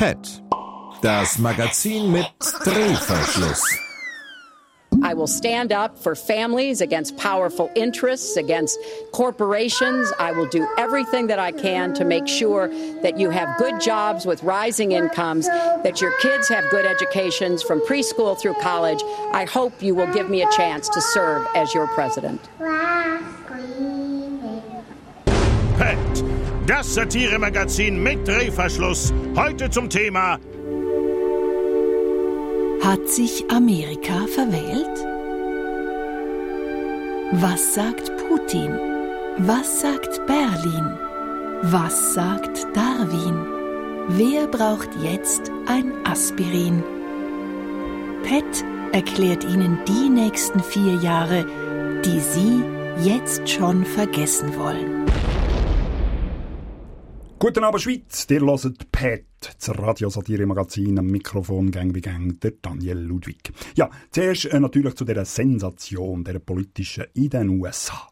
PET, 0.00 0.40
das 1.02 1.38
Magazin 1.38 2.10
mit 2.10 2.24
Drehverschluss. 2.64 3.62
I 5.02 5.12
will 5.12 5.26
stand 5.26 5.72
up 5.72 5.98
for 5.98 6.14
families 6.14 6.80
against 6.80 7.18
powerful 7.18 7.70
interests, 7.76 8.38
against 8.38 8.78
corporations. 9.12 10.10
I 10.18 10.32
will 10.32 10.48
do 10.48 10.66
everything 10.78 11.26
that 11.26 11.38
I 11.38 11.52
can 11.52 11.92
to 11.92 12.06
make 12.06 12.26
sure 12.26 12.68
that 13.02 13.18
you 13.18 13.28
have 13.28 13.58
good 13.58 13.78
jobs 13.78 14.24
with 14.24 14.42
rising 14.42 14.92
incomes, 14.92 15.46
that 15.48 16.00
your 16.00 16.12
kids 16.20 16.48
have 16.48 16.64
good 16.70 16.86
educations 16.86 17.62
from 17.62 17.80
preschool 17.80 18.40
through 18.40 18.54
college. 18.54 19.02
I 19.32 19.44
hope 19.44 19.82
you 19.82 19.94
will 19.94 20.10
give 20.14 20.30
me 20.30 20.40
a 20.40 20.50
chance 20.52 20.88
to 20.88 21.02
serve 21.02 21.46
as 21.54 21.74
your 21.74 21.86
president. 21.88 22.40
PET, 22.58 22.99
das 26.66 26.94
Satiremagazin 26.94 28.02
mit 28.02 28.26
Drehverschluss. 28.26 29.12
Heute 29.36 29.70
zum 29.70 29.88
Thema 29.88 30.38
Hat 32.82 33.08
sich 33.08 33.44
Amerika 33.50 34.26
verwählt? 34.34 35.06
Was 37.32 37.74
sagt 37.74 38.10
Putin? 38.28 38.78
Was 39.38 39.80
sagt 39.80 40.20
Berlin? 40.26 40.98
Was 41.62 42.14
sagt 42.14 42.66
Darwin? 42.74 43.46
Wer 44.08 44.46
braucht 44.46 44.88
jetzt 45.02 45.50
ein 45.66 45.92
Aspirin? 46.04 46.82
Pet 48.24 48.64
erklärt 48.92 49.44
Ihnen 49.44 49.78
die 49.86 50.08
nächsten 50.08 50.60
vier 50.60 50.94
Jahre, 50.96 51.46
die 52.04 52.20
Sie 52.20 52.62
jetzt 53.02 53.48
schon 53.48 53.84
vergessen 53.84 54.56
wollen. 54.56 55.06
Guten 57.42 57.64
Abend 57.64 57.80
Schweiz, 57.80 58.26
dir 58.26 58.42
hört 58.42 58.92
PET, 58.92 59.24
das 59.40 59.70
Radiosatire-Magazin 59.70 60.98
am 60.98 61.06
Mikrofon 61.06 61.70
Gang 61.70 61.94
wie 61.94 62.02
Gang, 62.02 62.38
der 62.38 62.50
Daniel 62.60 62.98
Ludwig. 62.98 63.50
Ja, 63.74 63.88
zuerst 64.10 64.44
äh, 64.44 64.60
natürlich 64.60 64.94
zu 64.94 65.06
dieser 65.06 65.24
Sensation, 65.24 66.22
der 66.22 66.38
politischen 66.38 67.06
in 67.14 67.30
den 67.30 67.48
USA. 67.48 68.10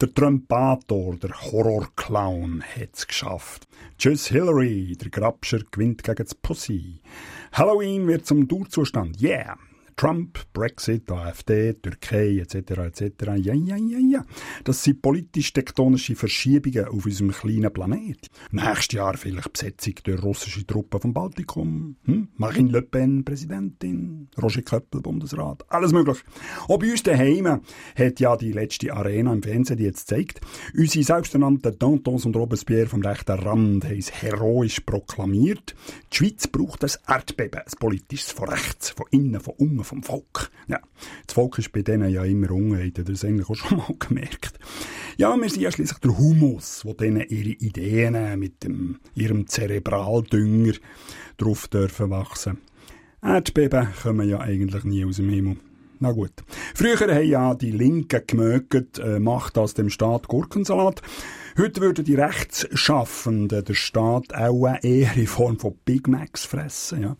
Der 0.00 0.14
Trumpator, 0.14 1.16
der 1.16 1.38
Horrorclown, 1.38 2.62
hat's 2.62 3.06
geschafft. 3.06 3.68
Tschüss 3.98 4.28
Hillary, 4.28 4.96
der 4.98 5.10
Grabscher 5.10 5.60
gewinnt 5.70 6.02
gegen 6.02 6.24
das 6.24 6.34
Pussy. 6.34 7.02
Halloween 7.52 8.06
wird 8.06 8.24
zum 8.24 8.48
Durchzustand, 8.48 9.20
yeah! 9.20 9.58
Trump, 10.02 10.36
Brexit, 10.52 11.08
AfD, 11.12 11.74
Türkei 11.74 12.40
etc. 12.40 12.56
etc. 12.56 13.02
Ja, 13.36 13.54
ja, 13.54 13.76
ja, 13.76 13.98
ja. 13.98 14.24
Das 14.64 14.82
sind 14.82 15.00
politisch-tektonische 15.00 16.16
Verschiebungen 16.16 16.88
auf 16.88 17.06
unserem 17.06 17.30
kleinen 17.30 17.72
Planet. 17.72 18.28
Nächstes 18.50 18.96
Jahr 18.96 19.16
vielleicht 19.16 19.52
Besetzung 19.52 19.94
durch 20.02 20.20
russische 20.20 20.66
Truppen 20.66 21.00
vom 21.00 21.14
Baltikum. 21.14 21.94
Hm? 22.06 22.30
Marine 22.34 22.72
Le 22.72 22.82
Pen, 22.82 23.24
Präsidentin. 23.24 24.28
Roger 24.42 24.62
Köppel, 24.62 25.02
Bundesrat. 25.02 25.64
Alles 25.68 25.92
möglich. 25.92 26.18
Auch 26.66 26.80
bei 26.80 26.90
uns 26.90 27.04
daheim 27.04 27.60
hat 27.94 28.18
ja 28.18 28.36
die 28.36 28.50
letzte 28.50 28.92
Arena 28.92 29.32
im 29.32 29.44
Fernsehen 29.44 29.76
die 29.76 29.84
jetzt 29.84 30.08
zeigt. 30.08 30.40
Unsere 30.76 31.04
selbsternannten 31.04 31.78
Dantons 31.78 32.26
und 32.26 32.34
Robespierre 32.34 32.88
vom 32.88 33.02
rechten 33.02 33.38
Rand 33.38 33.84
haben 33.84 33.98
es 33.98 34.10
heroisch 34.10 34.80
proklamiert. 34.80 35.76
Die 36.12 36.16
Schweiz 36.16 36.48
braucht 36.48 36.82
ein 36.82 36.90
Erdbeben, 37.06 37.60
ein 37.60 37.78
politisches 37.78 38.32
von 38.32 38.48
rechts, 38.48 38.90
von 38.90 39.06
innen, 39.12 39.40
von 39.40 39.54
unten, 39.58 39.91
vom 39.92 40.02
Volk. 40.02 40.50
Ja, 40.68 40.80
das 41.26 41.34
Volk 41.34 41.58
ist 41.58 41.70
bei 41.70 41.82
denen 41.82 42.08
ja 42.08 42.24
immer 42.24 42.50
ungeheit, 42.50 42.96
das 42.96 43.08
ist 43.10 43.24
eigentlich 43.26 43.50
auch 43.50 43.54
schon 43.54 43.76
mal 43.76 43.94
gemerkt. 43.98 44.58
Ja, 45.18 45.36
wir 45.36 45.50
sind 45.50 45.60
ja 45.60 45.70
schließlich 45.70 45.98
der 45.98 46.16
Humus, 46.16 46.82
wo 46.86 46.94
denen 46.94 47.28
ihre 47.28 47.50
Ideen 47.50 48.38
mit 48.38 48.64
dem, 48.64 49.00
ihrem 49.14 49.46
Zerebraldünger 49.46 50.72
drauf 51.36 51.68
dürfen 51.68 52.08
wachsen. 52.08 52.58
Erdbeben 53.20 53.88
kommen 54.02 54.28
ja 54.28 54.40
eigentlich 54.40 54.84
nie 54.84 55.04
aus 55.04 55.16
dem 55.16 55.28
Himmel. 55.28 55.56
Na 56.00 56.10
gut. 56.10 56.32
Früher 56.74 56.98
haben 56.98 57.28
ja 57.28 57.54
die 57.54 57.70
Linken 57.70 58.22
gemögt, 58.26 58.98
äh, 58.98 59.20
macht 59.20 59.58
aus 59.58 59.74
dem 59.74 59.90
Staat 59.90 60.26
Gurkensalat. 60.26 61.02
Heute 61.58 61.82
würden 61.82 62.06
die 62.06 62.14
Rechtsschaffenden 62.14 63.62
der 63.62 63.74
Staat 63.74 64.34
auch 64.34 64.66
eher 64.80 65.14
in 65.14 65.26
Form 65.26 65.58
von 65.58 65.74
Big 65.84 66.08
Macs 66.08 66.46
fressen, 66.46 67.02
ja. 67.02 67.16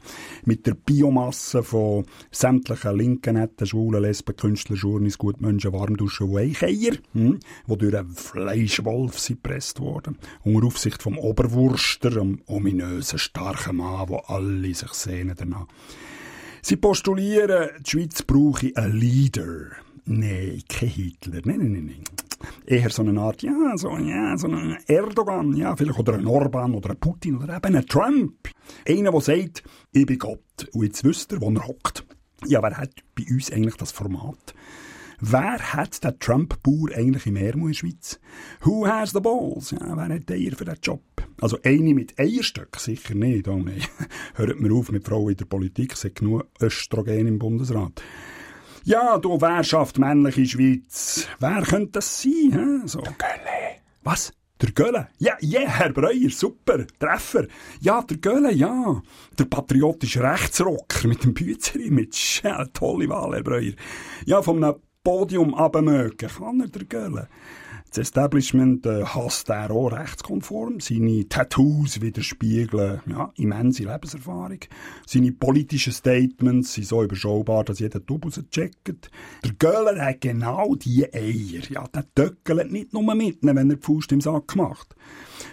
Mit 0.47 0.66
der 0.66 0.72
Biomasse 0.72 1.62
von 1.62 2.06
sämtlichen 2.31 2.97
linken, 2.97 3.34
netten, 3.34 3.66
schwulen, 3.66 4.00
Lesben, 4.00 4.34
Künstler, 4.34 4.76
Journis, 4.76 5.19
Gutmenschen, 5.19 5.75
Warmduschen 5.75 6.31
und 6.31 6.38
Eicheier, 6.38 6.97
hm, 7.12 7.41
die 7.66 7.76
durch 7.76 7.94
einen 7.94 8.10
Fleischwolf 8.10 9.22
gepresst 9.26 9.81
worden. 9.81 10.16
Unter 10.44 10.66
Aufsicht 10.66 11.03
vom 11.03 11.19
Oberwurster, 11.19 12.12
einem 12.12 12.41
ominösen, 12.47 13.19
starken 13.19 13.76
Mann, 13.76 14.09
wo 14.09 14.16
alle 14.16 14.72
sich 14.72 14.94
sehnen 14.94 15.34
danach. 15.37 15.66
Sie 16.62 16.76
postulieren, 16.76 17.69
die 17.81 17.91
Schweiz 17.91 18.22
brauche 18.22 18.72
einen 18.76 18.97
Leader. 18.99 19.72
Nein, 20.06 20.62
kein 20.70 20.88
Hitler. 20.88 21.43
Nein, 21.44 21.59
nein, 21.59 21.72
nein, 21.72 21.87
nein. 21.87 22.04
Eher 22.67 22.91
so 22.91 23.03
eine 23.03 23.21
Art, 23.21 23.43
ja, 23.43 23.77
so, 23.77 23.97
ja, 23.97 24.37
so 24.37 24.49
ein 24.49 24.77
Erdogan, 24.87 25.55
ja, 25.57 25.77
vielleicht 25.77 25.99
oder 25.99 26.15
ein 26.15 26.27
Orban 26.27 26.75
oder 26.75 26.91
ein 26.91 27.01
Putin 27.01 27.37
oder 27.37 27.57
eben 27.57 27.77
ein 27.77 27.87
Trump. 27.87 28.49
Einer, 28.87 29.13
der 29.13 29.21
sagt, 29.21 29.63
ich 29.93 30.07
bin 30.07 30.19
Gott 30.19 30.69
und 30.73 30.85
jetzt 30.85 31.05
wisst 31.05 31.33
ihr, 31.33 31.41
wo 31.41 31.51
er 31.51 31.67
hockt. 31.67 32.05
Ja, 32.47 32.63
wer 32.63 32.77
hat 32.77 32.91
bei 33.15 33.25
uns 33.31 33.53
eigentlich 33.53 33.77
das 33.77 33.93
Format? 33.93 34.55
Wer 35.25 35.73
hat 35.75 36.03
den 36.03 36.19
Trump-Bauer 36.19 36.97
eigentlich 36.97 37.27
im 37.27 37.37
Ärmel 37.37 37.67
in 37.67 37.69
der 37.69 37.75
Schweiz? 37.75 38.19
Who 38.63 38.89
has 38.89 39.13
the 39.13 39.21
balls? 39.21 39.71
Ja, 39.71 39.97
wer 39.97 40.17
hat 40.17 40.29
der 40.29 40.57
für 40.57 40.65
den 40.65 40.79
Job? 40.83 41.03
Also 41.41 41.59
eine 41.63 41.95
mit 41.95 42.19
Eierstöcken 42.19 42.81
sicher 42.81 43.15
nicht. 43.15 43.47
Oh 43.47 43.57
nein. 43.57 43.83
Hört 44.35 44.59
mir 44.59 44.73
auf 44.73 44.91
mit 44.91 45.05
Frauen 45.05 45.31
in 45.31 45.37
der 45.37 45.45
Politik, 45.45 45.93
es 45.93 46.03
hat 46.03 46.17
genug 46.17 46.47
Östrogen 46.61 47.29
im 47.29 47.39
Bundesrat. 47.39 48.03
Ja, 48.84 49.19
du, 49.19 49.41
wer 49.41 49.62
schafft 49.62 49.98
männliche 49.98 50.44
Schweiz? 50.47 51.28
Wer 51.38 51.62
könnte 51.62 51.93
das 51.93 52.22
sein? 52.22 52.81
He? 52.82 52.88
So. 52.88 53.00
Der 53.00 53.12
Gölle. 53.12 53.76
Was? 54.03 54.32
Der 54.60 54.72
Gölle? 54.72 55.09
Ja, 55.19 55.37
ja, 55.41 55.60
yeah, 55.60 55.70
Herr 55.70 55.93
Breuer, 55.93 56.31
super, 56.31 56.87
Treffer. 56.98 57.47
Ja, 57.81 58.03
der 58.03 58.16
Gölle, 58.19 58.53
ja. 58.53 59.03
Der 59.38 59.44
patriotische 59.44 60.22
Rechtsrocker 60.22 61.09
mit 61.09 61.25
dem 61.25 61.34
Büzer-Image. 61.34 62.43
Ja, 62.44 62.65
tolle 62.66 63.09
Wahl, 63.09 63.34
Herr 63.34 63.43
Breuer. 63.43 63.72
Ja, 64.26 64.43
vom 64.43 64.75
Podium 65.04 65.54
abmögen 65.54 66.28
kann 66.28 66.60
er, 66.60 66.69
der 66.69 66.84
Gölle. 66.84 67.28
Das 67.93 67.99
Establishment 67.99 68.87
äh, 68.87 69.05
hasst 69.05 69.51
er 69.51 69.71
auch 69.71 69.93
rechtskonform. 69.93 70.81
Seine 70.81 71.29
Tattoos 71.29 72.01
widerspiegeln 72.01 73.03
ja, 73.05 73.31
immense 73.37 73.83
Lebenserfahrung. 73.83 74.61
Seine 75.07 75.33
politischen 75.33 75.93
Statements 75.93 76.73
sind 76.73 76.87
so 76.87 77.03
überschaubar, 77.03 77.65
dass 77.65 77.81
jeder 77.81 78.03
Tubus 78.03 78.41
checkt. 78.51 79.11
Der 79.45 79.53
Göller 79.59 80.03
hat 80.03 80.23
genau 80.23 80.75
die 80.75 81.05
Eier. 81.13 81.61
Ja, 81.69 81.87
der 81.89 82.07
töckelt 82.15 82.73
nicht 82.73 82.95
nur 82.95 83.15
mit, 83.15 83.41
wenn 83.43 83.59
er 83.59 83.65
die 83.65 83.77
Faust 83.77 84.11
im 84.13 84.23
Sack 84.23 84.57
macht. 84.57 84.97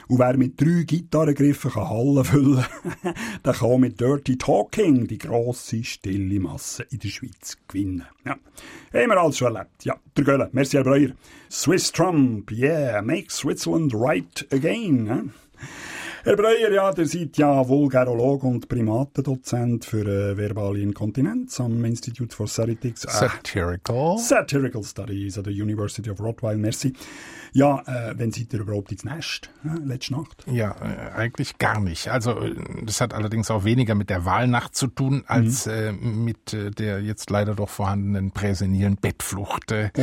Und 0.07 0.19
wer 0.19 0.37
mit 0.37 0.61
drei 0.61 0.83
Gitarrengriffen 0.83 1.71
kann 1.71 1.89
Hallen 1.89 2.23
füllen 2.23 2.65
kann, 3.03 3.13
der 3.45 3.53
kann 3.53 3.81
mit 3.81 3.99
Dirty 3.99 4.37
Talking 4.37 5.07
die 5.07 5.17
grosse, 5.17 5.83
stille 5.83 6.39
Masse 6.39 6.83
in 6.89 6.99
der 6.99 7.09
Schweiz 7.09 7.57
gewinnen. 7.67 8.05
Ja. 8.25 8.37
Haben 8.93 9.09
wir 9.09 9.17
alles 9.17 9.37
schon 9.37 9.55
erlebt. 9.55 9.83
Ja, 9.83 9.95
der 10.15 10.23
Göller. 10.23 10.49
Merci, 10.51 10.77
Herr 10.77 10.83
Breuer. 10.83 11.09
Swiss 11.51 11.91
Trump, 11.91 12.51
yeah, 12.51 13.01
make 13.01 13.31
Switzerland 13.31 13.91
right 13.93 14.43
again. 14.51 15.07
Eh? 15.07 15.65
Herr 16.23 16.35
Breuer, 16.35 16.71
ja, 16.71 16.91
der 16.91 17.07
seid 17.07 17.37
ja 17.37 17.67
Vulgarolog 17.67 18.43
und 18.43 18.67
Primatendozent 18.67 19.83
für 19.85 20.05
äh, 20.05 20.37
verbale 20.37 20.79
Inkontinenz 20.79 21.59
am 21.59 21.83
Institute 21.85 22.35
for 22.35 22.45
Satirics, 22.45 23.05
äh, 23.05 23.09
Satirical. 23.09 24.19
Satirical 24.19 24.83
Studies 24.83 25.39
at 25.39 25.45
the 25.45 25.61
University 25.61 26.09
of 26.11 26.19
Rottweil. 26.19 26.57
Merci. 26.57 26.93
Ja, 27.53 27.81
äh, 27.87 28.13
wenn 28.15 28.31
seid 28.31 28.53
ihr 28.53 28.59
überhaupt 28.59 28.91
ins 28.91 29.03
Nest, 29.03 29.49
äh, 29.65 29.79
letzte 29.83 30.13
Nacht? 30.13 30.45
Ja, 30.45 30.75
äh, 30.81 31.15
eigentlich 31.15 31.57
gar 31.57 31.79
nicht. 31.79 32.09
Also 32.09 32.37
äh, 32.39 32.53
das 32.83 33.01
hat 33.01 33.15
allerdings 33.15 33.49
auch 33.49 33.63
weniger 33.63 33.95
mit 33.95 34.11
der 34.11 34.23
Wahlnacht 34.23 34.75
zu 34.75 34.85
tun, 34.85 35.23
als 35.25 35.65
mhm. 35.65 36.25
mit 36.25 36.53
äh, 36.53 36.69
der 36.69 37.01
jetzt 37.01 37.31
leider 37.31 37.55
doch 37.55 37.69
vorhandenen 37.69 38.31
präsenilen 38.31 38.97
Bettflucht. 38.97 39.71
Oh. 39.71 40.01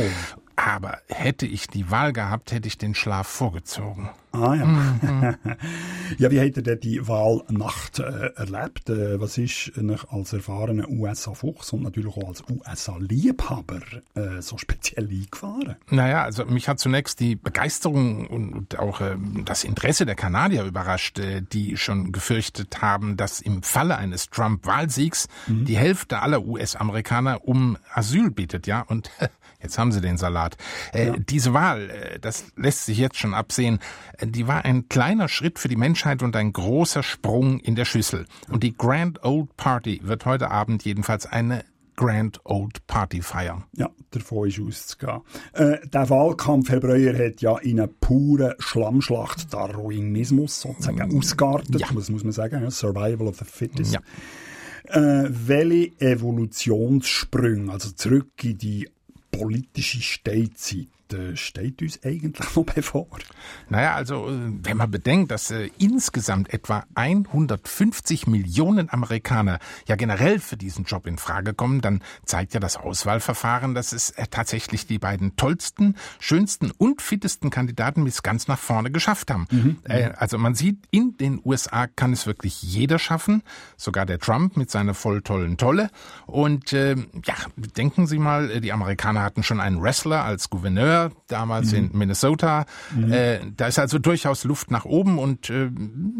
Aber 0.57 0.97
hätte 1.07 1.45
ich 1.45 1.67
die 1.67 1.91
Wahl 1.91 2.13
gehabt, 2.13 2.51
hätte 2.51 2.67
ich 2.67 2.79
den 2.79 2.95
Schlaf 2.95 3.27
vorgezogen. 3.27 4.09
Ah 4.31 4.55
ja. 4.55 4.65
Mhm. 4.65 5.35
ja, 6.17 6.31
wie 6.31 6.35
ihr 6.35 6.51
denn 6.51 6.79
die 6.79 7.07
Wahlnacht 7.07 7.99
äh, 7.99 8.33
erlebt? 8.35 8.89
Äh, 8.89 9.19
was 9.21 9.37
ist 9.37 9.71
nach 9.77 10.09
als 10.09 10.33
erfahrener 10.33 10.89
USA-Fuchs 10.89 11.73
und 11.73 11.83
natürlich 11.83 12.15
auch 12.17 12.27
als 12.27 12.43
USA-Liebhaber 12.49 13.81
äh, 14.15 14.41
so 14.41 14.57
speziell 14.57 15.07
eingefahren? 15.07 15.75
Naja, 15.89 16.23
also 16.23 16.45
mich 16.45 16.67
hat 16.67 16.79
zunächst 16.79 17.19
die 17.19 17.35
Begeisterung 17.35 18.27
und 18.27 18.79
auch 18.79 19.01
äh, 19.01 19.15
das 19.45 19.63
Interesse 19.63 20.05
der 20.05 20.15
Kanadier 20.15 20.63
überrascht, 20.63 21.19
äh, 21.19 21.41
die 21.41 21.77
schon 21.77 22.11
gefürchtet 22.11 22.81
haben, 22.81 23.15
dass 23.15 23.41
im 23.41 23.63
Falle 23.63 23.97
eines 23.97 24.29
Trump-Wahlsiegs 24.29 25.27
mhm. 25.47 25.65
die 25.65 25.77
Hälfte 25.77 26.19
aller 26.19 26.45
US-Amerikaner 26.45 27.47
um 27.47 27.77
Asyl 27.93 28.31
bittet, 28.31 28.67
ja, 28.67 28.81
und 28.81 29.09
Jetzt 29.61 29.77
haben 29.77 29.91
sie 29.91 30.01
den 30.01 30.17
Salat. 30.17 30.55
Äh, 30.93 31.07
ja. 31.07 31.15
Diese 31.17 31.53
Wahl, 31.53 31.89
äh, 31.89 32.19
das 32.19 32.45
lässt 32.55 32.85
sich 32.85 32.97
jetzt 32.97 33.17
schon 33.17 33.33
absehen, 33.33 33.79
die 34.21 34.47
war 34.47 34.65
ein 34.65 34.87
kleiner 34.87 35.27
Schritt 35.27 35.59
für 35.59 35.67
die 35.67 35.75
Menschheit 35.75 36.21
und 36.21 36.35
ein 36.35 36.53
großer 36.53 37.03
Sprung 37.03 37.59
in 37.59 37.75
der 37.75 37.85
Schüssel. 37.85 38.25
Und 38.49 38.63
die 38.63 38.75
Grand 38.75 39.23
Old 39.23 39.55
Party 39.57 40.01
wird 40.03 40.25
heute 40.25 40.51
Abend 40.51 40.83
jedenfalls 40.83 41.25
eine 41.25 41.63
Grand 41.97 42.39
Old 42.45 42.85
Party 42.85 43.21
feiern. 43.21 43.63
Ja, 43.75 43.89
davon 44.11 44.47
ist 44.47 44.59
auszugehen. 44.59 45.21
Äh, 45.53 45.77
der 45.87 46.09
Wahlkampf, 46.09 46.69
Herr 46.69 46.79
Breuer, 46.79 47.13
hat 47.17 47.41
ja 47.41 47.57
in 47.57 47.79
einer 47.79 47.87
puren 47.87 48.53
Schlammschlacht 48.59 49.51
Darwinismus 49.51 50.61
sozusagen 50.61 51.09
mm, 51.09 51.17
ausgeartet, 51.17 51.79
ja. 51.79 51.87
das 51.93 52.09
muss 52.09 52.23
man 52.23 52.31
sagen, 52.31 52.69
Survival 52.69 53.27
of 53.27 53.37
the 53.39 53.45
Fittest. 53.45 53.95
Ja. 53.95 54.01
Äh, 54.89 55.27
welche 55.29 55.99
Evolutionssprünge, 55.99 57.71
also 57.71 57.89
zurück 57.91 58.29
in 58.43 58.57
die 58.59 58.87
politische 59.37 60.01
Steinzeit, 60.01 60.87
steht 61.35 61.81
uns 61.81 62.03
eigentlich 62.03 62.39
noch 62.55 62.65
bevor? 62.65 63.07
Naja, 63.69 63.95
also 63.95 64.27
äh, 64.29 64.51
wenn 64.63 64.77
man 64.77 64.91
bedenkt, 64.91 65.31
dass 65.31 65.51
äh, 65.51 65.69
insgesamt 65.77 66.53
etwa 66.53 66.85
150 66.95 68.27
Millionen 68.27 68.89
Amerikaner 68.89 69.59
ja 69.87 69.95
generell 69.95 70.39
für 70.39 70.57
diesen 70.57 70.85
Job 70.85 71.07
in 71.07 71.17
Frage 71.17 71.53
kommen, 71.53 71.81
dann 71.81 72.01
zeigt 72.25 72.53
ja 72.53 72.59
das 72.59 72.77
Auswahlverfahren, 72.77 73.75
dass 73.75 73.91
es 73.91 74.11
äh, 74.11 74.25
tatsächlich 74.29 74.87
die 74.87 74.99
beiden 74.99 75.35
tollsten, 75.35 75.95
schönsten 76.19 76.71
und 76.71 77.01
fittesten 77.01 77.49
Kandidaten 77.49 78.03
bis 78.03 78.23
ganz 78.23 78.47
nach 78.47 78.59
vorne 78.59 78.91
geschafft 78.91 79.31
haben. 79.31 79.47
Mhm. 79.51 79.77
Äh, 79.83 80.11
also 80.17 80.37
man 80.37 80.55
sieht, 80.55 80.85
in 80.91 81.17
den 81.17 81.41
USA 81.43 81.87
kann 81.87 82.13
es 82.13 82.25
wirklich 82.25 82.61
jeder 82.61 82.99
schaffen, 82.99 83.43
sogar 83.75 84.05
der 84.05 84.19
Trump 84.19 84.57
mit 84.57 84.71
seiner 84.71 84.93
voll 84.93 85.21
tollen 85.21 85.57
Tolle. 85.57 85.89
Und 86.25 86.73
äh, 86.73 86.95
ja, 87.25 87.35
denken 87.55 88.07
Sie 88.07 88.19
mal, 88.19 88.59
die 88.61 88.71
Amerikaner 88.71 89.21
hatten 89.21 89.43
schon 89.43 89.59
einen 89.59 89.81
Wrestler 89.81 90.23
als 90.23 90.49
Gouverneur, 90.49 90.96
Gouverneur, 90.97 91.11
damals 91.27 91.71
mhm. 91.71 91.77
in 91.77 91.97
Minnesota. 91.97 92.65
Mhm. 92.95 93.11
Äh, 93.11 93.39
da 93.55 93.67
ist 93.67 93.79
also 93.79 93.99
durchaus 93.99 94.43
Luft 94.43 94.71
nach 94.71 94.85
oben 94.85 95.19
und 95.19 95.49
äh, 95.49 95.69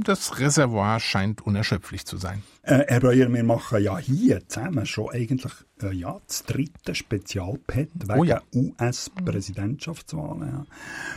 das 0.03 0.39
Reservoir 0.39 0.99
scheint 0.99 1.41
unerschöpflich 1.41 2.05
zu 2.05 2.17
sein. 2.17 2.43
Äh, 2.63 2.83
Herr 2.87 2.99
Breuer, 2.99 3.31
wir 3.31 3.43
machen 3.43 3.81
ja 3.81 3.97
hier 3.97 4.47
zusammen 4.47 4.85
schon 4.85 5.09
eigentlich 5.11 5.53
äh, 5.83 5.93
ja, 5.93 6.19
das 6.27 6.43
dritte 6.43 6.95
Spezialpad 6.95 7.89
wegen 7.95 8.19
oh 8.19 8.23
ja. 8.23 8.41
US-Präsidentschaftswahlen. 8.53 10.47
Ja. 10.47 10.65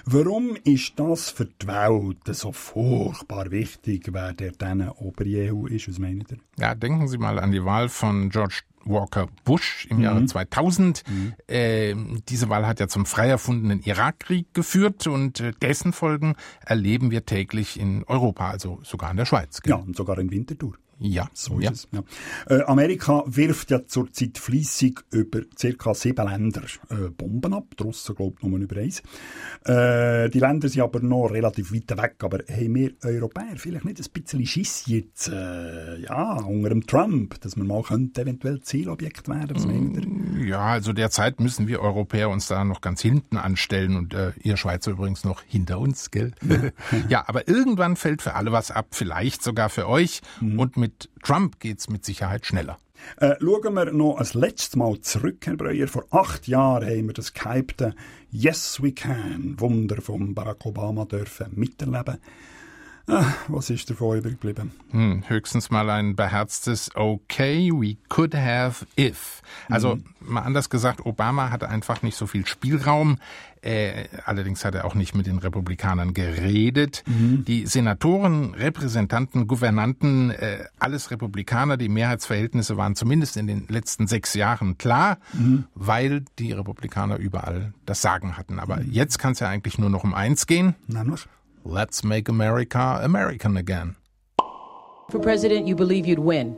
Warum 0.04 0.56
ist 0.64 0.92
das 0.96 1.30
für 1.30 1.46
die 1.46 1.66
Welt 1.66 2.18
so 2.34 2.52
furchtbar 2.52 3.50
wichtig, 3.50 4.08
wer 4.12 4.32
der 4.32 4.52
dann 4.52 4.88
Ober-EU 4.88 5.66
ist? 5.66 5.88
Was 5.88 5.98
meint 5.98 6.30
ihr? 6.32 6.38
Ja, 6.58 6.74
denken 6.74 7.08
Sie 7.08 7.18
mal 7.18 7.38
an 7.38 7.52
die 7.52 7.64
Wahl 7.64 7.88
von 7.88 8.30
George 8.30 8.60
Walker 8.84 9.28
Bush 9.44 9.86
im 9.90 9.98
mhm. 9.98 10.02
Jahre 10.02 10.24
2000. 10.24 11.02
Mhm. 11.06 11.34
Äh, 11.46 11.94
diese 12.28 12.48
Wahl 12.48 12.66
hat 12.66 12.80
ja 12.80 12.88
zum 12.88 13.06
frei 13.06 13.28
erfundenen 13.28 13.82
Irakkrieg 13.82 14.52
geführt 14.54 15.06
und 15.06 15.40
äh, 15.40 15.52
dessen 15.60 15.92
Folgen 15.92 16.36
erleben 16.64 17.10
wir 17.10 17.26
täglich 17.26 17.78
in 17.78 18.04
Europa, 18.04 18.50
also 18.50 18.80
sogar 18.82 19.10
in 19.10 19.16
der 19.16 19.26
Schweiz. 19.26 19.60
Genau. 19.60 19.78
Ja, 19.78 19.82
und 19.82 19.96
sogar 19.96 20.18
in 20.18 20.30
Winterthur. 20.30 20.74
Ja, 21.02 21.30
so 21.32 21.58
ist 21.58 21.64
ja. 21.64 21.70
es. 21.70 21.88
Ja. 21.92 22.02
Äh, 22.54 22.62
Amerika 22.64 23.24
wirft 23.26 23.70
ja 23.70 23.86
zurzeit 23.86 24.36
fließig 24.36 25.00
über 25.10 25.40
ca. 25.58 25.94
sieben 25.94 26.28
Länder 26.28 26.62
äh, 26.90 27.08
Bomben 27.08 27.54
ab. 27.54 27.64
Die 27.78 27.84
Russen 27.84 28.14
glauben 28.14 28.50
nur 28.50 28.58
über 28.58 28.76
eins. 28.76 29.02
Äh, 29.64 30.28
die 30.28 30.40
Länder 30.40 30.68
sind 30.68 30.82
aber 30.82 31.00
noch 31.00 31.28
relativ 31.28 31.72
weit 31.72 31.96
weg. 31.96 32.16
Aber 32.18 32.40
haben 32.46 32.74
wir 32.74 32.92
Europäer 33.02 33.56
vielleicht 33.56 33.86
nicht 33.86 33.98
ein 33.98 34.12
bisschen 34.12 34.44
Schiss 34.44 34.84
jetzt, 34.86 35.28
äh, 35.28 36.02
ja, 36.02 36.34
unter 36.42 36.68
dem 36.68 36.86
Trump, 36.86 37.40
dass 37.40 37.56
wir 37.56 37.64
mal 37.64 37.82
könnte 37.82 38.20
eventuell 38.20 38.60
Zielobjekt 38.60 39.26
werden? 39.28 40.36
Mm, 40.36 40.46
ja, 40.46 40.60
also 40.60 40.92
derzeit 40.92 41.40
müssen 41.40 41.66
wir 41.66 41.80
Europäer 41.80 42.28
uns 42.28 42.46
da 42.46 42.62
noch 42.62 42.82
ganz 42.82 43.00
hinten 43.00 43.38
anstellen 43.38 43.96
und 43.96 44.12
äh, 44.12 44.32
ihr 44.42 44.58
Schweizer 44.58 44.90
übrigens 44.90 45.24
noch 45.24 45.42
hinter 45.46 45.78
uns, 45.78 46.10
gell? 46.10 46.32
ja, 47.08 47.24
aber 47.26 47.48
irgendwann 47.48 47.96
fällt 47.96 48.20
für 48.20 48.34
alle 48.34 48.52
was 48.52 48.70
ab, 48.70 48.88
vielleicht 48.90 49.42
sogar 49.42 49.70
für 49.70 49.88
euch 49.88 50.20
mhm. 50.42 50.58
und 50.58 50.76
mit 50.76 50.89
mit 50.90 51.08
Trump 51.22 51.60
geht 51.60 51.78
es 51.78 51.88
mit 51.88 52.04
Sicherheit 52.04 52.46
schneller. 52.46 52.78
Äh, 53.16 53.36
schauen 53.40 53.74
wir 53.74 53.92
noch 53.92 54.16
ein 54.16 54.26
letztes 54.32 54.76
Mal 54.76 55.00
zurück, 55.00 55.46
Herr 55.46 55.56
Breuer. 55.56 55.86
Vor 55.86 56.04
acht 56.10 56.48
Jahren 56.48 56.84
haben 56.84 57.06
wir 57.06 57.14
das 57.14 57.32
gehypte 57.32 57.94
Yes 58.30 58.82
We 58.82 58.92
Can 58.92 59.54
Wunder 59.58 60.02
von 60.02 60.34
Barack 60.34 60.66
Obama 60.66 61.04
dürfen 61.04 61.52
miterleben. 61.54 62.18
Ah, 63.06 63.34
was 63.48 63.70
ist 63.70 63.90
davon 63.90 64.18
übrig 64.18 64.40
geblieben? 64.40 64.72
Hm, 64.90 65.24
höchstens 65.26 65.70
mal 65.70 65.90
ein 65.90 66.14
beherztes 66.14 66.90
Okay, 66.94 67.70
we 67.72 67.96
could 68.08 68.34
have 68.34 68.86
if. 68.96 69.42
Also 69.68 69.96
mhm. 69.96 70.04
mal 70.20 70.42
anders 70.42 70.70
gesagt, 70.70 71.06
Obama 71.06 71.50
hatte 71.50 71.68
einfach 71.68 72.02
nicht 72.02 72.16
so 72.16 72.26
viel 72.26 72.46
Spielraum. 72.46 73.18
Äh, 73.62 74.04
allerdings 74.24 74.64
hat 74.64 74.74
er 74.74 74.86
auch 74.86 74.94
nicht 74.94 75.14
mit 75.14 75.26
den 75.26 75.38
Republikanern 75.38 76.14
geredet. 76.14 77.02
Mhm. 77.06 77.44
Die 77.46 77.66
Senatoren, 77.66 78.54
Repräsentanten, 78.54 79.46
Gouvernanten, 79.46 80.30
äh, 80.30 80.64
alles 80.78 81.10
Republikaner. 81.10 81.76
Die 81.76 81.90
Mehrheitsverhältnisse 81.90 82.76
waren 82.76 82.94
zumindest 82.94 83.36
in 83.36 83.46
den 83.46 83.66
letzten 83.68 84.06
sechs 84.06 84.34
Jahren 84.34 84.78
klar, 84.78 85.18
mhm. 85.34 85.64
weil 85.74 86.24
die 86.38 86.52
Republikaner 86.52 87.16
überall 87.16 87.74
das 87.84 88.00
Sagen 88.00 88.38
hatten. 88.38 88.58
Aber 88.58 88.76
mhm. 88.76 88.92
jetzt 88.92 89.18
kann 89.18 89.32
es 89.32 89.40
ja 89.40 89.48
eigentlich 89.48 89.78
nur 89.78 89.90
noch 89.90 90.04
um 90.04 90.14
eins 90.14 90.46
gehen. 90.46 90.74
Nämlich? 90.86 91.26
Let's 91.64 92.02
make 92.02 92.30
America 92.30 93.02
American 93.02 93.58
again. 93.58 93.96
For 95.10 95.20
president, 95.20 95.68
you 95.68 95.76
believe 95.76 96.06
you'd 96.08 96.24
win? 96.24 96.56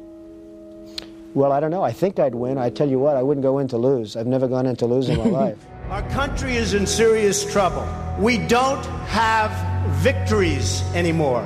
Well, 1.34 1.50
I 1.50 1.60
don't 1.60 1.70
know. 1.70 1.82
I 1.82 1.92
think 1.92 2.18
I'd 2.18 2.34
win. 2.34 2.58
I 2.58 2.70
tell 2.70 2.88
you 2.88 3.00
what, 3.00 3.16
I 3.16 3.22
wouldn't 3.22 3.42
go 3.42 3.58
in 3.58 3.66
to 3.68 3.78
lose. 3.78 4.16
I've 4.16 4.26
never 4.26 4.46
gone 4.46 4.66
in 4.66 4.76
to 4.76 4.86
lose 4.86 5.08
in 5.08 5.16
my 5.16 5.24
life. 5.44 5.58
Our 5.92 6.00
country 6.08 6.56
is 6.56 6.72
in 6.72 6.86
serious 6.86 7.44
trouble. 7.52 7.86
We 8.18 8.38
don't 8.38 8.82
have 9.08 9.52
victories 9.96 10.80
anymore. 10.94 11.44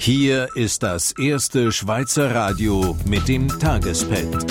Hier 0.00 0.48
ist 0.54 0.84
das 0.84 1.12
erste 1.18 1.72
Schweizer 1.72 2.32
Radio 2.32 2.96
mit 3.04 3.26
dem 3.26 3.48
Tagespad. 3.48 4.46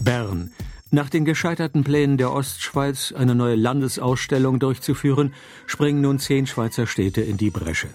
Bern. 0.00 0.50
Nach 0.90 1.08
den 1.08 1.24
gescheiterten 1.24 1.84
Plänen 1.84 2.18
der 2.18 2.32
Ostschweiz, 2.32 3.14
eine 3.16 3.36
neue 3.36 3.54
Landesausstellung 3.54 4.58
durchzuführen, 4.58 5.32
springen 5.66 6.00
nun 6.00 6.18
zehn 6.18 6.46
Schweizer 6.46 6.88
Städte 6.88 7.22
in 7.22 7.36
die 7.36 7.50
Bresche. 7.50 7.88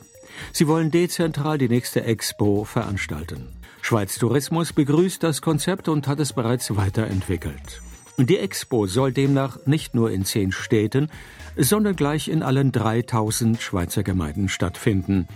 Sie 0.53 0.67
wollen 0.67 0.89
dezentral 0.89 1.57
die 1.57 1.69
nächste 1.69 2.05
Expo 2.05 2.63
veranstalten. 2.63 3.49
Schweiz 3.81 4.17
Tourismus 4.17 4.71
begrüßt 4.71 5.21
das 5.21 5.41
Konzept 5.41 5.89
und 5.89 6.07
hat 6.07 6.19
es 6.19 6.33
bereits 6.33 6.75
weiterentwickelt. 6.75 7.81
Die 8.17 8.37
Expo 8.37 8.85
soll 8.87 9.11
demnach 9.13 9.57
nicht 9.65 9.95
nur 9.95 10.11
in 10.11 10.25
zehn 10.25 10.51
Städten, 10.51 11.09
sondern 11.57 11.95
gleich 11.95 12.27
in 12.27 12.43
allen 12.43 12.71
3000 12.71 13.61
Schweizer 13.61 14.03
Gemeinden 14.03 14.49
stattfinden. 14.49 15.27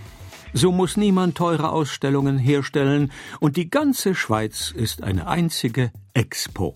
So 0.54 0.72
muss 0.72 0.96
niemand 0.96 1.36
teure 1.36 1.72
Ausstellungen 1.72 2.38
herstellen 2.38 3.12
und 3.40 3.58
die 3.58 3.70
ganze 3.70 4.16
Schweiz 4.16 4.72
ist 4.72 5.04
eine 5.04 5.28
einzige 5.28 5.92
Expo. 6.14 6.74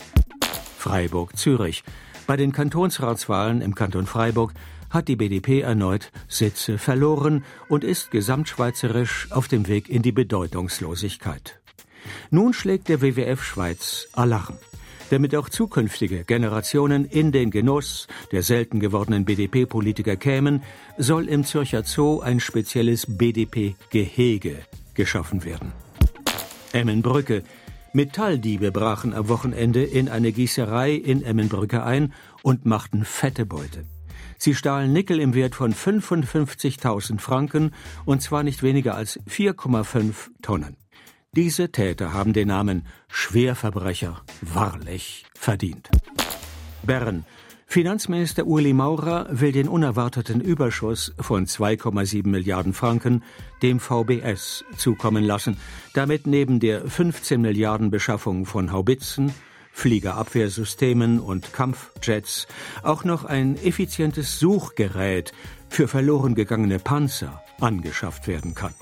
Freiburg-Zürich. 0.76 1.84
Bei 2.26 2.36
den 2.36 2.52
Kantonsratswahlen 2.52 3.62
im 3.62 3.74
Kanton 3.74 4.06
Freiburg 4.06 4.52
hat 4.90 5.08
die 5.08 5.16
BDP 5.16 5.60
erneut 5.60 6.10
Sitze 6.28 6.76
verloren 6.76 7.44
und 7.68 7.84
ist 7.84 8.10
gesamtschweizerisch 8.10 9.28
auf 9.30 9.48
dem 9.48 9.66
Weg 9.68 9.88
in 9.88 10.02
die 10.02 10.12
Bedeutungslosigkeit. 10.12 11.60
Nun 12.30 12.52
schlägt 12.52 12.88
der 12.88 13.00
WWF 13.00 13.42
Schweiz 13.42 14.08
Alarm 14.12 14.58
damit 15.10 15.34
auch 15.34 15.48
zukünftige 15.48 16.24
Generationen 16.24 17.04
in 17.04 17.32
den 17.32 17.50
Genuss 17.50 18.06
der 18.32 18.42
selten 18.42 18.80
gewordenen 18.80 19.24
BDP-Politiker 19.24 20.16
kämen, 20.16 20.62
soll 20.96 21.28
im 21.28 21.44
Zürcher 21.44 21.84
Zoo 21.84 22.20
ein 22.20 22.40
spezielles 22.40 23.06
BDP-Gehege 23.06 24.56
geschaffen 24.94 25.44
werden. 25.44 25.72
Emmenbrücke. 26.72 27.42
Metalldiebe 27.92 28.70
brachen 28.70 29.12
am 29.14 29.28
Wochenende 29.28 29.82
in 29.82 30.08
eine 30.08 30.30
Gießerei 30.30 30.92
in 30.92 31.24
Emmenbrücke 31.24 31.82
ein 31.82 32.12
und 32.42 32.64
machten 32.64 33.04
fette 33.04 33.46
Beute. 33.46 33.84
Sie 34.38 34.54
stahlen 34.54 34.92
Nickel 34.92 35.20
im 35.20 35.34
Wert 35.34 35.54
von 35.54 35.74
55.000 35.74 37.18
Franken 37.18 37.74
und 38.04 38.22
zwar 38.22 38.42
nicht 38.42 38.62
weniger 38.62 38.94
als 38.94 39.18
4,5 39.28 40.30
Tonnen. 40.40 40.79
Diese 41.36 41.70
Täter 41.70 42.12
haben 42.12 42.32
den 42.32 42.48
Namen 42.48 42.86
Schwerverbrecher 43.06 44.20
wahrlich 44.40 45.26
verdient. 45.32 45.88
Bern. 46.82 47.24
Finanzminister 47.66 48.48
Uli 48.48 48.72
Maurer 48.72 49.28
will 49.30 49.52
den 49.52 49.68
unerwarteten 49.68 50.40
Überschuss 50.40 51.14
von 51.20 51.46
2,7 51.46 52.26
Milliarden 52.26 52.72
Franken 52.72 53.22
dem 53.62 53.78
VBS 53.78 54.64
zukommen 54.76 55.22
lassen, 55.22 55.56
damit 55.94 56.26
neben 56.26 56.58
der 56.58 56.88
15 56.88 57.40
Milliarden 57.40 57.92
Beschaffung 57.92 58.44
von 58.44 58.72
Haubitzen, 58.72 59.32
Fliegerabwehrsystemen 59.70 61.20
und 61.20 61.52
Kampfjets 61.52 62.48
auch 62.82 63.04
noch 63.04 63.24
ein 63.24 63.54
effizientes 63.54 64.40
Suchgerät 64.40 65.30
für 65.68 65.86
verloren 65.86 66.34
gegangene 66.34 66.80
Panzer 66.80 67.40
angeschafft 67.60 68.26
werden 68.26 68.56
kann. 68.56 68.74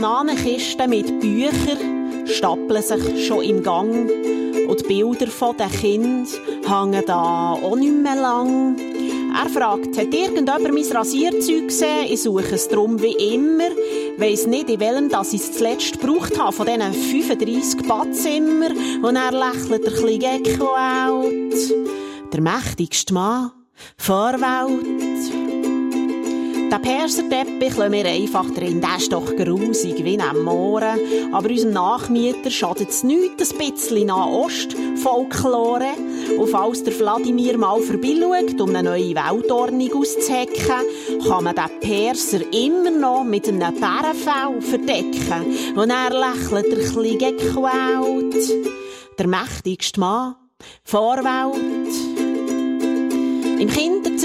Bananenkisten 0.00 0.90
mit 0.90 1.18
Büchern 1.18 2.24
stapeln 2.24 2.82
sich 2.82 3.26
schon 3.26 3.42
im 3.42 3.64
Gang. 3.64 4.08
Und 4.68 4.80
die 4.80 4.86
Bilder 4.86 5.26
von 5.26 5.56
den 5.56 5.68
Kindern 5.72 6.24
hängen 6.64 7.02
da 7.04 7.54
auch 7.54 7.74
nicht 7.74 7.92
mehr 7.92 8.14
lang. 8.14 8.76
Er 8.78 9.50
fragt, 9.50 9.98
hat 9.98 10.14
irgendjemand 10.14 10.72
mein 10.72 10.96
Rasierzeug 10.96 11.66
gesehen? 11.66 12.06
Ich 12.08 12.22
suche 12.22 12.54
es 12.54 12.68
drum 12.68 13.02
wie 13.02 13.34
immer. 13.34 13.70
Weiss 14.18 14.46
nicht, 14.46 14.70
in 14.70 14.78
welchem 14.78 15.08
das 15.08 15.32
ich 15.32 15.40
es 15.40 15.54
zuletzt 15.54 16.00
gebraucht 16.00 16.38
habe, 16.38 16.52
von 16.52 16.66
diesen 16.66 16.92
35 16.92 17.88
Badzimmer. 17.88 18.70
Und 19.02 19.16
er 19.16 19.32
lächelt 19.32 19.84
ein 19.84 19.94
bisschen 19.94 20.44
gequält. 20.44 21.74
Der 22.32 22.40
mächtigste 22.40 23.14
Mann 23.14 23.50
Vorwelt. 23.96 25.37
Den 26.70 26.82
Perserteppich 26.82 27.76
lassen 27.78 27.92
wir 27.92 28.04
einfach 28.04 28.50
drin. 28.50 28.82
Der 28.82 28.98
ist 28.98 29.10
doch 29.10 29.34
grusig, 29.34 30.04
wie 30.04 30.20
am 30.20 30.44
Mohren. 30.44 30.98
Aber 31.32 31.48
unserem 31.48 31.72
Nachmieter 31.72 32.50
schadet 32.50 32.90
es 32.90 33.02
nichts, 33.02 33.52
ein 33.52 33.70
bisschen 33.70 34.08
nach 34.08 34.26
Ost-Folklore. 34.26 35.92
Und 36.38 36.50
falls 36.50 36.82
der 36.84 36.98
Wladimir 36.98 37.56
mal 37.56 37.80
vorbeischaut, 37.80 38.60
um 38.60 38.68
eine 38.68 38.82
neue 38.82 39.14
Weltordnung 39.14 39.94
auszuhecken, 39.94 40.84
kann 41.26 41.44
man 41.44 41.56
den 41.56 41.80
Perser 41.80 42.40
immer 42.52 42.90
noch 42.90 43.24
mit 43.24 43.48
einem 43.48 43.60
Bärenfell 43.60 44.60
verdecken. 44.60 45.74
Und 45.74 45.88
er 45.88 46.10
lächelt 46.10 46.66
ein 46.66 46.76
bisschen 46.76 47.18
gequält. 47.18 48.68
Der 49.18 49.26
mächtigste 49.26 50.00
Mann, 50.00 50.36
Vorwelt. 50.84 51.56
Im 53.58 53.68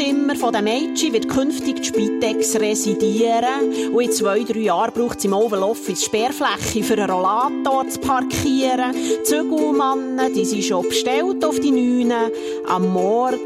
Kinderzimmer 0.04 0.36
von 0.36 0.64
Mädchen 0.64 1.14
wird 1.14 1.30
künftig 1.30 1.82
die 1.82 1.86
Spitex 1.86 2.56
residieren 2.56 3.92
und 3.94 4.02
in 4.02 4.12
zwei, 4.12 4.44
drei 4.44 4.60
Jahren 4.60 4.92
braucht 4.94 5.20
es 5.20 5.26
im 5.26 5.34
Oval 5.34 5.64
Office 5.64 6.04
Sperrfläche 6.04 6.84
für 6.84 6.96
einen 6.96 7.10
Rollator 7.10 7.88
zu 7.88 8.00
parkieren. 8.00 8.94
Die 8.94 9.24
Zügelmannen, 9.24 10.34
die 10.34 10.44
sind 10.44 10.64
schon 10.64 10.88
bestellt 10.90 11.46
auf 11.46 11.60
die 11.60 11.72
Neunen. 11.72 12.32
Am 12.68 12.92
Morgen, 12.92 13.38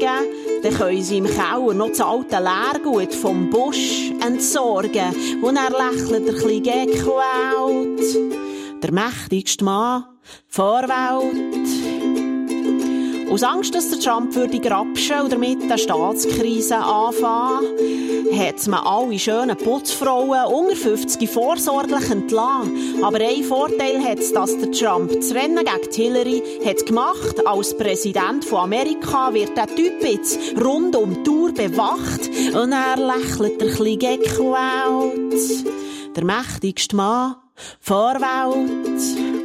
dann 0.62 0.74
können 0.74 1.02
sie 1.02 1.18
im 1.18 1.26
Keller 1.26 1.74
noch 1.74 1.90
das 1.90 2.00
alte 2.00 2.38
Leergut 2.38 3.14
vom 3.14 3.50
Busch 3.50 4.10
entsorgen. 4.20 5.40
Und 5.40 5.56
er 5.56 5.70
lächelt 5.70 6.28
ein 6.28 6.34
bisschen 6.34 6.62
gequält. 6.64 8.32
Der 8.82 8.92
mächtigste 8.92 9.64
Mann, 9.64 10.04
Vorwelt. 10.48 11.77
Aus 13.30 13.42
Angst, 13.42 13.74
dass 13.74 13.90
der 13.90 14.00
Trump 14.00 14.34
würde 14.34 14.58
grapschen 14.58 15.20
und 15.20 15.32
damit 15.32 15.62
eine 15.62 15.76
Staatskrise 15.76 16.76
anfangen, 16.76 17.66
hat 18.32 18.66
man 18.66 18.80
alle 18.80 19.18
schönen 19.18 19.56
Putzfrauen 19.56 20.46
unter 20.46 20.74
50 20.74 21.28
vorsorglich 21.28 22.10
entlassen. 22.10 23.04
Aber 23.04 23.20
ein 23.20 23.44
Vorteil 23.44 24.02
hat 24.02 24.18
es, 24.18 24.32
dass 24.32 24.56
der 24.56 24.72
Trump 24.72 25.12
das 25.12 25.34
Rennen 25.34 25.62
gegen 25.64 25.92
Hillary 25.92 26.42
hat 26.64 26.86
gemacht. 26.86 27.46
Als 27.46 27.76
Präsident 27.76 28.46
von 28.46 28.60
Amerika 28.60 29.32
wird 29.34 29.54
der 29.56 29.66
Typ 29.66 30.02
jetzt 30.02 30.38
rund 30.58 30.96
um 30.96 31.12
die 31.12 31.22
Tour 31.22 31.52
bewacht 31.52 32.30
und 32.54 32.72
er 32.72 32.96
lächelt 32.96 33.60
ein 33.60 33.68
bisschen 33.68 33.98
gequält. 33.98 35.66
Der 36.16 36.24
mächtigste 36.24 36.96
Mann, 36.96 37.36
Vorwelt. 37.80 39.37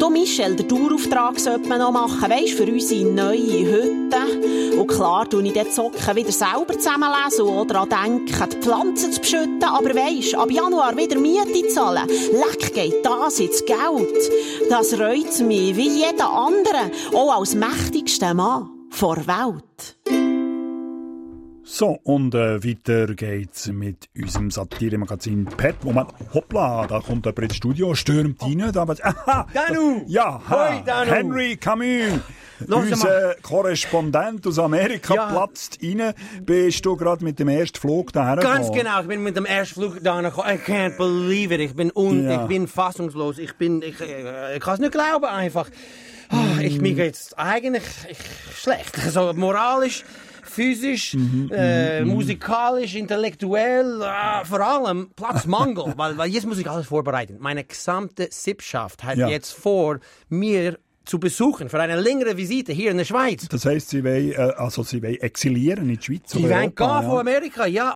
Du, 0.00 0.08
Michel, 0.08 0.56
den 0.56 0.66
Dauerauftrag 0.66 1.38
sollte 1.38 1.68
man 1.68 1.78
noch 1.78 1.92
machen, 1.92 2.30
weisst, 2.30 2.54
für 2.54 2.64
unsere 2.64 3.04
neue 3.04 3.66
Hütte. 3.66 4.78
Und 4.78 4.86
klar 4.86 5.28
tue 5.28 5.42
ich 5.42 5.52
die 5.52 5.70
Socken 5.70 6.16
wieder 6.16 6.32
selber 6.32 6.72
zusammenlesen 6.72 7.44
oder 7.44 7.84
daran 7.84 8.26
denken, 8.26 8.48
die 8.50 8.56
Pflanzen 8.56 9.12
zu 9.12 9.20
beschütten. 9.20 9.62
Aber 9.62 9.94
weisst, 9.94 10.34
ab 10.34 10.50
Januar 10.50 10.96
wieder 10.96 11.18
Miete 11.20 11.68
zahlen. 11.68 12.08
Leck 12.08 12.72
geht 12.72 13.04
das 13.04 13.40
ins 13.40 13.62
Geld. 13.66 14.70
Das 14.70 14.98
reut 14.98 15.38
mich 15.46 15.76
wie 15.76 15.90
jeder 15.90 16.30
andere, 16.30 16.90
auch 17.12 17.38
als 17.38 17.54
mächtigster 17.54 18.32
Mann 18.32 18.70
vor 18.88 19.18
Welt. 19.26 20.19
So, 21.72 22.00
und 22.02 22.34
äh, 22.34 22.64
weiter 22.64 23.14
geht's 23.14 23.68
mit 23.68 24.08
unserem 24.20 24.50
Satire-Magazin 24.50 25.44
Pet. 25.44 25.76
Moment, 25.84 26.08
hoppla, 26.34 26.88
da 26.88 26.98
kommt 26.98 27.26
jemand 27.26 27.38
ins 27.44 27.56
Studio, 27.56 27.94
stürmt 27.94 28.42
rein. 28.42 28.72
Da 28.72 28.82
aha, 28.82 29.46
Danu! 29.54 30.02
Ja, 30.08 30.40
Hoi, 30.50 30.82
Danu! 30.84 31.12
Henry 31.12 31.56
Camus! 31.56 32.18
Unser 32.66 33.36
Korrespondent 33.40 34.44
aus 34.48 34.58
Amerika 34.58 35.14
Ja. 35.14 35.30
platzt 35.30 35.78
rein. 35.80 36.12
Bist 36.42 36.84
du 36.84 36.96
gerade 36.96 37.24
mit 37.24 37.38
dem 37.38 37.46
ersten 37.48 37.78
Flug 37.78 38.12
daher 38.12 38.36
Ganz 38.38 38.72
genau, 38.72 39.02
ich 39.02 39.06
bin 39.06 39.22
mit 39.22 39.36
dem 39.36 39.46
ersten 39.46 39.74
Flug 39.80 40.02
da 40.02 40.20
gekommen. 40.20 40.48
I 40.48 40.58
can't 40.58 40.96
believe 40.96 41.54
it. 41.54 41.60
Ich 41.60 41.76
bin, 41.76 41.92
un 41.94 42.24
Ja. 42.28 42.42
ich 42.42 42.48
bin 42.48 42.66
fassungslos. 42.66 43.38
Ich 43.38 43.54
bin, 43.54 43.80
ich, 43.80 44.00
äh, 44.00 44.56
ich 44.56 44.60
kann 44.60 44.74
es 44.74 44.80
nicht 44.80 44.92
glauben 44.92 45.24
einfach. 45.24 45.70
Ah, 46.30 46.60
ich 46.60 46.80
mir 46.80 46.94
geht's 46.94 47.32
eigentlich 47.34 47.84
ich, 48.08 48.18
schlecht. 48.56 48.98
Also 49.04 49.32
moralisch, 49.34 50.04
physisch, 50.60 51.16
äh, 51.50 52.04
musikalisch, 52.04 52.94
intellektuell, 52.94 54.02
ah, 54.02 54.44
vor 54.44 54.60
allem 54.60 55.10
Platzmangel, 55.16 55.84
weil, 55.96 56.18
weil 56.18 56.28
jetzt 56.30 56.46
muss 56.46 56.58
ich 56.58 56.68
alles 56.68 56.86
vorbereiten. 56.86 57.36
Meine 57.38 57.64
gesamte 57.64 58.28
Sippschaft 58.30 59.02
hat 59.04 59.16
Ja. 59.16 59.28
jetzt 59.28 59.52
vor, 59.52 60.00
mir 60.28 60.78
zu 61.06 61.18
besuchen 61.18 61.68
für 61.70 61.80
eine 61.80 61.98
längere 61.98 62.36
Visite 62.36 62.72
hier 62.72 62.90
in 62.90 62.98
der 62.98 63.04
Schweiz. 63.06 63.48
Das 63.48 63.64
heisst, 63.64 63.88
sie 63.88 64.04
wollen, 64.04 64.32
äh, 64.32 64.36
also 64.36 64.82
sie 64.82 65.02
wollen 65.02 65.16
exilieren 65.20 65.88
in 65.88 65.96
die 65.96 66.02
Schweiz 66.04 66.34
werden 66.34 66.52
Europa, 66.52 66.98
gehen 66.98 67.02
ja. 67.04 67.08
von 67.10 67.18
Amerika, 67.20 67.66
ja. 67.66 67.94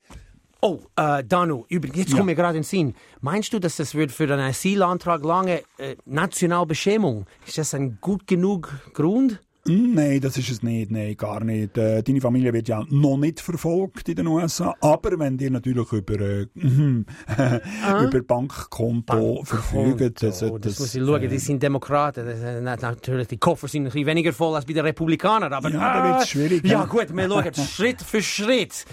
Oh, 0.62 0.80
äh, 0.96 1.22
Danu, 1.22 1.66
übrigens, 1.68 1.98
jetzt 1.98 2.10
Ja. 2.12 2.16
kommt 2.16 2.26
mir 2.26 2.34
gerade 2.34 2.56
in 2.56 2.62
den 2.62 2.66
Sinn. 2.68 2.94
Meinst 3.20 3.52
du, 3.52 3.58
dass 3.58 3.76
das 3.76 3.94
wird 3.94 4.10
für 4.10 4.24
einen 4.24 4.40
Asylantrag 4.40 5.22
lange 5.22 5.60
äh, 5.76 5.96
Nationalbeschämung? 6.06 7.26
Ist 7.46 7.58
das 7.58 7.74
ein 7.74 7.98
gut 8.00 8.26
genug 8.26 8.72
Grund? 8.94 9.40
Nein, 9.66 10.20
das 10.20 10.36
ist 10.36 10.50
es 10.50 10.62
nicht. 10.62 10.90
Nein, 10.90 11.16
gar 11.16 11.42
nicht. 11.42 11.78
Äh, 11.78 12.02
deine 12.02 12.20
Familie 12.20 12.52
wird 12.52 12.68
ja 12.68 12.84
noch 12.90 13.16
nicht 13.16 13.40
verfolgt 13.40 14.08
in 14.10 14.16
den 14.16 14.26
USA. 14.26 14.74
Aber 14.80 15.18
wenn 15.18 15.38
dir 15.38 15.50
natürlich 15.50 15.90
über, 15.90 16.20
äh, 16.20 16.46
über 16.54 18.22
Bankkonto 18.22 19.42
verfügt, 19.44 20.22
das, 20.22 20.42
Oh, 20.42 20.58
das, 20.58 20.78
muss 20.78 20.94
ich 20.94 21.02
schauen, 21.02 21.28
die 21.28 21.38
sind 21.38 21.62
Demokraten. 21.62 22.26
Das, 22.26 22.40
äh, 22.40 22.60
na- 22.60 22.76
natürlich, 22.76 23.28
die 23.28 23.38
Koffer 23.38 23.66
sind 23.68 23.82
ein 23.82 23.84
bisschen 23.86 24.06
weniger 24.06 24.34
voll 24.34 24.54
als 24.54 24.66
bei 24.66 24.74
den 24.74 24.84
Republikanern. 24.84 25.52
Aber, 25.52 25.70
Ja, 25.70 25.94
da 25.94 26.04
wird's 26.10 26.24
ah, 26.24 26.26
schwierig, 26.26 26.64
Ja, 26.64 26.80
ja. 26.80 26.84
gut, 26.84 27.14
wir 27.16 27.28
schauen 27.28 27.54
Schritt 27.54 28.02
für 28.02 28.22
Schritt. 28.22 28.84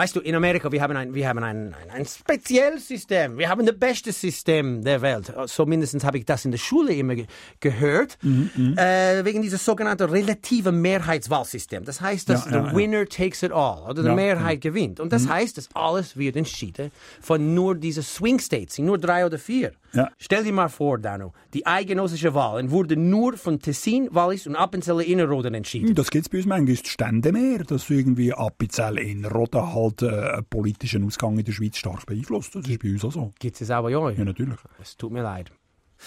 Weißt 0.00 0.16
du, 0.16 0.20
in 0.20 0.34
Amerika, 0.34 0.72
wir 0.72 0.80
haben 0.80 0.96
ein, 0.96 1.12
wir 1.12 1.28
haben 1.28 1.44
ein, 1.44 1.74
ein, 1.74 1.90
ein 1.90 2.06
spezielles 2.06 2.88
System. 2.88 3.36
Wir 3.36 3.50
haben 3.50 3.66
das 3.66 3.78
beste 3.78 4.12
System 4.12 4.82
der 4.82 5.02
Welt. 5.02 5.30
So 5.44 5.66
mindestens 5.66 6.04
habe 6.04 6.16
ich 6.16 6.24
das 6.24 6.46
in 6.46 6.52
der 6.52 6.58
Schule 6.58 6.94
immer 6.94 7.16
ge 7.16 7.26
gehört. 7.60 8.16
Mhm, 8.22 8.78
Äh, 8.78 9.22
wegen 9.26 9.42
dieses 9.42 9.62
sogenannten 9.62 10.08
relativen 10.08 10.80
Mehrheitswahlsystem. 10.80 11.84
Das 11.84 12.00
heißt, 12.00 12.30
dass 12.30 12.46
Ja, 12.46 12.50
ja, 12.50 12.62
the 12.62 12.68
ja. 12.70 12.76
winner 12.76 13.04
takes 13.06 13.42
it 13.42 13.52
all. 13.52 13.90
Oder 13.90 14.02
die 14.02 14.14
Mehrheit 14.14 14.62
gewinnt. 14.62 15.00
Und 15.00 15.12
das 15.12 15.28
heißt, 15.28 15.58
dass 15.58 15.68
alles 15.74 16.16
wird 16.16 16.34
entschieden 16.36 16.90
von 17.20 17.52
nur 17.52 17.74
diesen 17.74 18.02
Swing 18.02 18.38
States, 18.38 18.78
nur 18.78 18.96
drei 18.96 19.26
oder 19.26 19.38
vier. 19.38 19.72
Stell 20.18 20.44
dir 20.44 20.52
mal 20.52 20.68
vor, 20.68 20.98
Dano, 20.98 21.32
die 21.52 21.66
eidgenössische 21.66 22.32
Wahl 22.32 22.70
wurde 22.70 22.96
nur 22.96 23.36
von 23.36 23.58
Tessin, 23.58 24.08
Wallis 24.12 24.46
und 24.46 24.54
Appenzell 24.56 25.00
Innerrhoden 25.00 25.52
entschieden. 25.54 25.94
Das 25.94 26.10
bei 26.10 26.18
uns 26.20 26.46
manchmal, 26.46 26.76
Stände 26.76 27.32
mehr, 27.32 27.64
dass 27.64 27.90
irgendwie 27.90 28.32
Appenzell 28.32 28.98
Innerrhoden 28.98 29.74
halt 29.74 29.89
äh, 30.02 30.08
einen 30.08 30.44
politischen 30.44 31.04
Ausgang 31.04 31.38
in 31.38 31.44
der 31.44 31.52
Schweiz 31.52 31.76
stark 31.76 32.06
beeinflusst. 32.06 32.54
Das 32.54 32.66
ist 32.66 32.82
bei 32.82 32.90
uns 32.90 33.04
auch 33.04 33.12
so. 33.12 33.30
Gibt 33.38 33.60
es 33.60 33.70
auch 33.70 33.82
bei 33.82 33.96
euch? 33.96 34.18
Ja, 34.18 34.24
natürlich. 34.24 34.58
Es 34.80 34.96
tut 34.96 35.12
mir 35.12 35.22
leid. 35.22 35.50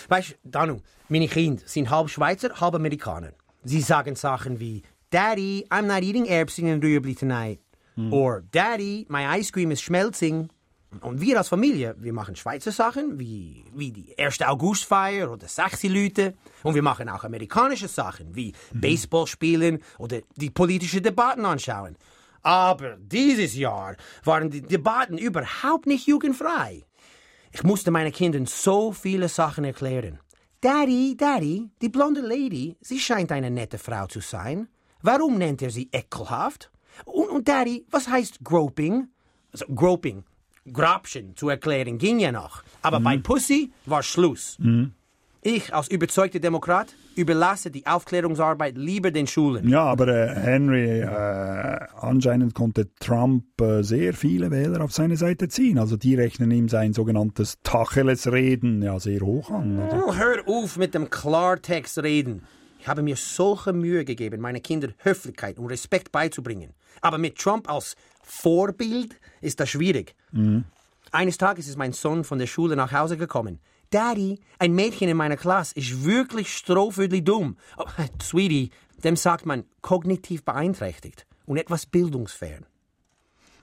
Weißt 0.10 0.32
du, 0.32 0.50
Danu, 0.50 0.80
meine 1.10 1.28
Kinder 1.28 1.62
sind 1.66 1.90
halb 1.90 2.10
Schweizer, 2.10 2.60
halb 2.60 2.75
Amerikaner. 2.75 3.32
Sie 3.63 3.82
sagen 3.82 4.16
Sachen 4.16 4.60
wie, 4.60 4.82
Daddy, 5.12 5.68
I'm 5.70 5.84
not 5.84 6.02
eating 6.02 6.25
Erbsen 6.25 6.70
and 6.70 6.84
Rüebli 6.84 7.16
tonight. 7.16 7.60
Or, 8.12 8.42
Daddy, 8.52 9.06
my 9.10 9.38
ice 9.38 9.52
cream 9.52 9.70
is 9.70 9.80
schmelzing. 9.80 10.50
Und 11.02 11.22
wir 11.22 11.38
als 11.38 11.50
Familie, 11.50 11.96
wir 12.00 12.13
machen 12.13 12.36
Schweizer 12.36 12.72
Sachen, 12.72 13.20
wie, 13.20 13.63
wie 13.74 13.92
die 13.92 14.18
1. 14.18 14.42
Augustfeier 14.42 15.32
oder 15.32 15.48
sechsi 15.48 15.88
Leute. 15.88 16.34
Und 16.62 16.75
wir 16.75 16.84
machen 16.84 17.10
auch 17.10 17.24
amerikanische 17.24 17.88
Sachen, 17.88 18.36
wie 18.36 18.54
Baseball 18.74 19.28
spielen 19.28 19.82
oder 19.98 20.22
die 20.36 20.50
politische 20.50 21.02
Debatten 21.02 21.46
anschauen. 21.46 21.96
Aber 22.44 22.98
dieses 22.98 23.56
Jahr 23.56 23.96
waren 24.24 24.52
die 24.52 24.62
Debatten 24.62 25.18
überhaupt 25.18 25.86
nicht 25.88 26.08
jugendfrei. 26.08 26.86
Ich 27.52 27.64
musste 27.64 27.92
meinen 27.92 28.12
Kindern 28.12 28.46
so 28.46 28.92
viele 28.92 29.30
Sachen 29.30 29.64
erklären. 29.64 30.20
Daddy, 30.60 31.16
Daddy, 31.18 31.70
die 31.82 31.90
blonde 31.90 32.22
Lady, 32.22 32.78
sie 32.82 33.00
scheint 33.00 33.32
eine 33.32 33.52
nette 33.52 33.78
Frau 33.78 34.08
zu 34.08 34.20
sein. 34.22 34.68
Warum 35.02 35.38
nennt 35.38 35.62
er 35.62 35.70
sie 35.70 35.90
ekelhaft? 35.92 36.72
Und, 37.06 37.30
und 37.30 37.48
Daddy, 37.48 37.86
was 37.90 38.08
heißt 38.08 38.44
groping? 38.44 39.10
Also, 39.52 39.66
groping, 39.68 40.24
Grabchen 40.72 41.36
zu 41.36 41.50
erklären 41.50 41.98
ging 41.98 42.20
ja 42.20 42.32
noch. 42.32 42.64
Aber 42.82 43.00
bei 43.00 43.18
Pussy 43.18 43.72
war 43.86 44.04
Schluss. 44.04 44.58
Ich 45.42 45.74
als 45.74 45.90
überzeugter 45.90 46.40
Demokrat 46.40 46.88
überlasse 47.15 47.72
die 47.72 47.86
Aufklärungsarbeit 47.86 48.77
lieber 48.77 49.12
den 49.12 49.27
Schulen. 49.27 49.67
Ja, 49.67 49.84
aber 49.84 50.08
äh, 50.08 50.36
Henry, 50.36 51.01
äh, 51.01 51.08
anscheinend 52.00 52.55
konnte 52.55 52.93
Trump 52.96 53.60
äh, 53.62 53.84
sehr 53.84 54.13
viele 54.13 54.51
Wähler 54.51 54.82
auf 54.82 54.91
seine 54.91 55.17
Seite 55.17 55.48
ziehen. 55.50 55.77
Also 55.77 55.98
die 55.98 56.15
rechnen 56.15 56.51
ihm 56.51 56.70
sein 56.70 56.93
sogenanntes 56.93 57.60
Tacheles-Reden 57.63 58.82
ja 58.82 59.00
sehr 59.00 59.22
hoch 59.22 59.50
an. 59.51 59.79
Oder? 59.79 60.03
Oh, 60.08 60.15
hör 60.15 60.48
auf 60.48 60.77
mit 60.77 60.93
dem 60.93 61.10
Klartext 61.10 62.00
reden. 62.00 62.43
Ich 62.79 62.88
habe 62.88 63.01
mir 63.01 63.15
solche 63.15 63.72
Mühe 63.72 64.03
gegeben, 64.03 64.41
meinen 64.41 64.62
Kindern 64.62 64.93
Höflichkeit 64.98 65.58
und 65.58 65.67
Respekt 65.67 66.12
beizubringen. 66.12 66.74
Aber 67.00 67.17
mit 67.17 67.38
Trump 67.38 67.72
als 67.72 67.96
Vorbild 68.22 69.20
ist 69.39 69.60
das 69.60 69.70
schwierig. 69.70 70.15
Eines 71.12 71.38
Tages 71.38 71.67
ist 71.67 71.77
mein 71.77 71.93
Sohn 71.93 72.24
von 72.24 72.39
der 72.39 72.48
Schule 72.48 72.75
nach 72.75 72.91
Hause 72.91 73.17
gekommen. 73.17 73.60
Daddy, 73.94 74.40
ein 74.58 74.74
Mädchen 74.74 75.08
in 75.08 75.18
meiner 75.18 75.38
Klasse 75.38 75.76
ist 75.76 76.04
wirklich 76.04 76.52
strohvödlich 76.52 77.24
dumm. 77.24 77.58
Oh, 77.78 77.84
Sweetie, 78.20 78.72
dem 79.04 79.16
sagt 79.16 79.46
man 79.46 79.66
kognitiv 79.82 80.44
beeinträchtigt 80.44 81.28
und 81.46 81.58
etwas 81.58 81.86
bildungsfern. 81.86 82.66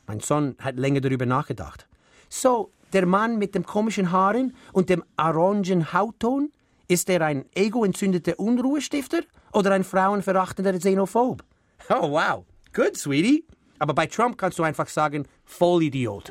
Mein 0.07 0.21
Sohn 0.21 0.55
hat 0.61 0.77
länger 0.77 1.01
darüber 1.01 1.27
nachgedacht. 1.27 1.89
So, 2.29 2.71
der 2.93 3.07
Mann 3.07 3.39
mit 3.39 3.57
den 3.57 3.65
komischen 3.65 4.13
Haaren 4.13 4.55
und 4.73 4.89
dem 4.89 5.03
orangen 5.17 5.93
Hautton, 5.93 6.53
ist 6.87 7.11
er 7.11 7.23
ein 7.23 7.45
egoentzündeter 7.55 8.39
Unruhestifter 8.39 9.23
oder 9.53 9.73
ein 9.73 9.83
frauenverachtender 9.83 10.79
Xenophob? 10.79 11.43
Oh, 11.89 12.11
wow. 12.13 12.45
Good, 12.73 12.97
Sweetie. 12.97 13.45
Aber 13.81 13.95
bei 13.95 14.07
Trump 14.07 14.39
kannst 14.39 14.61
du 14.61 14.63
einfach 14.63 14.89
sagen, 14.89 15.27
Vollidiot. 15.45 16.31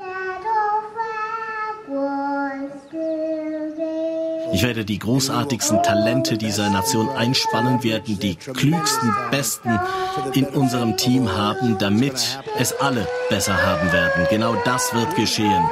Ich 4.52 4.64
werde 4.64 4.84
die 4.86 5.00
großartigsten 5.00 5.84
Talente 5.84 6.38
dieser 6.38 6.70
Nation 6.70 7.10
einspannen, 7.10 7.84
werden 7.84 8.20
die 8.20 8.36
klügsten, 8.36 9.14
besten 9.32 9.80
in 10.34 10.46
unserem 10.46 10.98
Team 10.98 11.32
haben, 11.32 11.78
damit 11.78 12.40
es 12.58 12.74
alle 12.74 13.08
besser 13.30 13.62
haben 13.62 13.92
werden. 13.92 14.28
Genau 14.30 14.56
das 14.66 14.94
wird 14.94 15.16
geschehen. 15.16 15.64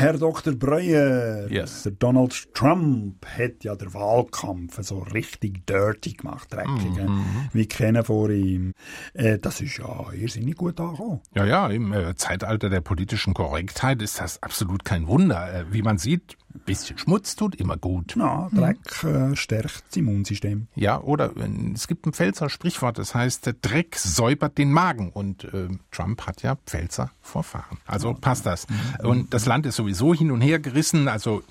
Herr 0.00 0.16
Dr. 0.18 0.54
Breuer, 0.54 1.46
Yes. 1.50 1.82
der 1.82 1.92
Donald 1.92 2.54
Trump 2.54 3.26
hat 3.26 3.64
ja 3.64 3.74
den 3.74 3.92
Wahlkampf 3.92 4.78
so 4.82 5.00
richtig 5.00 5.66
dirty 5.66 6.12
gemacht, 6.14 6.52
dreckig. 6.52 6.96
Mhm. 7.06 7.24
Wir 7.52 7.68
kennen 7.68 8.02
vor 8.04 8.30
ihm. 8.30 8.72
Äh, 9.14 9.38
das 9.38 9.60
ist 9.60 9.78
ja 9.78 10.10
irrsinnig 10.12 10.56
gut 10.56 10.80
angekommen. 10.80 11.20
Ja, 11.34 11.44
ja, 11.44 11.68
im 11.68 11.92
äh, 11.92 12.14
Zeitalter 12.14 12.70
der 12.70 12.80
politischen 12.80 13.34
Korrektheit 13.34 14.00
ist 14.02 14.20
das 14.20 14.42
absolut 14.42 14.84
kein 14.84 15.06
Wunder. 15.06 15.52
Äh, 15.52 15.64
wie 15.72 15.82
man 15.82 15.98
sieht, 15.98 16.36
ein 16.54 16.60
bisschen 16.64 16.98
Schmutz 16.98 17.36
tut 17.36 17.54
immer 17.54 17.76
gut. 17.76 18.16
Ja, 18.16 18.48
Dreck 18.52 19.04
äh, 19.04 19.36
stärkt 19.36 19.84
das 19.88 19.96
Immunsystem. 19.96 20.66
Ja, 20.74 21.00
oder 21.00 21.36
äh, 21.36 21.48
es 21.74 21.86
gibt 21.86 22.06
ein 22.06 22.12
Pfälzer 22.12 22.48
Sprichwort, 22.48 22.98
das 22.98 23.14
heißt, 23.14 23.46
äh, 23.46 23.54
Dreck 23.60 23.96
säubert 23.96 24.58
den 24.58 24.72
Magen. 24.72 25.10
Und 25.10 25.44
äh, 25.44 25.68
Trump 25.90 26.26
hat 26.26 26.42
ja 26.42 26.56
Pfälzer 26.66 27.12
Vorfahren. 27.20 27.78
Also 27.86 28.14
passt 28.14 28.46
das. 28.46 28.66
Und 29.02 29.32
das 29.32 29.46
Land 29.46 29.66
ist 29.66 29.76
sowieso 29.76 30.14
hin 30.14 30.30
und 30.30 30.40
her 30.40 30.58
gerissen. 30.58 31.08
Also 31.08 31.42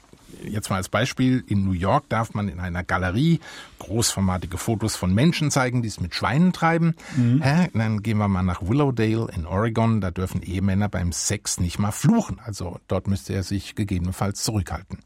Jetzt 0.44 0.70
mal 0.70 0.78
als 0.78 0.90
Beispiel, 0.90 1.44
in 1.48 1.66
New 1.66 1.74
York 1.74 2.08
darf 2.10 2.34
man 2.34 2.48
in 2.48 2.60
einer 2.60 2.84
Galerie 2.84 3.40
großformatige 3.80 4.58
Fotos 4.58 4.96
von 4.96 5.14
Menschen 5.14 5.52
zeigen, 5.52 5.82
die 5.82 5.88
es 5.88 6.00
mit 6.00 6.16
Schweinen 6.16 6.54
treiben. 6.54 6.96
Hä? 7.42 7.70
Dann 7.74 8.02
gehen 8.04 8.18
wir 8.18 8.28
mal 8.28 8.44
nach 8.44 8.62
Willowdale 8.62 9.28
in 9.36 9.46
Oregon, 9.46 10.02
da 10.02 10.12
dürfen 10.12 10.42
Ehemänner 10.42 10.90
beim 10.90 11.12
Sex 11.12 11.60
nicht 11.60 11.80
mal 11.80 11.92
fluchen. 11.92 12.40
Also 12.44 12.80
dort 12.88 13.08
müsste 13.08 13.34
er 13.34 13.44
sich 13.44 13.76
gegebenenfalls 13.76 14.44
zurückhalten. 14.44 15.00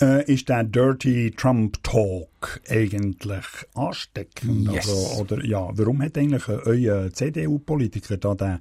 Äh, 0.00 0.32
ist 0.32 0.48
der 0.48 0.64
Dirty 0.64 1.32
Trump 1.36 1.82
Talk 1.82 2.60
eigentlich 2.68 3.44
ansteckend? 3.74 4.72
Yes. 4.72 4.88
Also, 4.88 5.20
oder 5.20 5.44
ja, 5.44 5.68
warum 5.72 6.02
hat 6.02 6.18
eigentlich 6.18 6.48
euer 6.48 7.12
CDU-Politiker 7.12 8.16
da 8.16 8.34
der 8.34 8.60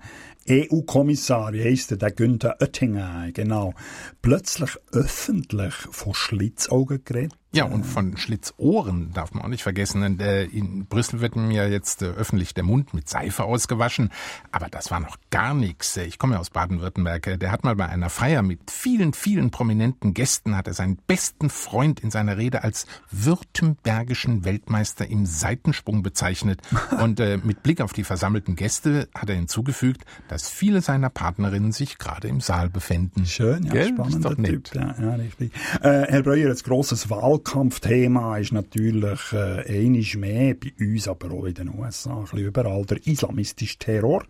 EU-Kommissar, 0.50 1.54
wie 1.54 1.64
heisst 1.64 1.92
der, 1.92 1.98
der 1.98 2.12
Günther 2.12 2.58
Oettinger, 2.60 3.32
genau, 3.34 3.74
plötzlich 4.22 4.72
öffentlich 4.92 5.74
von 5.92 6.14
Schlitzaugen 6.14 7.02
geredet? 7.04 7.34
Ja, 7.56 7.66
und 7.66 7.86
von 7.86 8.18
Schlitzohren 8.18 9.14
darf 9.14 9.32
man 9.36 9.44
auch 9.44 9.48
nicht 9.48 9.62
vergessen. 9.62 10.20
Äh, 10.20 10.46
in 10.46 10.88
Brüssel 10.88 11.22
wird 11.22 11.36
mir 11.36 11.54
ja 11.54 11.68
jetzt 11.68 12.02
äh, 12.02 12.06
öffentlich 12.06 12.56
der 12.56 12.64
Mund 12.64 12.96
mit 12.96 13.08
Seife 13.08 13.44
ausgewaschen. 13.44 14.10
Aber 14.52 14.70
das 14.70 14.90
war 14.90 15.00
noch 15.00 15.18
gar 15.30 15.54
nichts. 15.54 15.96
Ich 15.98 16.18
komme 16.18 16.34
ja 16.34 16.40
aus 16.40 16.50
Baden-Württemberg. 16.50 17.40
Der 17.40 17.52
hat 17.52 17.64
mal 17.64 17.76
bei 17.76 17.88
einer 17.88 18.10
Feier 18.10 18.42
mit 18.42 18.72
vielen, 18.72 19.14
vielen 19.14 19.52
prominenten 19.52 20.16
Gästen, 20.16 20.58
hat 20.58 20.66
er 20.66 20.74
seinen 20.74 20.98
besten 21.06 21.52
Freund 21.52 22.00
in 22.00 22.10
seiner 22.10 22.40
Rede 22.40 22.64
als 22.64 22.88
württembergischen 23.12 24.46
Weltmeister 24.46 25.08
im 25.08 25.28
Seitensprung 25.28 26.02
bezeichnet. 26.02 26.60
Und 27.00 27.20
äh, 27.20 27.38
mit 27.38 27.62
Blick 27.62 27.82
auf 27.82 27.94
die 27.94 28.04
versammelten 28.04 28.56
Gäste 28.56 29.10
hat 29.14 29.30
er 29.30 29.36
hinzugefügt, 29.36 30.06
dass 30.28 30.50
viele 30.50 30.82
seiner 30.82 31.12
Partnerinnen 31.12 31.72
sich 31.72 32.00
gerade 32.00 32.30
im 32.30 32.42
Saal 32.42 32.72
befinden. 32.72 33.28
Schön, 33.28 33.66
ja, 33.66 33.74
Gell? 33.74 33.88
spannender 33.90 34.18
Ist 34.18 34.26
doch 34.26 34.38
nett. 34.38 34.64
Typ. 34.72 34.74
Ja, 34.74 34.96
ja, 35.00 35.14
richtig. 35.14 35.52
Herr 35.82 36.24
Breuer, 36.24 36.50
ein 36.50 36.58
grosses 36.64 37.12
Wahlkampfthema 37.44 38.38
ist 38.38 38.54
natürlich 38.54 39.20
äh, 39.34 39.64
einiges 39.68 40.16
mehr 40.16 40.56
bei 40.56 40.72
uns, 40.80 41.08
aber 41.08 41.32
auch 41.32 41.46
in 41.46 41.54
den 41.54 41.78
USA, 41.78 42.16
ein 42.16 42.22
bisschen 42.24 42.40
überall, 42.40 42.86
der 42.86 43.06
islamistische 43.06 43.78
Terror. 43.78 44.24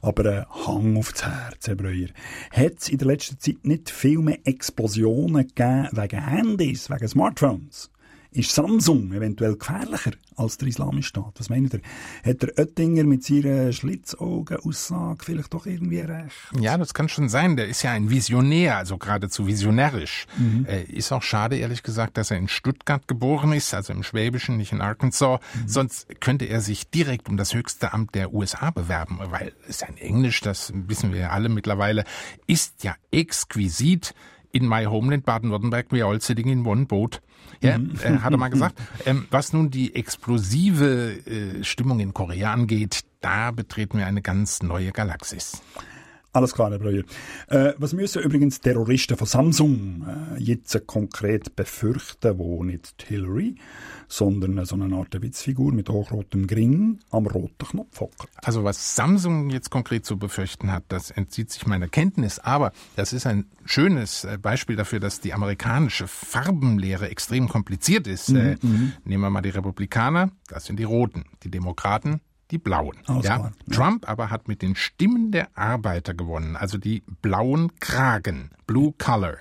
Aber 0.00 0.24
äh, 0.24 0.44
Hang 0.66 0.96
aufs 0.96 1.24
Herz, 1.24 1.66
Herr 1.66 1.74
Breuer. 1.74 2.08
Hat 2.52 2.78
es 2.78 2.88
in 2.88 2.98
der 2.98 3.08
letzten 3.08 3.38
Zeit 3.40 3.64
nicht 3.64 3.90
viel 3.90 4.18
mehr 4.18 4.38
Explosionen 4.44 5.48
gegeben 5.48 5.88
wegen 5.92 6.24
Handys, 6.24 6.88
wegen 6.88 7.08
Smartphones? 7.08 7.90
Ist 8.30 8.54
Samsung 8.54 9.12
eventuell 9.12 9.56
gefährlicher 9.56 10.12
als 10.36 10.58
der 10.58 10.68
Islamische 10.68 11.08
Staat? 11.08 11.34
Was 11.38 11.50
meint 11.50 11.72
ihr? 11.74 11.80
Hat 12.24 12.42
der 12.42 12.58
Oettinger 12.58 13.04
mit 13.04 13.24
seiner 13.24 13.72
Schlitzaugen-Aussage 13.72 15.24
vielleicht 15.24 15.54
doch 15.54 15.66
irgendwie 15.66 16.00
recht? 16.00 16.34
Ja, 16.58 16.76
das 16.76 16.94
kann 16.94 17.08
schon 17.08 17.28
sein. 17.28 17.56
Der 17.56 17.68
ist 17.68 17.82
ja 17.82 17.92
ein 17.92 18.10
Visionär, 18.10 18.76
also 18.76 18.98
geradezu 18.98 19.46
visionärisch. 19.46 20.26
Äh, 20.66 20.84
ist 20.84 21.12
auch 21.12 21.22
schade, 21.22 21.56
ehrlich 21.56 21.82
gesagt, 21.82 22.16
dass 22.16 22.30
er 22.30 22.38
in 22.38 22.48
Stuttgart 22.48 23.06
geboren 23.08 23.52
ist, 23.52 23.72
also 23.74 23.92
im 23.92 24.02
Schwäbischen, 24.02 24.56
nicht 24.56 24.72
in 24.72 24.80
Arkansas. 24.80 25.40
Sonst 25.66 26.20
könnte 26.20 26.46
er 26.46 26.60
sich 26.60 26.90
direkt 26.90 27.28
um 27.28 27.36
das 27.36 27.54
höchste 27.54 27.92
Amt 27.92 28.14
der 28.14 28.32
USA 28.32 28.70
bewerben, 28.70 29.18
weil 29.30 29.52
sein 29.68 29.96
Englisch, 29.96 30.40
das 30.40 30.72
wissen 30.74 31.12
wir 31.12 31.20
ja 31.20 31.30
alle 31.30 31.48
mittlerweile, 31.48 32.04
ist 32.46 32.84
ja 32.84 32.94
exquisit. 33.10 34.14
In 34.52 34.68
my 34.68 34.86
homeland 34.86 35.26
Baden-Württemberg, 35.26 35.88
we 35.90 36.04
all 36.04 36.20
sitting 36.20 36.48
in 36.48 36.64
one 36.64 36.86
boat. 36.86 37.20
Ja, 37.60 37.76
äh, 37.76 38.18
hat 38.18 38.32
er 38.32 38.38
mal 38.38 38.48
gesagt. 38.48 38.78
Ähm, 39.04 39.26
was 39.30 39.52
nun 39.52 39.70
die 39.70 39.94
explosive 39.94 41.12
äh, 41.26 41.62
Stimmung 41.62 42.00
in 42.00 42.12
Korea 42.12 42.52
angeht, 42.52 43.02
da 43.20 43.52
betreten 43.52 43.98
wir 43.98 44.06
eine 44.06 44.22
ganz 44.22 44.62
neue 44.62 44.90
Galaxis. 44.90 45.62
Alles 46.36 46.52
klar, 46.52 46.70
Herr 46.70 46.78
Breuer. 46.78 47.02
Äh, 47.48 47.72
was 47.78 47.94
müssen 47.94 48.22
übrigens 48.22 48.60
Terroristen 48.60 49.16
von 49.16 49.26
Samsung 49.26 50.06
äh, 50.06 50.42
jetzt 50.42 50.86
konkret 50.86 51.56
befürchten, 51.56 52.38
wo 52.38 52.62
nicht 52.62 53.06
Hillary, 53.08 53.54
sondern 54.08 54.64
so 54.64 54.76
eine 54.76 54.94
Art 54.96 55.20
Witzfigur 55.20 55.72
mit 55.72 55.88
hochrotem 55.88 56.46
Gring 56.46 56.98
am 57.10 57.26
roten 57.26 57.66
Knopf 57.66 58.00
hockt? 58.00 58.28
Also 58.42 58.64
was 58.64 58.96
Samsung 58.96 59.50
jetzt 59.50 59.70
konkret 59.70 60.04
zu 60.06 60.18
befürchten 60.18 60.70
hat, 60.72 60.84
das 60.88 61.10
entzieht 61.10 61.50
sich 61.50 61.66
meiner 61.66 61.88
Kenntnis, 61.88 62.38
aber 62.38 62.72
das 62.96 63.12
ist 63.12 63.26
ein 63.26 63.46
schönes 63.64 64.24
äh, 64.24 64.38
Beispiel 64.40 64.76
dafür, 64.76 65.00
dass 65.00 65.20
die 65.20 65.34
amerikanische 65.34 66.06
Farbenlehre 66.08 67.08
extrem 67.08 67.48
kompliziert 67.48 68.06
ist. 68.06 68.30
Äh, 68.30 68.56
nehmen 69.04 69.22
wir 69.22 69.30
mal 69.30 69.42
die 69.42 69.50
Republikaner, 69.50 70.30
das 70.48 70.66
sind 70.66 70.78
die 70.78 70.84
Roten, 70.84 71.24
die 71.42 71.50
Demokraten, 71.50 72.20
die 72.50 72.58
Blauen. 72.58 72.96
Ja, 73.22 73.52
Trump 73.72 74.08
aber 74.08 74.30
hat 74.30 74.48
mit 74.48 74.62
den 74.62 74.76
Stimmen 74.76 75.32
der 75.32 75.48
Arbeiter 75.56 76.14
gewonnen, 76.14 76.56
also 76.56 76.78
die 76.78 77.02
blauen 77.22 77.72
Kragen, 77.80 78.50
Blue 78.66 78.94
Color. 78.98 79.38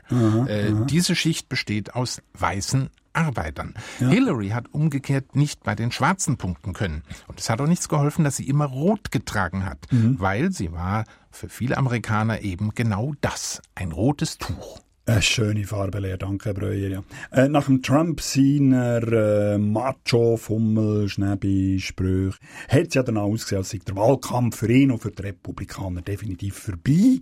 äh, 0.48 0.74
Diese 0.90 1.16
Schicht 1.16 1.50
besteht 1.50 1.94
aus 1.94 2.22
weißen 2.34 2.90
Arbeitern. 3.16 3.74
Hillary 4.00 4.50
hat 4.50 4.66
umgekehrt 4.72 5.36
nicht 5.36 5.64
bei 5.64 5.76
den 5.76 5.92
Schwarzen 5.92 6.38
punkten 6.38 6.74
können. 6.74 7.04
Und 7.28 7.40
es 7.40 7.50
hat 7.50 7.62
auch 7.62 7.68
nichts 7.68 7.90
geholfen, 7.90 8.24
dass 8.24 8.38
sie 8.38 8.48
immer 8.48 8.66
rot 8.66 9.12
getragen 9.12 9.66
hat, 9.66 9.86
weil 9.92 10.52
sie 10.52 10.72
war 10.72 11.06
für 11.32 11.50
viele 11.50 11.78
Amerikaner 11.78 12.42
eben 12.42 12.72
genau 12.76 13.14
das, 13.22 13.62
ein 13.76 13.92
rotes 13.92 14.38
Tuch. 14.38 14.80
Eine 15.08 15.22
schöne 15.22 15.66
Farbelehre, 15.66 16.18
danke, 16.18 16.46
Herr 16.46 16.54
Breuer. 16.56 16.90
Ja. 16.90 17.04
Äh, 17.30 17.48
nach 17.48 17.66
dem 17.66 17.84
Trump 17.84 18.22
seiner 18.22 19.04
äh, 19.04 19.58
Macho, 19.60 20.36
Fummel, 20.36 21.08
Schnäbi, 21.10 21.80
Sprüche, 21.80 22.40
hat 22.68 22.88
es 22.88 22.96
ja 22.96 23.04
dann 23.04 23.18
ausgesehen, 23.18 23.60
als 23.60 23.70
sei 23.70 23.80
der 23.86 23.96
Wahlkampf 23.96 24.58
für 24.58 24.72
ihn 24.72 24.90
und 24.90 25.04
für 25.04 25.12
die 25.12 25.22
Republikaner 25.22 26.02
definitiv 26.02 26.58
vorbei. 26.58 27.20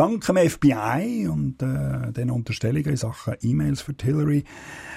Dank 0.00 0.24
dem 0.24 0.38
FBI 0.38 1.28
und 1.28 1.60
äh, 1.60 2.10
den 2.12 2.30
Unterstellungen 2.30 2.88
in 2.88 2.96
Sachen 2.96 3.34
E-Mails 3.42 3.82
für 3.82 3.92
Hillary 4.00 4.44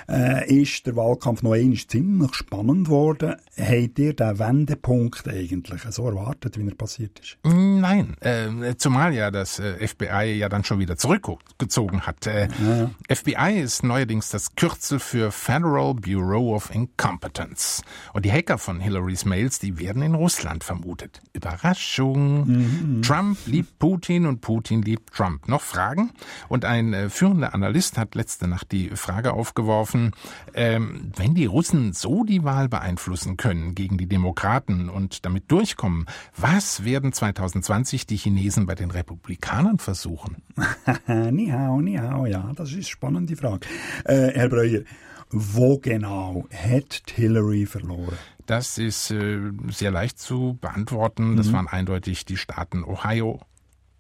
äh, 0.08 0.62
ist 0.62 0.88
der 0.88 0.96
Wahlkampf 0.96 1.44
noch 1.44 1.52
einmal 1.52 1.78
ziemlich 1.78 2.34
spannend 2.34 2.86
geworden. 2.86 3.36
Habt 3.58 4.00
ihr 4.00 4.14
den 4.14 4.40
Wendepunkt 4.40 5.28
eigentlich 5.28 5.82
so 5.90 6.08
erwartet, 6.08 6.58
wie 6.58 6.66
er 6.66 6.76
passiert 6.76 7.20
ist? 7.20 7.38
Nein, 7.44 8.16
äh, 8.22 8.76
zumal 8.78 9.14
ja 9.14 9.30
das 9.30 9.60
äh, 9.60 9.86
FBI 9.86 10.38
ja 10.38 10.48
dann 10.48 10.64
schon 10.64 10.80
wieder 10.80 10.96
zurückgezogen 10.96 12.04
hat. 12.04 12.26
Äh, 12.26 12.48
ja. 12.66 12.90
FBI 13.14 13.60
ist 13.60 13.84
neuerdings 13.84 14.30
das 14.30 14.56
Kürzel 14.56 15.00
für 15.00 15.34
Federal 15.34 15.96
Bureau 15.96 16.56
of 16.56 16.74
Incompetence. 16.74 17.82
Und 18.14 18.24
die 18.24 18.32
Hacker 18.32 18.58
von 18.58 18.80
Hillarys 18.80 19.26
Mails, 19.26 19.60
die 19.60 19.80
werden 19.80 20.02
in 20.02 20.16
Russland 20.16 20.64
vermutet. 20.64 21.22
Überraschung. 21.34 22.48
Mhm. 22.48 23.02
Trump 23.02 23.38
liebt 23.46 23.80
Putin 23.80 24.26
und 24.26 24.40
Putin 24.40 24.82
liebt 24.82 24.93
Trump. 24.98 25.48
Noch 25.48 25.62
Fragen? 25.62 26.12
Und 26.50 26.66
ein 26.66 26.94
äh, 26.94 27.10
führender 27.10 27.54
Analyst 27.54 27.98
hat 27.98 28.16
letzte 28.16 28.48
Nacht 28.48 28.72
die 28.72 28.90
Frage 28.90 29.34
aufgeworfen, 29.34 30.12
ähm, 30.54 31.12
wenn 31.16 31.34
die 31.36 31.46
Russen 31.46 31.94
so 31.94 32.24
die 32.24 32.44
Wahl 32.44 32.70
beeinflussen 32.70 33.38
können 33.38 33.76
gegen 33.76 33.98
die 33.98 34.08
Demokraten 34.08 34.90
und 34.90 35.26
damit 35.26 35.52
durchkommen, 35.52 36.06
was 36.36 36.84
werden 36.84 37.14
2020 37.14 38.06
die 38.08 38.18
Chinesen 38.18 38.66
bei 38.66 38.76
den 38.76 38.92
Republikanern 38.92 39.80
versuchen? 39.80 40.44
ni 41.08 41.50
hao, 41.50 41.82
ni 41.82 41.98
hao, 41.98 42.26
ja, 42.26 42.52
das 42.56 42.70
ist 42.70 42.76
eine 42.76 42.84
spannende 42.84 43.36
Frage. 43.36 43.68
Äh, 44.06 44.32
Herr 44.34 44.50
Breuer, 44.50 44.82
wo 45.30 45.80
genau 45.80 46.48
hat 46.54 47.04
Hillary 47.16 47.66
verloren? 47.66 48.18
Das 48.46 48.78
ist 48.78 49.10
äh, 49.12 49.40
sehr 49.70 49.92
leicht 49.92 50.20
zu 50.20 50.58
beantworten. 50.60 51.38
Das 51.38 51.48
mhm. 51.48 51.54
waren 51.54 51.68
eindeutig 51.68 52.26
die 52.26 52.38
Staaten 52.38 52.84
Ohio, 52.84 53.40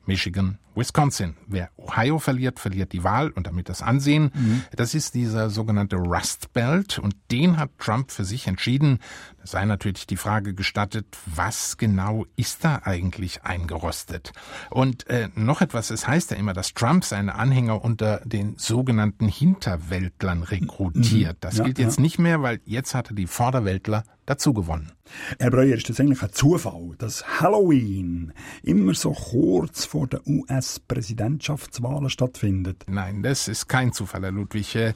Michigan, 0.05 0.59
Wisconsin. 0.75 1.35
Wer 1.47 1.69
Ohio 1.77 2.19
verliert, 2.19 2.59
verliert 2.59 2.93
die 2.93 3.03
Wahl 3.03 3.29
und 3.29 3.47
damit 3.47 3.69
das 3.69 3.81
Ansehen. 3.81 4.31
Mhm. 4.33 4.63
Das 4.75 4.93
ist 4.93 5.13
dieser 5.13 5.49
sogenannte 5.49 5.97
Rust 5.97 6.53
Belt 6.53 6.99
und 6.99 7.15
den 7.31 7.57
hat 7.57 7.71
Trump 7.79 8.11
für 8.11 8.25
sich 8.25 8.47
entschieden. 8.47 8.99
Da 9.39 9.47
sei 9.47 9.65
natürlich 9.65 10.07
die 10.07 10.17
Frage 10.17 10.53
gestattet, 10.53 11.05
was 11.25 11.77
genau 11.77 12.25
ist 12.35 12.63
da 12.63 12.81
eigentlich 12.83 13.43
eingerostet? 13.43 14.31
Und 14.69 15.07
äh, 15.07 15.29
noch 15.35 15.61
etwas, 15.61 15.89
es 15.89 16.07
heißt 16.07 16.31
ja 16.31 16.37
immer, 16.37 16.53
dass 16.53 16.73
Trump 16.73 17.03
seine 17.03 17.35
Anhänger 17.35 17.83
unter 17.83 18.21
den 18.25 18.55
sogenannten 18.57 19.27
Hinterwäldlern 19.27 20.43
rekrutiert. 20.43 21.35
Mhm. 21.35 21.39
Das 21.41 21.57
ja, 21.57 21.63
gilt 21.65 21.79
jetzt 21.79 21.97
ja. 21.97 22.01
nicht 22.01 22.19
mehr, 22.19 22.41
weil 22.41 22.61
jetzt 22.65 22.95
hat 22.95 23.11
er 23.11 23.15
die 23.15 23.27
Vorderwäldler 23.27 24.03
dazu 24.25 24.53
gewonnen. 24.53 24.91
Herr 25.39 25.51
Breuer, 25.51 25.75
ist 25.75 25.89
das 25.89 25.99
eigentlich 25.99 26.23
ein 26.23 26.31
Zufall, 26.31 26.95
dass 26.97 27.41
Halloween 27.41 28.33
immer 28.63 28.93
so 28.93 29.11
kurz 29.11 29.85
vor 29.85 30.07
der 30.07 30.25
US-Präsidentschaftswahlen 30.63 32.09
stattfindet? 32.09 32.85
Nein, 32.87 33.23
das 33.23 33.47
ist 33.47 33.67
kein 33.67 33.91
Zufall, 33.91 34.23
Herr 34.23 34.31
Ludwig. 34.31 34.75
Äh, 34.75 34.93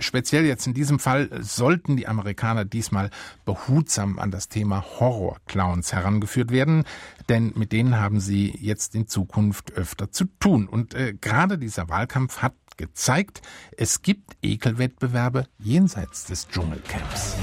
speziell 0.00 0.44
jetzt 0.44 0.66
in 0.66 0.74
diesem 0.74 0.98
Fall 0.98 1.30
sollten 1.42 1.96
die 1.96 2.06
Amerikaner 2.06 2.64
diesmal 2.64 3.10
behutsam 3.44 4.18
an 4.18 4.30
das 4.30 4.48
Thema 4.48 4.84
Horrorclowns 4.98 5.92
herangeführt 5.92 6.50
werden, 6.50 6.84
denn 7.28 7.52
mit 7.56 7.72
denen 7.72 7.98
haben 7.98 8.20
sie 8.20 8.54
jetzt 8.60 8.94
in 8.94 9.08
Zukunft 9.08 9.72
öfter 9.72 10.10
zu 10.10 10.26
tun. 10.38 10.68
Und 10.68 10.94
äh, 10.94 11.14
gerade 11.18 11.58
dieser 11.58 11.88
Wahlkampf 11.88 12.38
hat 12.42 12.54
gezeigt, 12.76 13.42
es 13.76 14.02
gibt 14.02 14.36
Ekelwettbewerbe 14.42 15.46
jenseits 15.58 16.26
des 16.26 16.48
Dschungelcamps. 16.48 17.36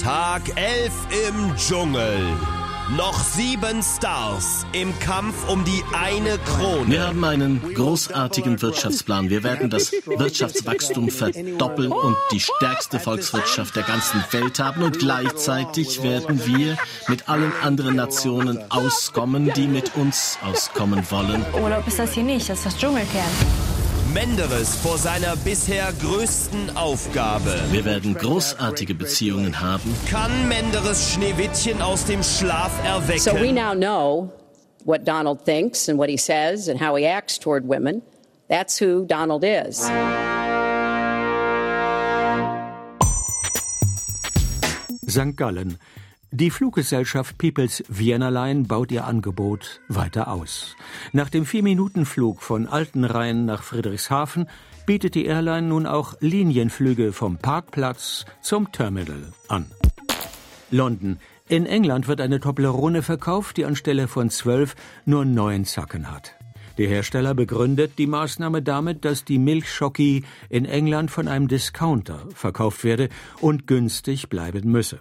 Tag 0.00 0.42
11 0.56 0.92
im 1.28 1.56
Dschungel. 1.56 2.59
Noch 2.96 3.22
sieben 3.22 3.84
Stars 3.84 4.66
im 4.72 4.98
Kampf 4.98 5.48
um 5.48 5.64
die 5.64 5.84
eine 5.92 6.38
Krone. 6.38 6.88
Wir 6.88 7.06
haben 7.06 7.22
einen 7.22 7.74
großartigen 7.74 8.60
Wirtschaftsplan. 8.62 9.30
Wir 9.30 9.44
werden 9.44 9.70
das 9.70 9.92
Wirtschaftswachstum 10.06 11.08
verdoppeln 11.08 11.92
und 11.92 12.16
die 12.32 12.40
stärkste 12.40 12.98
Volkswirtschaft 12.98 13.76
der 13.76 13.84
ganzen 13.84 14.24
Welt 14.32 14.58
haben. 14.58 14.82
Und 14.82 14.98
gleichzeitig 14.98 16.02
werden 16.02 16.44
wir 16.44 16.76
mit 17.06 17.28
allen 17.28 17.52
anderen 17.62 17.94
Nationen 17.94 18.58
auskommen, 18.70 19.52
die 19.54 19.68
mit 19.68 19.94
uns 19.94 20.36
auskommen 20.44 21.08
wollen. 21.10 21.44
Urlaub 21.62 21.86
ist 21.86 22.00
das 22.00 22.12
hier 22.12 22.24
nicht, 22.24 22.48
das 22.48 22.58
ist 22.58 22.66
das 22.66 22.76
Dschungelcamp. 22.76 23.69
Menderes 24.12 24.74
vor 24.74 24.98
seiner 24.98 25.36
bisher 25.36 25.92
größten 26.00 26.76
Aufgabe. 26.76 27.54
Wir 27.70 27.84
werden 27.84 28.14
großartige 28.14 28.94
Beziehungen 28.94 29.60
haben. 29.60 29.94
Kann 30.10 30.48
Menderes 30.48 31.12
Schneewittchen 31.12 31.80
aus 31.80 32.06
dem 32.06 32.22
Schlaf 32.24 32.72
erwecken? 32.84 33.20
So 33.20 33.32
we 33.34 33.52
now 33.52 33.72
know 33.72 34.32
what 34.84 35.06
Donald 35.06 35.44
thinks 35.44 35.88
and 35.88 35.96
what 35.96 36.08
he 36.08 36.16
says 36.16 36.68
and 36.68 36.80
how 36.80 36.96
he 36.96 37.06
acts 37.06 37.38
toward 37.38 37.62
women. 37.68 38.02
That's 38.48 38.80
who 38.80 39.06
Donald 39.06 39.44
is. 39.44 39.88
St. 45.06 45.36
Gallen. 45.36 45.78
Die 46.32 46.50
Fluggesellschaft 46.52 47.38
People's 47.38 47.82
Vienna 47.88 48.28
Line 48.28 48.62
baut 48.62 48.92
ihr 48.92 49.04
Angebot 49.04 49.80
weiter 49.88 50.28
aus. 50.28 50.76
Nach 51.12 51.28
dem 51.28 51.44
Vier-Minuten-Flug 51.44 52.40
von 52.40 52.68
Altenrhein 52.68 53.46
nach 53.46 53.64
Friedrichshafen 53.64 54.46
bietet 54.86 55.16
die 55.16 55.26
Airline 55.26 55.66
nun 55.66 55.86
auch 55.86 56.14
Linienflüge 56.20 57.12
vom 57.12 57.38
Parkplatz 57.38 58.26
zum 58.42 58.70
Terminal 58.70 59.32
an. 59.48 59.66
London. 60.70 61.18
In 61.48 61.66
England 61.66 62.06
wird 62.06 62.20
eine 62.20 62.38
Toblerone 62.38 63.02
verkauft, 63.02 63.56
die 63.56 63.64
anstelle 63.64 64.06
von 64.06 64.30
zwölf 64.30 64.76
nur 65.04 65.24
neun 65.24 65.64
Zacken 65.64 66.12
hat. 66.12 66.36
Der 66.78 66.86
Hersteller 66.86 67.34
begründet 67.34 67.98
die 67.98 68.06
Maßnahme 68.06 68.62
damit, 68.62 69.04
dass 69.04 69.24
die 69.24 69.40
Milchschocki 69.40 70.24
in 70.48 70.64
England 70.64 71.10
von 71.10 71.26
einem 71.26 71.48
Discounter 71.48 72.28
verkauft 72.32 72.84
werde 72.84 73.08
und 73.40 73.66
günstig 73.66 74.28
bleiben 74.28 74.70
müsse. 74.70 75.00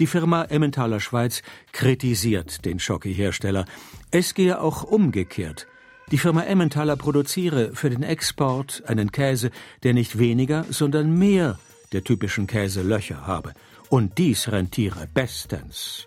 Die 0.00 0.06
Firma 0.06 0.44
Emmentaler 0.44 0.98
Schweiz 0.98 1.42
kritisiert 1.72 2.64
den 2.64 2.78
Schocki-Hersteller. 2.80 3.66
Es 4.10 4.32
gehe 4.32 4.58
auch 4.58 4.82
umgekehrt. 4.82 5.66
Die 6.10 6.16
Firma 6.16 6.42
Emmentaler 6.42 6.96
produziere 6.96 7.72
für 7.74 7.90
den 7.90 8.02
Export 8.02 8.82
einen 8.86 9.12
Käse, 9.12 9.50
der 9.82 9.92
nicht 9.92 10.18
weniger, 10.18 10.64
sondern 10.70 11.18
mehr 11.18 11.58
der 11.92 12.02
typischen 12.02 12.46
Käselöcher 12.46 13.26
habe. 13.26 13.52
Und 13.90 14.16
dies 14.16 14.50
rentiere 14.50 15.06
bestens. 15.12 16.06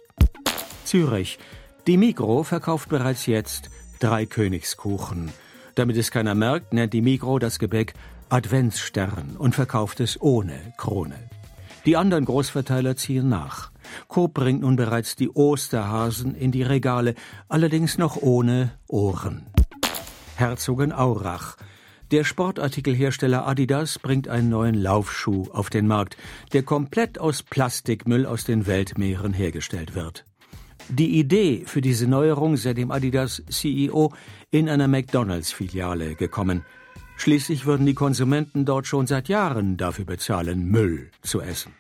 Zürich. 0.86 1.38
Die 1.86 1.97
Migro 1.97 2.41
verkauft 2.41 2.89
bereits 2.89 3.27
jetzt 3.27 3.69
drei 3.99 4.25
Königskuchen. 4.25 5.32
Damit 5.75 5.97
es 5.97 6.10
keiner 6.10 6.34
merkt, 6.34 6.73
nennt 6.73 6.93
die 6.93 7.01
Migro 7.03 7.38
das 7.38 7.60
Gebäck 7.60 7.93
Adventsstern 8.29 9.36
und 9.38 9.53
verkauft 9.53 9.99
es 9.99 10.19
ohne 10.19 10.73
Krone. 10.77 11.29
Die 11.86 11.98
anderen 11.98 12.26
Großverteiler 12.26 12.96
ziehen 12.96 13.28
nach. 13.28 13.72
Coop 14.08 14.34
bringt 14.34 14.62
nun 14.62 14.78
bereits 14.78 15.15
die 15.15 15.30
Osterhasen 15.30 16.34
in 16.34 16.52
die 16.52 16.63
Regale, 16.63 17.15
allerdings 17.50 17.98
noch 17.98 18.15
ohne 18.15 18.72
Ohren. 18.88 19.48
Herzogenaurach. 20.36 21.58
Der 22.12 22.24
Sportartikelhersteller 22.24 23.48
Adidas 23.48 24.00
bringt 24.00 24.28
einen 24.28 24.50
neuen 24.50 24.76
Laufschuh 24.76 25.48
auf 25.52 25.69
den 25.69 25.88
Markt, 25.88 26.15
der 26.54 26.63
komplett 26.63 27.19
aus 27.19 27.43
Plastikmüll 27.43 28.26
aus 28.26 28.43
den 28.46 28.65
Weltmeeren 28.65 29.34
hergestellt 29.34 29.96
wird. 29.96 30.26
Die 30.89 31.17
Idee 31.17 31.63
für 31.65 31.82
diese 31.82 32.08
Neuerung 32.08 32.56
sei 32.56 32.74
dem 32.74 32.91
Adidas 32.91 33.41
CEO 33.50 34.13
in 34.52 34.69
einer 34.69 34.88
McDonalds-Filiale 34.88 36.15
gekommen. 36.15 36.63
Schließlich 37.17 37.65
würden 37.65 37.86
die 37.86 37.93
Konsumenten 37.93 38.65
dort 38.65 38.88
schon 38.88 39.08
seit 39.08 39.30
Jahren 39.30 39.78
dafür 39.78 40.06
bezahlen, 40.06 40.65
Müll 40.69 41.10
zu 41.21 41.41
essen. 41.41 41.73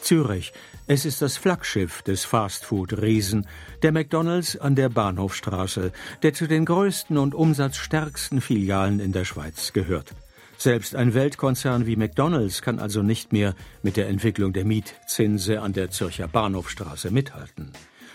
Zürich. 0.00 0.52
Es 0.86 1.04
ist 1.04 1.20
das 1.20 1.36
Flaggschiff 1.36 2.00
des 2.00 2.24
Fastfood-Riesen, 2.24 3.46
der 3.82 3.92
McDonalds 3.92 4.56
an 4.56 4.74
der 4.74 4.88
Bahnhofstraße, 4.88 5.92
der 6.22 6.32
zu 6.32 6.48
den 6.48 6.64
größten 6.64 7.18
und 7.18 7.34
umsatzstärksten 7.34 8.40
Filialen 8.40 9.00
in 9.00 9.12
der 9.12 9.26
Schweiz 9.26 9.74
gehört. 9.74 10.14
Selbst 10.56 10.96
ein 10.96 11.12
Weltkonzern 11.12 11.86
wie 11.86 11.96
McDonalds 11.96 12.62
kann 12.62 12.78
also 12.78 13.02
nicht 13.02 13.32
mehr 13.32 13.54
mit 13.82 13.96
der 13.96 14.08
Entwicklung 14.08 14.52
der 14.52 14.64
Mietzinse 14.64 15.60
an 15.60 15.74
der 15.74 15.90
Zürcher 15.90 16.26
Bahnhofstraße 16.26 17.10
mithalten. 17.10 17.70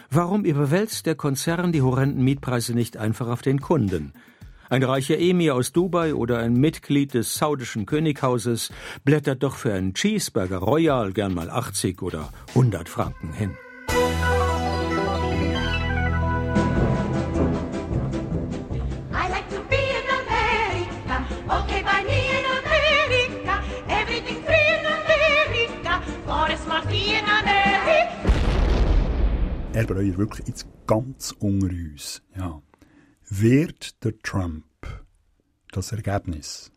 Warum 0.09 0.45
überwälzt 0.45 1.05
der 1.05 1.15
Konzern 1.15 1.71
die 1.71 1.81
horrenden 1.81 2.23
Mietpreise 2.23 2.73
nicht 2.73 2.97
einfach 2.97 3.27
auf 3.27 3.41
den 3.43 3.61
Kunden? 3.61 4.13
Ein 4.69 4.83
reicher 4.83 5.19
Emir 5.19 5.55
aus 5.55 5.71
Dubai 5.71 6.15
oder 6.15 6.39
ein 6.39 6.53
Mitglied 6.53 7.13
des 7.13 7.35
saudischen 7.35 7.85
Könighauses 7.85 8.71
blättert 9.03 9.43
doch 9.43 9.55
für 9.55 9.73
einen 9.73 9.93
Cheeseburger 9.93 10.57
Royal 10.57 11.11
gern 11.11 11.33
mal 11.33 11.49
80 11.49 12.01
oder 12.01 12.29
100 12.49 12.89
Franken 12.89 13.33
hin. 13.33 13.57
Er 29.75 29.85
bräuchte 29.85 30.17
wirklich 30.17 30.47
jetzt 30.47 30.67
ganz 30.87 31.35
unter 31.39 31.65
uns. 31.65 32.21
Ja. 32.37 32.62
Wird 33.35 34.03
der 34.03 34.19
Trump 34.19 34.63
das 35.71 35.91
Ergebnis 35.91 36.71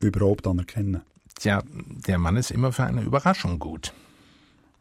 überhaupt 0.00 0.44
anerkennen? 0.44 1.02
Tja, 1.36 1.62
der 1.64 2.18
Mann 2.18 2.36
ist 2.36 2.50
immer 2.50 2.72
für 2.72 2.82
eine 2.82 3.02
Überraschung 3.02 3.60
gut. 3.60 3.94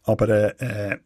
Aber 0.01 0.27
äh, 0.27 0.93
äh 0.93 0.97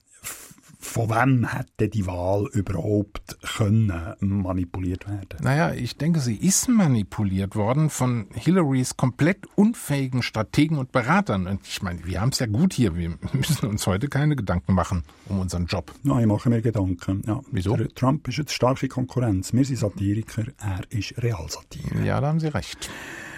von 0.84 1.10
wem 1.10 1.48
hätte 1.48 1.88
die 1.88 2.06
Wahl 2.06 2.48
überhaupt 2.52 3.38
können 3.56 4.16
manipuliert 4.20 5.08
werden? 5.08 5.38
Naja, 5.42 5.74
ich 5.74 5.98
denke, 5.98 6.20
sie 6.20 6.36
ist 6.36 6.68
manipuliert 6.68 7.56
worden 7.56 7.90
von 7.90 8.28
Hillarys 8.34 8.98
komplett 8.98 9.48
unfähigen 9.56 10.22
Strategen 10.22 10.78
und 10.78 10.92
Beratern. 10.92 11.48
Und 11.48 11.66
ich 11.66 11.82
meine, 11.82 12.06
wir 12.06 12.20
haben 12.20 12.30
es 12.30 12.40
ja 12.40 12.48
gut 12.48 12.74
hier. 12.74 12.96
Wir 12.96 13.18
müssen 13.34 13.68
uns 13.68 13.88
heute 13.88 14.10
keine 14.10 14.36
Gedanken 14.36 14.74
machen 14.74 15.04
um 15.30 15.40
unseren 15.40 15.68
Job. 15.68 15.94
Nein, 16.04 16.22
ich 16.22 16.28
mache 16.28 16.50
mir 16.50 16.62
Gedanken. 16.62 17.24
Ja. 17.26 17.42
Wieso? 17.52 17.78
Der 17.78 17.88
Trump 17.90 18.28
ist 18.28 18.38
jetzt 18.38 18.52
starke 18.52 18.88
Konkurrenz. 18.88 19.54
Wir 19.54 19.64
sind 19.64 19.78
Satiriker, 19.78 20.44
er 20.60 20.82
ist 20.90 21.18
Realsatiriker. 21.18 22.04
Ja, 22.04 22.20
da 22.20 22.28
haben 22.28 22.40
Sie 22.40 22.48
recht. 22.48 22.90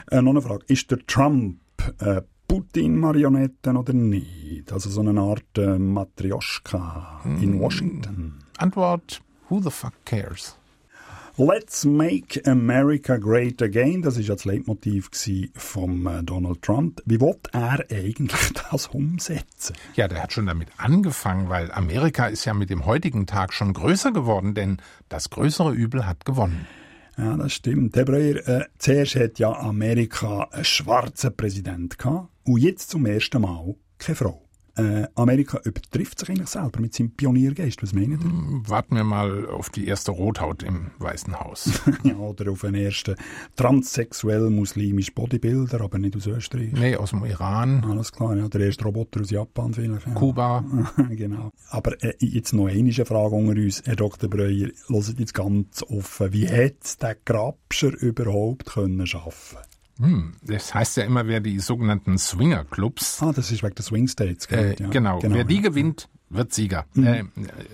Äh, 0.09 0.21
noch 0.21 0.31
eine 0.31 0.41
Frage. 0.41 0.65
Ist 0.67 0.89
der 0.89 1.05
Trump 1.05 1.59
äh, 1.99 2.21
Putin-Marionetten 2.47 3.77
oder 3.77 3.93
nicht? 3.93 4.71
Also 4.71 4.89
so 4.89 5.01
eine 5.01 5.19
Art 5.19 5.57
äh, 5.57 5.77
Matrioschka 5.79 7.21
in 7.25 7.53
Hm. 7.53 7.59
Washington. 7.59 8.33
Antwort, 8.57 9.21
who 9.49 9.59
the 9.61 9.69
fuck 9.71 9.93
cares? 10.05 10.55
Let's 11.37 11.83
make 11.83 12.41
America 12.49 13.17
great 13.17 13.61
again. 13.61 14.01
Das 14.01 14.15
ist 14.15 14.29
ja 14.29 14.35
das 14.35 14.45
Leitmotiv 14.45 15.09
von 15.55 16.05
äh, 16.05 16.23
Donald 16.23 16.61
Trump. 16.61 17.01
Wie 17.05 17.19
will 17.19 17.35
er 17.51 17.83
eigentlich 17.91 18.53
das 18.71 18.87
umsetzen? 18.87 19.75
Ja, 19.95 20.07
der 20.07 20.23
hat 20.23 20.31
schon 20.31 20.45
damit 20.45 20.69
angefangen, 20.77 21.49
weil 21.49 21.69
Amerika 21.73 22.27
ist 22.27 22.45
ja 22.45 22.53
mit 22.53 22.69
dem 22.69 22.85
heutigen 22.85 23.25
Tag 23.27 23.51
schon 23.51 23.73
größer 23.73 24.13
geworden, 24.13 24.53
denn 24.53 24.77
das 25.09 25.29
größere 25.29 25.73
Übel 25.73 26.05
hat 26.07 26.23
gewonnen. 26.23 26.67
Ja, 27.17 27.35
das 27.35 27.51
stimmt. 27.53 27.97
Herr 27.97 28.05
Breuer, 28.05 28.35
äh, 28.47 28.65
zuerst 28.77 29.15
hat 29.15 29.37
ja 29.37 29.51
Amerika 29.51 30.47
einen 30.51 30.63
schwarzen 30.63 31.35
Präsident 31.35 31.97
gehabt 31.97 32.29
und 32.45 32.61
jetzt 32.61 32.89
zum 32.89 33.05
ersten 33.05 33.41
Mal 33.41 33.75
keine 33.97 34.15
Frau. 34.15 34.41
Äh, 34.77 35.07
Amerika 35.15 35.61
übertrifft 35.63 36.19
sich 36.19 36.29
eigentlich 36.29 36.49
selber 36.49 36.81
mit 36.81 36.93
seinem 36.93 37.11
Pioniergeist. 37.11 37.81
Was 37.81 37.93
meinen 37.93 38.19
Sie? 38.19 38.69
Warten 38.69 38.95
wir 38.97 39.05
mal 39.05 39.47
auf 39.47 39.69
die 39.69 39.87
erste 39.87 40.11
Rothaut 40.11 40.63
im 40.63 40.91
Weißen 40.99 41.39
Haus. 41.39 41.81
ja, 42.03 42.17
oder 42.17 42.51
auf 42.51 42.65
einen 42.65 42.75
ersten 42.75 43.15
transsexuell 43.55 44.49
muslimischen 44.49 45.13
Bodybuilder, 45.13 45.79
aber 45.79 45.97
nicht 45.97 46.17
aus 46.17 46.27
Österreich. 46.27 46.73
Nee, 46.73 46.97
aus 46.97 47.11
dem 47.11 47.23
Iran. 47.23 47.85
Alles 47.85 48.11
klar, 48.11 48.35
ja, 48.35 48.49
der 48.49 48.61
erste 48.61 48.83
Roboter 48.83 49.21
aus 49.21 49.29
Japan 49.31 49.73
vielleicht. 49.73 50.07
Ja. 50.07 50.13
Kuba. 50.13 50.65
genau. 51.09 51.51
Aber 51.69 52.03
äh, 52.03 52.13
jetzt 52.19 52.51
noch 52.51 52.67
eine 52.67 52.91
Frage 52.91 53.33
unter 53.33 53.61
uns, 53.61 53.81
Herr 53.85 53.95
Dr. 53.95 54.29
Breuer, 54.29 54.71
hört 54.89 55.19
jetzt 55.19 55.33
ganz 55.33 55.83
offen, 55.83 56.33
wie 56.33 56.49
hat 56.49 57.01
der 57.01 57.15
Grabscher 57.23 57.93
überhaupt 58.01 58.65
können 58.65 59.07
schaffen 59.07 59.57
Hm, 59.99 60.33
das 60.43 60.73
heißt 60.73 60.97
ja 60.97 61.03
immer, 61.03 61.27
wer 61.27 61.39
die 61.39 61.59
sogenannten 61.59 62.17
Swinger-Clubs. 62.17 63.21
Ah, 63.23 63.31
das 63.33 63.51
ist 63.51 63.63
wegen 63.63 63.75
der 63.75 63.85
Swing 63.85 64.07
States. 64.07 64.45
Äh, 64.47 64.75
ja. 64.79 64.89
genau. 64.89 65.19
genau. 65.19 65.35
wer 65.35 65.43
die 65.45 65.61
gewinnt, 65.61 66.09
wird 66.29 66.53
Sieger. 66.53 66.85
Mhm. 66.95 67.05
Äh, 67.07 67.23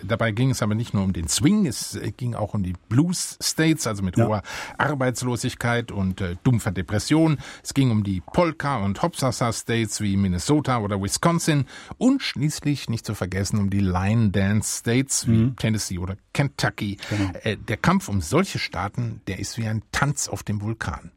dabei 0.03 0.31
ging 0.31 0.51
es 0.51 0.61
aber 0.61 0.75
nicht 0.75 0.93
nur 0.93 1.03
um 1.03 1.13
den 1.13 1.27
Swing, 1.27 1.65
es 1.65 1.95
äh, 1.95 2.11
ging 2.11 2.35
auch 2.35 2.53
um 2.53 2.61
die 2.63 2.75
Blues 2.89 3.37
States, 3.41 3.87
also 3.87 4.03
mit 4.03 4.17
Ja. 4.17 4.27
hoher 4.27 4.43
Arbeitslosigkeit 4.77 5.91
und 5.91 6.21
äh, 6.21 6.35
dumpfer 6.43 6.71
Depression. 6.71 7.39
Es 7.63 7.73
ging 7.73 7.89
um 7.89 8.03
die 8.03 8.21
Polka- 8.21 8.77
und 8.83 9.01
Hopsasa 9.01 9.51
States 9.51 9.99
wie 10.01 10.15
Minnesota 10.15 10.79
oder 10.79 11.01
Wisconsin 11.01 11.65
und 11.97 12.21
schließlich 12.21 12.87
nicht 12.89 13.05
zu 13.05 13.15
vergessen 13.15 13.57
um 13.57 13.69
die 13.71 13.79
Line 13.79 14.29
Dance 14.29 14.79
States 14.79 15.27
wie 15.27 15.31
Mhm. 15.31 15.55
Tennessee 15.55 15.97
oder 15.97 16.17
Kentucky. 16.33 16.97
Genau. 17.09 17.31
Äh, 17.43 17.57
der 17.57 17.77
Kampf 17.77 18.09
um 18.09 18.21
solche 18.21 18.59
Staaten, 18.59 19.21
der 19.27 19.39
ist 19.39 19.57
wie 19.57 19.65
ein 19.65 19.81
Tanz 19.91 20.27
auf 20.27 20.43
dem 20.43 20.61
Vulkan. 20.61 21.11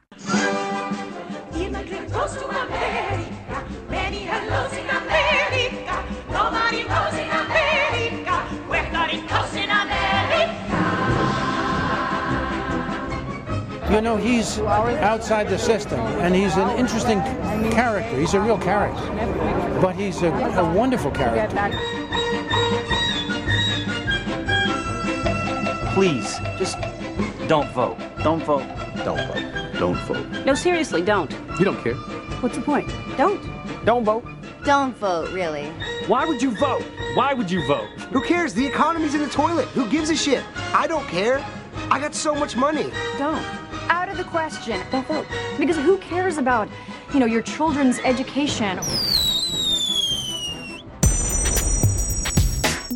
You 13.95 14.01
know, 14.01 14.17
he's 14.17 14.59
outside 14.59 15.49
the 15.49 15.57
system, 15.57 16.01
and 16.01 16.35
he's 16.35 16.57
an 16.57 16.77
interesting 16.77 17.21
character. 17.71 18.19
He's 18.19 18.35
a 18.35 18.41
real 18.41 18.59
character, 18.59 19.01
but 19.81 19.95
he's 19.95 20.21
a, 20.23 20.33
a 20.33 20.75
wonderful 20.75 21.13
character. 21.13 21.57
Please, 25.95 26.39
just 26.59 26.77
don't 27.47 27.71
vote. 27.71 27.97
Don't 28.25 28.43
vote. 28.43 28.67
Don't 29.05 29.17
vote. 29.29 29.75
Don't 29.79 29.99
vote. 30.09 30.45
No, 30.45 30.55
seriously, 30.55 31.01
don't. 31.01 31.31
You 31.61 31.65
don't 31.65 31.81
care. 31.85 31.95
What's 32.43 32.57
the 32.57 32.63
point? 32.63 32.89
Don't. 33.17 33.41
Don't 33.85 34.05
vote. 34.05 34.25
Don't 34.65 34.97
vote, 34.97 35.31
really. 35.33 35.67
Why 36.09 36.25
would 36.27 36.43
you 36.43 36.51
vote? 36.57 36.83
Why 37.15 37.33
would 37.33 37.49
you 37.49 37.65
vote? 37.69 37.87
Who 38.11 38.21
cares? 38.23 38.55
The 38.55 38.67
economy's 38.67 39.15
in 39.15 39.21
the 39.21 39.29
toilet. 39.29 39.69
Who 39.69 39.89
gives 39.89 40.11
a 40.11 40.17
shit? 40.17 40.43
I 40.75 40.89
don't 40.89 41.07
care. 41.07 41.47
I 41.93 42.01
got 42.01 42.13
so 42.13 42.35
much 42.35 42.57
money. 42.57 42.91
Don't. 43.19 43.45
Out 43.89 44.09
of 44.09 44.17
the 44.17 44.25
question. 44.25 44.81
Because 45.59 45.77
who 45.77 45.99
cares 45.99 46.39
about, 46.39 46.69
you 47.13 47.21
know, 47.21 47.27
your 47.27 47.43
children's 47.43 47.99
education? 48.05 48.79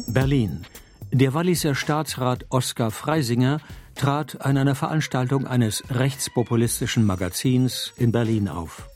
Berlin. 0.09 0.65
Der 1.11 1.33
Walliser 1.33 1.75
Staatsrat 1.75 2.45
Oskar 2.51 2.91
Freisinger 2.91 3.61
trat 3.95 4.43
an 4.43 4.57
einer 4.57 4.75
Veranstaltung 4.75 5.47
eines 5.47 5.83
rechtspopulistischen 5.91 7.05
Magazins 7.07 7.93
in 7.97 8.13
Berlin 8.13 8.49
auf. 8.49 8.89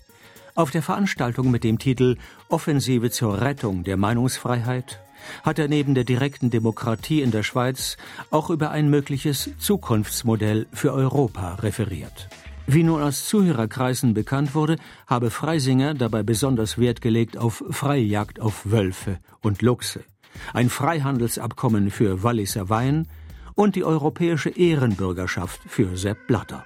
Auf 0.55 0.71
der 0.71 0.83
Veranstaltung 0.83 1.51
mit 1.51 1.65
dem 1.65 1.79
Titel 1.79 2.17
Offensive 2.49 3.11
zur 3.11 3.41
Rettung 3.41 3.85
der 3.85 3.97
Meinungsfreiheit 3.97 5.01
hat 5.43 5.59
er 5.59 5.69
neben 5.69 5.95
der 5.95 6.05
direkten 6.05 6.51
Demokratie 6.51 7.23
in 7.23 7.31
der 7.31 7.43
Schweiz 7.43 7.97
auch 8.31 8.51
über 8.51 8.71
ein 8.71 8.89
mögliches 8.91 9.51
Zukunftsmodell 9.59 10.67
für 10.73 10.93
Europa 10.93 11.55
referiert. 11.57 12.29
Wie 12.67 12.85
nun 12.85 13.03
aus 13.03 13.27
Zuhörerkreisen 13.27 14.15
bekannt 14.15 14.55
wurde, 14.55 14.77
habe 15.07 15.31
Freisinger 15.31 15.95
dabei 15.95 16.23
besonders 16.23 16.79
Wert 16.79 17.01
gelegt 17.01 17.37
auf 17.37 17.65
Freijagd 17.71 18.41
auf 18.41 18.71
Wölfe 18.71 19.19
und 19.41 19.63
Luchse, 19.63 20.05
ein 20.53 20.71
Freihandelsabkommen 20.71 21.91
für 21.91 22.23
Walliser 22.23 22.69
Wein 22.69 23.09
und 23.55 23.75
die 23.77 23.85
europäische 23.85 24.51
Ehrenbürgerschaft 24.51 25.61
für 25.67 25.97
Sepp 25.97 26.27
Blatter. 26.27 26.65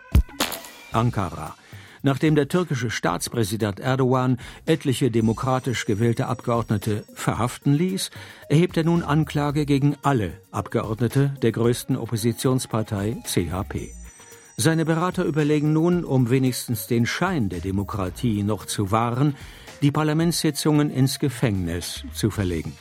Ankara. 0.93 1.55
Nachdem 2.07 2.37
der 2.37 2.47
türkische 2.47 2.89
Staatspräsident 2.89 3.81
Erdogan 3.81 4.39
etliche 4.65 5.11
demokratisch 5.11 5.87
gewählte 5.87 6.29
Abgeordnete 6.29 7.03
verhaften 7.13 7.75
ließ, 7.75 8.13
erhebt 8.49 8.77
er 8.77 8.85
nun 8.85 9.03
Anklage 9.03 9.67
gegen 9.67 9.97
alle 10.05 10.35
Abgeordnete 10.53 11.35
der 11.43 11.51
größten 11.51 11.97
Oppositionspartei 11.97 13.17
CHP. 13.25 13.91
Seine 14.57 14.85
Berater 14.85 15.25
überlegen 15.25 15.73
nun, 15.73 16.05
um 16.05 16.31
wenigstens 16.31 16.87
den 16.87 17.07
Schein 17.07 17.49
der 17.49 17.59
Demokratie 17.59 18.45
noch 18.45 18.67
zu 18.67 18.93
wahren, 18.93 19.35
die 19.83 19.91
Parlamentssitzungen 19.91 20.91
ins 20.91 21.19
Gefängnis 21.19 22.05
zu 22.15 22.31
verlegen. 22.31 22.73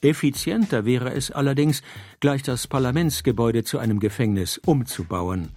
Effizienter 0.00 0.86
wäre 0.86 1.12
es 1.12 1.30
allerdings, 1.30 1.82
gleich 2.20 2.42
das 2.42 2.68
Parlamentsgebäude 2.68 3.64
zu 3.64 3.78
einem 3.78 4.00
Gefängnis 4.00 4.56
umzubauen. 4.64 5.50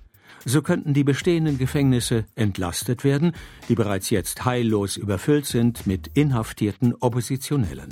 So 0.46 0.62
könnten 0.62 0.94
die 0.94 1.04
bestehenden 1.04 1.58
Gefängnisse 1.58 2.26
entlastet 2.36 3.04
werden, 3.04 3.34
die 3.68 3.74
bereits 3.74 4.12
jetzt 4.12 4.46
heillos 4.46 4.96
überfüllt 4.96 5.48
sind 5.48 5.88
mit 5.88 6.12
inhaftierten 6.14 6.94
Oppositionellen. 7.00 7.90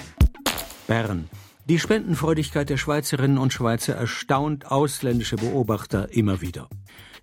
Bern. 0.87 1.29
Die 1.65 1.79
Spendenfreudigkeit 1.79 2.69
der 2.69 2.77
Schweizerinnen 2.77 3.37
und 3.39 3.53
Schweizer 3.53 3.95
erstaunt 3.95 4.69
ausländische 4.69 5.37
Beobachter 5.37 6.13
immer 6.13 6.41
wieder. 6.41 6.69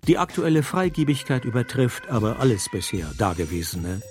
Die 0.07 0.17
aktuelle 0.17 0.63
Freigiebigkeit 0.63 1.45
übertrifft 1.45 2.09
aber 2.09 2.39
alles 2.39 2.67
bisher 2.69 3.13
Dagewesene. 3.17 4.01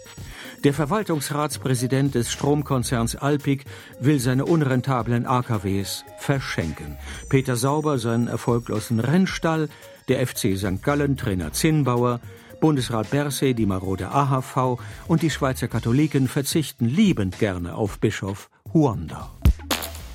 Der 0.63 0.73
Verwaltungsratspräsident 0.73 2.15
des 2.15 2.31
Stromkonzerns 2.31 3.17
Alpic 3.17 3.65
will 3.99 4.21
seine 4.21 4.45
unrentablen 4.45 5.27
AKWs 5.27 6.05
verschenken. 6.19 6.97
Peter 7.29 7.57
Sauber 7.57 7.99
seinen 7.99 8.29
erfolglosen 8.29 9.01
Rennstall, 9.01 9.69
der 10.11 10.27
FC 10.27 10.59
St. 10.59 10.83
Gallen 10.83 11.17
Trainer 11.17 11.53
Zinnbauer, 11.53 12.21
Bundesrat 12.61 13.11
Bersey 13.11 13.55
die 13.55 13.65
marode 13.65 14.11
AHV 14.11 14.79
und 15.07 15.23
die 15.23 15.31
Schweizer 15.31 15.69
Katholiken 15.69 16.27
verzichten 16.27 16.85
liebend 16.87 17.39
gerne 17.39 17.77
auf 17.77 18.01
Bischof 18.01 18.51
Huanda. 18.75 19.31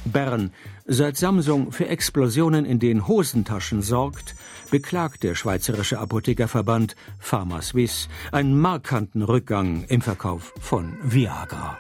Bern. 0.04 0.52
Seit 0.86 1.18
Samsung 1.18 1.72
für 1.72 1.88
Explosionen 1.88 2.66
in 2.66 2.78
den 2.78 3.08
Hosentaschen 3.08 3.82
sorgt, 3.82 4.36
beklagt 4.70 5.24
der 5.24 5.34
Schweizerische 5.34 5.98
Apothekerverband 5.98 6.96
PharmaSuisse 7.18 8.10
einen 8.32 8.60
markanten 8.60 9.24
Rückgang 9.24 9.86
im 9.88 10.02
Verkauf 10.02 10.54
von 10.60 10.98
Viagra. 11.02 11.80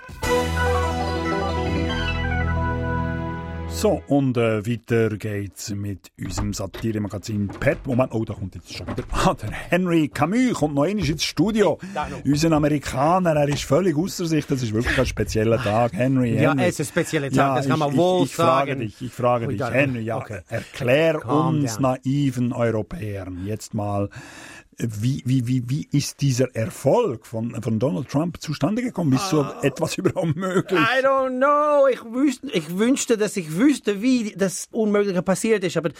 So, 3.77 4.01
und 4.07 4.37
äh, 4.37 4.65
weiter 4.65 5.09
geht's 5.17 5.69
mit 5.69 6.09
unserem 6.19 6.53
Satire-Magazin 6.53 7.49
Pet. 7.59 7.85
Moment, 7.85 8.13
oh, 8.13 8.23
da 8.23 8.33
kommt 8.33 8.55
jetzt 8.55 8.73
schon 8.73 8.87
wieder. 8.87 9.03
Ah, 9.11 9.33
der 9.35 9.51
Henry 9.51 10.07
Camus 10.07 10.53
kommt 10.53 10.73
noch 10.75 10.83
einmal 10.83 11.05
ins 11.07 11.23
Studio. 11.23 11.77
Unser 12.23 12.51
Amerikaner, 12.53 13.35
er 13.35 13.47
ist 13.49 13.63
völlig 13.63 13.95
außer 13.97 14.25
sich. 14.25 14.47
Das 14.47 14.63
ist 14.63 14.73
wirklich 14.73 14.97
ein 14.97 15.05
spezieller 15.05 15.61
Tag. 15.61 15.91
Henry, 15.93 16.33
Ja, 16.41 16.51
Henry. 16.51 16.63
es 16.65 16.79
ist 16.79 16.87
ein 16.87 16.91
spezieller 16.93 17.27
Tag, 17.29 17.35
Ja, 17.35 17.55
das 17.57 17.67
kann 17.67 17.73
ich- 17.75 17.79
man 17.79 17.91
ich, 17.91 17.97
wohl 17.97 18.23
ich 18.25 18.33
frage 18.35 18.71
sagen. 18.71 18.79
dich, 18.81 19.01
ich 19.01 19.11
frage 19.11 19.47
Ui, 19.47 19.57
dich, 19.57 19.69
Henry, 19.69 20.01
ja, 20.01 20.17
okay. 20.17 20.39
erklär 20.49 21.19
Calm 21.19 21.47
uns 21.57 21.77
down. 21.77 21.81
naiven 22.03 22.53
Europäern 22.53 23.45
jetzt 23.45 23.73
mal, 23.73 24.09
wie, 24.77 25.21
wie, 25.25 25.47
wie, 25.47 25.63
wie 25.69 25.87
ist 25.91 26.21
dieser 26.21 26.53
Erfolg 26.55 27.25
von, 27.25 27.61
von 27.61 27.79
Donald 27.79 28.09
Trump 28.09 28.41
zustande 28.41 28.81
gekommen? 28.81 29.13
Ist 29.13 29.29
so 29.29 29.41
Ah. 29.43 29.59
etwas 29.63 29.95
überhaupt 29.97 30.35
möglich? 30.35 30.79
I 30.79 31.05
don't 31.05 31.37
know. 31.37 31.87
Ich, 31.87 32.03
wüsste, 32.03 32.47
ich 32.51 32.77
wünschte, 32.77 33.17
dass 33.17 33.37
ich 33.37 33.55
wüsste, 33.57 34.01
wie 34.01 34.33
das 34.37 34.67
Unmögliche 34.71 35.21
passiert 35.21 35.63
ist. 35.63 35.77
Aber 35.77 35.91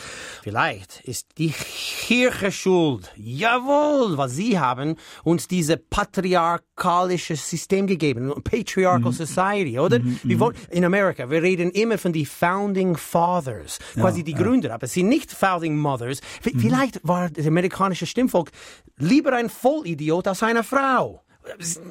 vielleicht 0.43 1.01
ist 1.05 1.37
die 1.37 1.51
Kirche 1.51 2.51
schuld. 2.51 3.11
Jawohl, 3.15 4.17
was 4.17 4.33
sie 4.35 4.59
haben 4.59 4.95
uns 5.23 5.47
dieses 5.47 5.77
patriarchalische 5.89 7.35
System 7.35 7.87
gegeben. 7.87 8.33
Patriarchal 8.43 9.11
Society, 9.13 9.79
oder? 9.79 9.99
Wir 10.23 10.39
wollen, 10.39 10.55
in 10.69 10.83
Amerika, 10.85 11.29
wir 11.29 11.41
reden 11.41 11.71
immer 11.71 11.97
von 11.97 12.13
die 12.13 12.25
Founding 12.25 12.97
Fathers. 12.97 13.79
Quasi 13.95 14.23
die 14.23 14.33
Gründer. 14.33 14.73
Aber 14.73 14.83
es 14.85 14.93
sind 14.93 15.07
nicht 15.07 15.31
Founding 15.31 15.77
Mothers. 15.77 16.19
V- 16.41 16.51
Vielleicht 16.57 16.99
war 17.07 17.29
das 17.29 17.45
amerikanische 17.47 18.05
Stimmvolk 18.05 18.51
lieber 18.97 19.33
ein 19.33 19.49
Vollidiot 19.49 20.27
als 20.27 20.43
eine 20.43 20.63
Frau. 20.63 21.21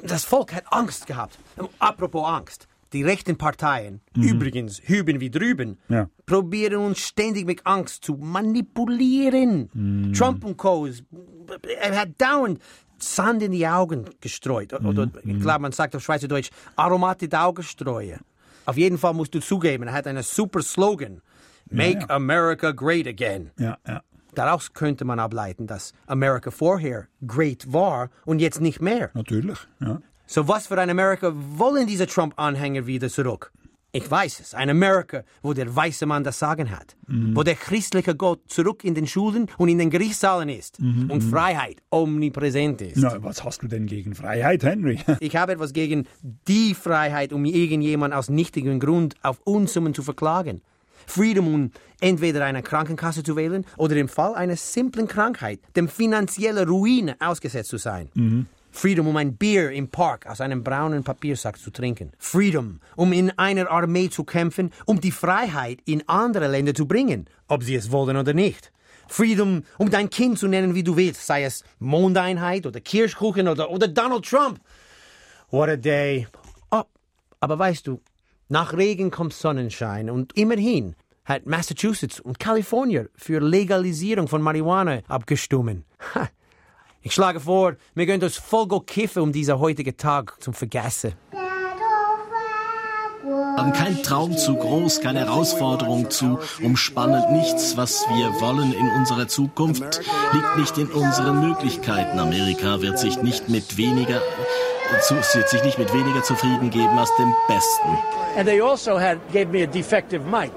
Das 0.03 0.25
Volk 0.25 0.53
hat 0.53 0.65
Angst 0.71 1.07
gehabt. 1.07 1.37
Apropos 1.79 2.27
Angst. 2.27 2.67
Die 2.93 3.03
rechten 3.03 3.37
Parteien, 3.37 3.99
übrigens 4.15 4.79
hüben 4.85 5.19
wie 5.19 5.29
drüben, 5.29 5.79
Ja. 5.89 6.07
probieren 6.25 6.77
uns 6.77 6.99
ständig 6.99 7.45
mit 7.45 7.65
Angst 7.65 8.05
zu 8.05 8.13
manipulieren. 8.15 10.13
Trump 10.15 10.43
und 10.45 10.57
Co. 10.57 10.87
Er 11.81 11.99
hat 11.99 12.09
dauernd 12.17 12.59
Sand 12.97 13.43
in 13.43 13.51
die 13.51 13.67
Augen 13.67 14.05
gestreut. 14.21 14.73
Oder, 14.73 15.09
ich 15.23 15.39
glaube, 15.41 15.59
man 15.59 15.71
sagt 15.73 15.95
auf 15.95 16.03
Schweizerdeutsch, 16.03 16.49
aromatische 16.75 17.37
Augenstreue. 17.39 18.19
Auf 18.65 18.77
jeden 18.77 18.97
Fall 18.97 19.13
musst 19.13 19.33
du 19.35 19.39
zugeben, 19.41 19.87
er 19.87 19.93
hat 19.93 20.07
einen 20.07 20.23
super 20.23 20.61
Slogan. 20.61 21.21
Make 21.69 21.99
ja. 22.01 22.09
America 22.09 22.71
great 22.71 23.07
again. 23.07 23.51
Ja, 23.59 23.77
ja. 23.87 24.01
Daraus 24.35 24.73
könnte 24.73 25.05
man 25.05 25.19
ableiten, 25.19 25.65
dass 25.67 25.93
Amerika 26.07 26.51
vorher 26.51 27.07
great 27.25 27.71
war 27.73 28.09
und 28.25 28.39
jetzt 28.39 28.61
nicht 28.61 28.81
mehr. 28.81 29.09
Natürlich, 29.13 29.57
ja. 29.79 29.99
So 30.27 30.47
was 30.47 30.67
für 30.67 30.79
ein 30.79 30.89
Amerika 30.89 31.31
wollen 31.35 31.87
diese 31.87 32.07
Trump-Anhänger 32.07 32.87
wieder 32.87 33.09
zurück? 33.09 33.51
Ich 33.91 34.11
weiß 34.11 34.41
es, 34.41 34.53
ein 34.53 34.69
Amerika, 34.69 35.23
wo 35.41 35.53
der 35.53 35.73
weiße 35.73 36.05
Mann 36.05 36.25
das 36.25 36.37
Sagen 36.37 36.69
hat, 36.69 36.97
wo 37.07 37.43
der 37.43 37.55
christliche 37.55 38.13
Gott 38.13 38.41
zurück 38.47 38.83
in 38.83 38.93
den 38.93 39.07
Schulen 39.07 39.47
und 39.57 39.69
in 39.69 39.77
den 39.77 39.89
Gerichtssaalen 39.89 40.49
ist 40.49 40.81
Mhm, 40.81 41.09
und 41.09 41.23
mhm. 41.23 41.29
Freiheit 41.29 41.77
omnipräsent 41.91 42.81
ist. 42.81 42.97
Na, 42.97 43.23
was 43.23 43.45
hast 43.45 43.63
du 43.63 43.67
denn 43.67 43.85
gegen 43.85 44.13
Freiheit, 44.13 44.63
Henry? 44.63 44.99
Ich 45.21 45.37
habe 45.37 45.53
etwas 45.53 45.71
gegen 45.71 46.07
die 46.45 46.73
Freiheit, 46.73 47.31
um 47.31 47.45
irgendjemand 47.45 48.13
aus 48.13 48.29
nichtigem 48.29 48.81
Grund 48.81 49.15
auf 49.21 49.39
Unsummen 49.45 49.93
zu 49.93 50.03
verklagen. 50.03 50.61
Freedom, 51.07 51.53
um 51.53 51.71
entweder 52.01 52.45
eine 52.45 52.63
Krankenkasse 52.63 53.23
zu 53.23 53.35
wählen 53.35 53.65
oder 53.77 53.95
im 53.95 54.07
Fall 54.07 54.35
einer 54.35 54.55
simplen 54.55 55.07
Krankheit 55.07 55.59
dem 55.75 55.87
finanziellen 55.87 56.67
Ruine 56.67 57.15
ausgesetzt 57.19 57.69
zu 57.69 57.77
sein. 57.77 58.09
Mhm. 58.13 58.47
Freedom, 58.71 59.07
um 59.07 59.15
ein 59.15 59.37
Bier 59.37 59.71
im 59.71 59.87
Park 59.87 60.27
aus 60.27 60.41
einem 60.41 60.61
braunen 60.61 61.03
Papiersack 61.03 61.57
zu 61.57 61.71
trinken. 61.71 62.11
Freedom, 62.19 62.81
um 62.97 63.13
in 63.13 63.31
einer 63.37 63.71
Armee 63.71 64.09
zu 64.09 64.25
kämpfen, 64.25 64.71
um 64.85 64.99
die 64.99 65.11
Freiheit 65.11 65.79
in 65.85 66.03
andere 66.09 66.49
Länder 66.49 66.73
zu 66.73 66.85
bringen, 66.85 67.27
ob 67.47 67.63
sie 67.63 67.75
es 67.75 67.89
wollen 67.91 68.17
oder 68.17 68.33
nicht. 68.33 68.73
Freedom, 69.07 69.63
um 69.77 69.89
dein 69.89 70.09
Kind 70.09 70.39
zu 70.39 70.47
nennen, 70.47 70.75
wie 70.75 70.83
du 70.83 70.97
willst, 70.97 71.25
sei 71.25 71.43
es 71.45 71.63
Mondeinheit 71.79 72.65
oder 72.65 72.81
Kirschkuchen 72.81 73.47
oder, 73.47 73.69
oder 73.69 73.87
Donald 73.87 74.25
Trump. 74.25 74.59
What 75.51 75.69
a 75.69 75.77
day. 75.77 76.27
Oh, 76.71 76.83
aber 77.39 77.57
weißt 77.57 77.87
du, 77.87 78.01
nach 78.49 78.73
Regen 78.73 79.11
kommt 79.11 79.33
Sonnenschein 79.33 80.09
und 80.09 80.37
immerhin 80.37 80.95
hat 81.25 81.45
Massachusetts 81.45 82.19
und 82.19 82.39
Kalifornien 82.39 83.09
für 83.15 83.39
Legalisierung 83.39 84.27
von 84.27 84.41
Marihuana 84.41 85.01
abgestimmt. 85.07 85.85
Ich 87.01 87.13
schlage 87.13 87.39
vor, 87.39 87.75
wir 87.93 88.07
können 88.07 88.23
uns 88.23 88.37
voll 88.37 88.67
go 88.67 88.79
kiffen, 88.79 89.21
um 89.21 89.31
diesen 89.31 89.59
heutigen 89.59 89.95
Tag 89.95 90.41
zu 90.41 90.51
vergessen. 90.51 91.13
haben 93.57 93.73
kein 93.73 94.01
Traum 94.03 94.37
zu 94.37 94.55
groß, 94.55 95.01
keine 95.01 95.19
Herausforderung 95.19 96.09
zu 96.09 96.39
umspannend. 96.61 97.31
Nichts, 97.31 97.77
was 97.77 98.05
wir 98.09 98.41
wollen 98.41 98.73
in 98.73 98.89
unserer 98.97 99.27
Zukunft, 99.27 100.01
liegt 100.33 100.57
nicht 100.57 100.77
in 100.77 100.87
unseren 100.87 101.47
Möglichkeiten. 101.47 102.19
Amerika 102.19 102.81
wird 102.81 102.99
sich 102.99 103.21
nicht 103.21 103.49
mit 103.49 103.77
weniger, 103.77 104.21
sich 105.49 105.63
nicht 105.63 105.77
mit 105.77 105.93
weniger 105.93 106.23
zufrieden 106.23 106.69
geben 106.69 106.97
als 106.97 107.13
dem 107.17 107.33
Besten. 107.47 107.97
And 108.37 108.47
they 108.47 108.61
also 108.61 108.97
had 108.99 109.17
gave 109.31 109.47
me 109.47 109.63
a 109.63 109.67
defective 109.67 110.23
mic. 110.25 110.51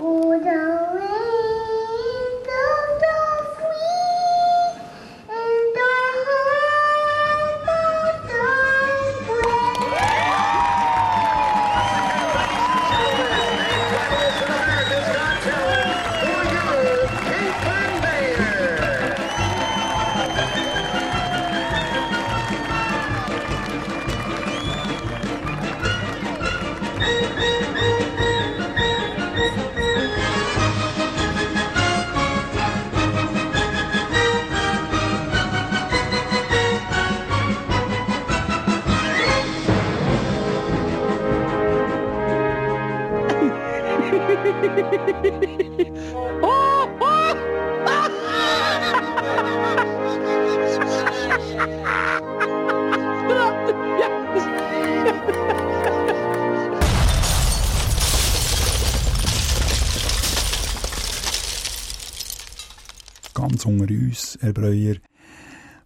Ganz 63.35 63.65
unter 63.65 63.95
uns, 63.95 64.37
Herr 64.41 64.53
Breuer. 64.53 64.97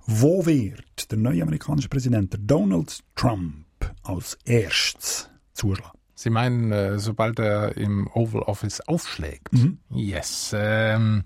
Wo 0.07 0.45
wird 0.47 1.11
der 1.11 1.19
neue 1.19 1.43
amerikanische 1.43 1.89
Präsident 1.89 2.35
Donald 2.41 3.01
Trump 3.15 3.67
als 4.03 4.39
erstes 4.45 5.29
zuschlagen? 5.53 6.02
Sie 6.23 6.31
meinen, 6.31 6.73
äh, 6.73 6.99
sobald 6.99 7.39
er 7.39 7.77
im 7.77 8.09
Oval 8.15 8.43
Office 8.43 8.81
aufschlägt? 8.81 9.53
Mhm. 9.53 9.79
Yes. 9.91 10.55
Ähm, 10.57 11.25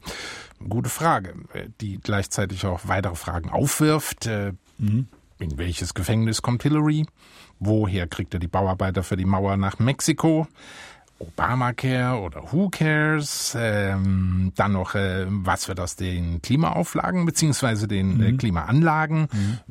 gute 0.69 0.89
Frage, 0.91 1.35
äh, 1.53 1.69
die 1.81 1.99
gleichzeitig 1.99 2.67
auch 2.67 2.81
weitere 2.85 3.15
Fragen 3.15 3.51
aufwirft. 3.51 4.27
Äh, 4.27 4.53
Mhm. 4.79 5.09
In 5.39 5.57
welches 5.59 5.95
Gefängnis 5.95 6.43
kommt 6.43 6.63
Hillary? 6.63 7.07
Woher 7.59 8.07
kriegt 8.07 8.35
er 8.35 8.41
die 8.41 8.47
Bauarbeiter 8.47 9.03
für 9.03 9.17
die 9.17 9.25
Mauer 9.25 9.57
nach 9.57 9.79
Mexiko? 9.79 10.47
Obamacare 11.19 12.21
oder 12.21 12.43
Who 12.53 12.69
Cares? 12.69 13.57
Ähm, 13.59 14.53
dann 14.55 14.73
noch, 14.73 14.95
äh, 14.95 15.27
was 15.29 15.69
wird 15.69 15.81
aus 15.81 15.97
den 15.97 16.43
Klimaauflagen 16.43 17.25
beziehungsweise 17.25 17.89
den 17.89 18.21
äh, 18.23 18.33
Mhm. 18.33 18.39
Klimaanlagen? 18.39 19.29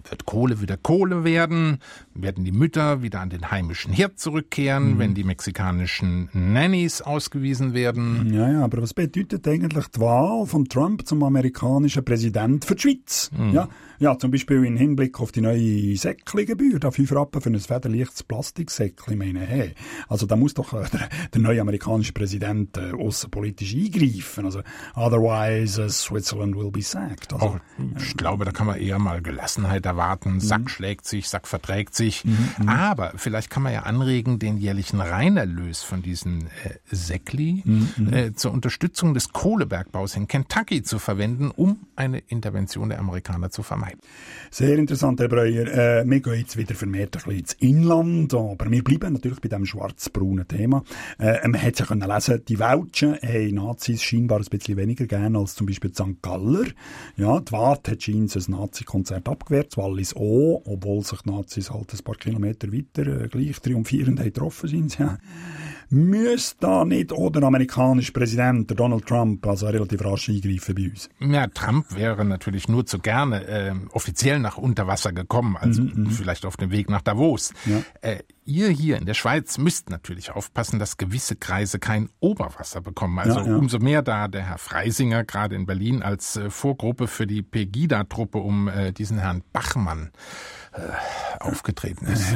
Wird 0.10 0.26
Kohle 0.26 0.62
wieder 0.62 0.78
Kohle 0.78 1.24
werden? 1.24 1.80
Werden 2.14 2.46
die 2.46 2.52
Mütter 2.52 3.02
wieder 3.02 3.20
an 3.22 3.30
den 3.30 3.52
heimischen 3.52 3.94
Herd 3.94 4.20
zurückkehren, 4.20 4.94
Mhm. 4.96 5.00
wenn 5.00 5.14
die 5.14 5.24
mexikanischen 5.24 6.30
Nannies 6.34 7.02
ausgewiesen 7.02 7.74
werden? 7.74 8.34
Ja, 8.34 8.50
ja, 8.52 8.64
aber 8.64 8.82
was 8.82 8.94
bedeutet 8.94 9.48
eigentlich 9.48 9.88
die 9.90 10.00
Wahl 10.02 10.46
von 10.46 10.66
Trump 10.66 11.06
zum 11.08 11.22
amerikanischen 11.24 12.04
Präsident 12.04 12.66
für 12.66 12.76
die 12.76 12.82
Schweiz? 12.82 13.30
Mhm. 13.38 13.54
Ja, 13.54 13.70
ja, 14.00 14.18
zum 14.18 14.32
Beispiel 14.32 14.64
im 14.66 14.78
Hinblick 14.78 15.20
auf 15.20 15.32
die 15.32 15.42
neue 15.42 15.96
Säckchengebühr, 15.98 16.80
da 16.80 16.92
5 16.92 17.12
Rappen 17.14 17.42
für 17.42 17.50
ein 17.50 17.60
federleichtes 17.60 18.24
Plastiksäckchen, 18.24 19.18
meine, 19.18 19.42
hey, 19.42 19.74
also 20.08 20.26
da 20.26 20.36
muss 20.36 20.54
doch 20.54 20.74
äh, 20.74 20.86
der, 20.92 21.10
der 21.34 21.42
neue 21.42 21.62
amerikanische 21.62 22.14
Präsident 22.14 22.78
äh, 22.78 22.92
außenpolitisch 22.92 23.74
eingreifen. 23.76 24.46
Also, 24.46 24.62
otherwise 24.96 25.82
uh, 25.84 25.90
Switzerland 25.90 26.56
will 26.56 26.72
be 26.72 26.82
sacked. 26.82 27.34
Also, 27.34 27.46
Oh, 27.46 27.84
ich 27.98 28.18
glaube, 28.18 28.46
da 28.46 28.52
kann 28.52 28.68
man 28.68 28.80
eher 28.80 29.00
mal 29.00 29.22
Gelassenheit 29.22 29.86
erwarten. 29.86 30.40
Sack 30.40 30.70
schlägt 30.70 31.06
sich, 31.06 31.30
Sack 31.30 31.48
verträgt 31.48 31.96
sich. 31.96 32.26
Mhm, 32.26 32.68
Aber 32.68 33.14
vielleicht 33.16 33.50
kann 33.50 33.64
man 33.64 33.74
ja 33.74 33.84
anregen, 33.84 34.40
den 34.40 34.58
jährlichen 34.58 35.00
Reinerlös 35.02 35.84
von 35.84 36.02
diesen 36.02 36.48
äh, 36.64 36.76
Säckli 36.86 37.62
Mhm, 37.66 38.14
äh, 38.14 38.34
zur 38.34 38.52
Unterstützung 38.52 39.14
des 39.14 39.32
Kohlebergbaus 39.32 40.16
in 40.16 40.28
Kentucky 40.28 40.82
zu 40.84 41.00
verwenden, 41.00 41.52
um 41.52 41.80
eine 41.96 42.20
Intervention 42.20 42.90
der 42.90 43.00
Amerikaner 43.00 43.50
zu 43.50 43.64
vermeiden. 43.64 43.85
Sehr 44.52 44.78
interessant, 44.78 45.20
Herr 45.20 45.28
Breuer. 45.28 45.68
Äh, 45.68 46.10
wir 46.10 46.20
gehen 46.22 46.36
jetzt 46.36 46.58
wieder 46.58 46.76
vermehrt 46.76 47.18
ein 47.18 47.24
bisschen 47.24 47.40
ins 47.40 47.54
Inland, 47.54 48.34
aber 48.34 48.72
wir 48.72 48.84
bleiben 48.84 49.14
natürlich 49.14 49.42
bei 49.42 49.50
diesem 49.50 49.66
schwarz-braunen 49.66 50.48
Thema. 50.48 50.84
Äh, 51.20 51.48
man 51.48 51.62
hat 51.62 51.80
ja 51.80 51.86
können 51.86 52.10
lesen, 52.10 52.42
die 52.48 52.60
Welschen 52.60 53.16
haben 53.16 53.56
Nazis 53.56 54.02
scheinbar 54.02 54.40
ein 54.40 54.46
bisschen 54.46 54.78
weniger 54.78 55.06
gern 55.08 55.36
als 55.36 55.56
zum 55.56 55.68
Beispiel 55.68 55.94
St. 55.94 56.22
Galler. 56.22 56.68
Ja, 57.18 57.40
die 57.40 57.52
Waadt 57.52 57.90
hat 57.90 58.02
scheinbar 58.02 58.36
ein 58.36 58.52
Nazi-Konzert 58.52 59.28
abgewehrt, 59.28 59.78
Wallis 59.78 60.16
auch, 60.16 60.62
obwohl 60.66 61.04
sich 61.04 61.22
die 61.22 61.32
Nazis 61.32 61.72
halt 61.72 61.94
ein 61.94 62.04
paar 62.04 62.16
Kilometer 62.16 62.72
weiter 62.72 63.24
äh, 63.24 63.28
gleich 63.28 63.60
triumphierend 63.60 64.22
getroffen 64.24 64.70
sind. 64.70 64.98
Ja. 65.06 65.18
Müsste 65.90 66.58
da 66.62 66.86
nicht 66.86 67.12
auch 67.14 67.30
der 67.30 67.44
amerikanische 67.44 68.12
Präsident, 68.12 68.70
der 68.70 68.78
Donald 68.78 69.06
Trump, 69.06 69.46
also 69.46 69.68
relativ 69.68 70.04
rasch 70.04 70.30
eingreifen 70.30 70.76
bei 70.76 70.90
uns? 70.90 71.10
Ja, 71.20 71.48
Trump 71.48 71.96
wäre 71.96 72.26
natürlich 72.26 72.68
nur 72.68 72.86
zu 72.86 73.00
gerne 73.00 73.46
äh, 73.48 73.74
offiziell 73.92 74.40
nach 74.40 74.58
Unterwasser 74.58 75.14
gekommen, 75.14 75.58
also 75.58 75.84
Mhm, 75.84 76.08
vielleicht 76.12 76.46
auf 76.46 76.58
dem 76.58 76.72
Weg 76.72 76.90
nach 76.90 77.02
Davos. 77.02 77.54
Ja. 77.66 77.82
Äh, 78.02 78.20
ihr 78.46 78.70
hier 78.70 78.98
in 78.98 79.06
der 79.06 79.14
Schweiz 79.14 79.58
müsst 79.58 79.90
natürlich 79.90 80.32
aufpassen, 80.32 80.80
dass 80.80 80.98
gewisse 80.98 81.36
Kreise 81.36 81.80
kein 81.80 82.10
Oberwasser 82.20 82.82
bekommen. 82.82 83.18
Also 83.20 83.40
Ja, 83.40 83.48
ja. 83.48 83.56
umso 83.56 83.80
mehr 83.80 84.02
da 84.02 84.28
der 84.28 84.44
Herr 84.48 84.58
Freisinger 84.58 85.24
gerade 85.24 85.56
in 85.56 85.66
Berlin 85.66 86.02
als 86.04 86.36
äh, 86.38 86.50
Vorgruppe 86.50 87.08
für 87.08 87.28
die 87.28 87.42
Pegida-Truppe 87.42 88.38
um 88.38 88.68
äh, 88.68 88.92
diesen 88.92 89.18
Herrn 89.20 89.44
Bachmann 89.54 90.12
äh, 90.76 91.44
aufgetreten 91.44 92.06
ist. 92.08 92.34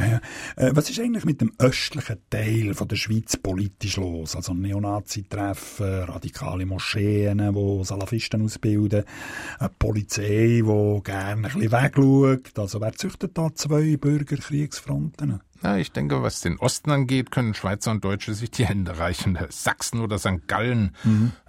Äh, 0.56 0.72
was 0.74 0.90
ist 0.90 1.00
eigentlich 1.00 1.26
mit 1.26 1.42
dem 1.42 1.52
östlichen 1.58 2.18
Teil 2.30 2.74
von 2.74 2.88
der 2.88 2.96
Schweiz 2.96 3.38
politisch 3.38 3.98
los? 3.98 4.36
Also 4.36 4.54
Neonazi-Treffen, 4.54 6.04
radikale 6.04 6.66
Moscheen, 6.66 7.54
wo 7.54 7.84
Salafisten 7.84 8.44
ausbilden, 8.44 9.04
eine 9.60 9.70
Polizei, 9.78 10.62
die 10.64 11.02
gerne 11.04 11.32
ein 11.32 11.42
bisschen 11.42 11.72
wegschaut. 11.72 12.58
Also 12.58 12.82
wer 12.82 12.94
züchtet 12.94 13.38
da 13.38 13.54
zwei 13.54 13.98
Bürgerkriegsfronten? 13.98 15.42
Na, 15.62 15.78
ich 15.78 15.92
denke, 15.92 16.24
was 16.24 16.40
den 16.42 16.58
Osten 16.58 16.90
angeht, 16.92 17.32
können 17.32 17.54
Schweizer 17.54 17.92
und 17.92 18.04
Deutsche 18.04 18.34
sich 18.34 18.50
die 18.52 18.66
Hände 18.66 18.98
reichen. 18.98 19.38
Sachsen 19.50 20.00
oder 20.00 20.18
St. 20.18 20.48
Gallen, 20.48 20.96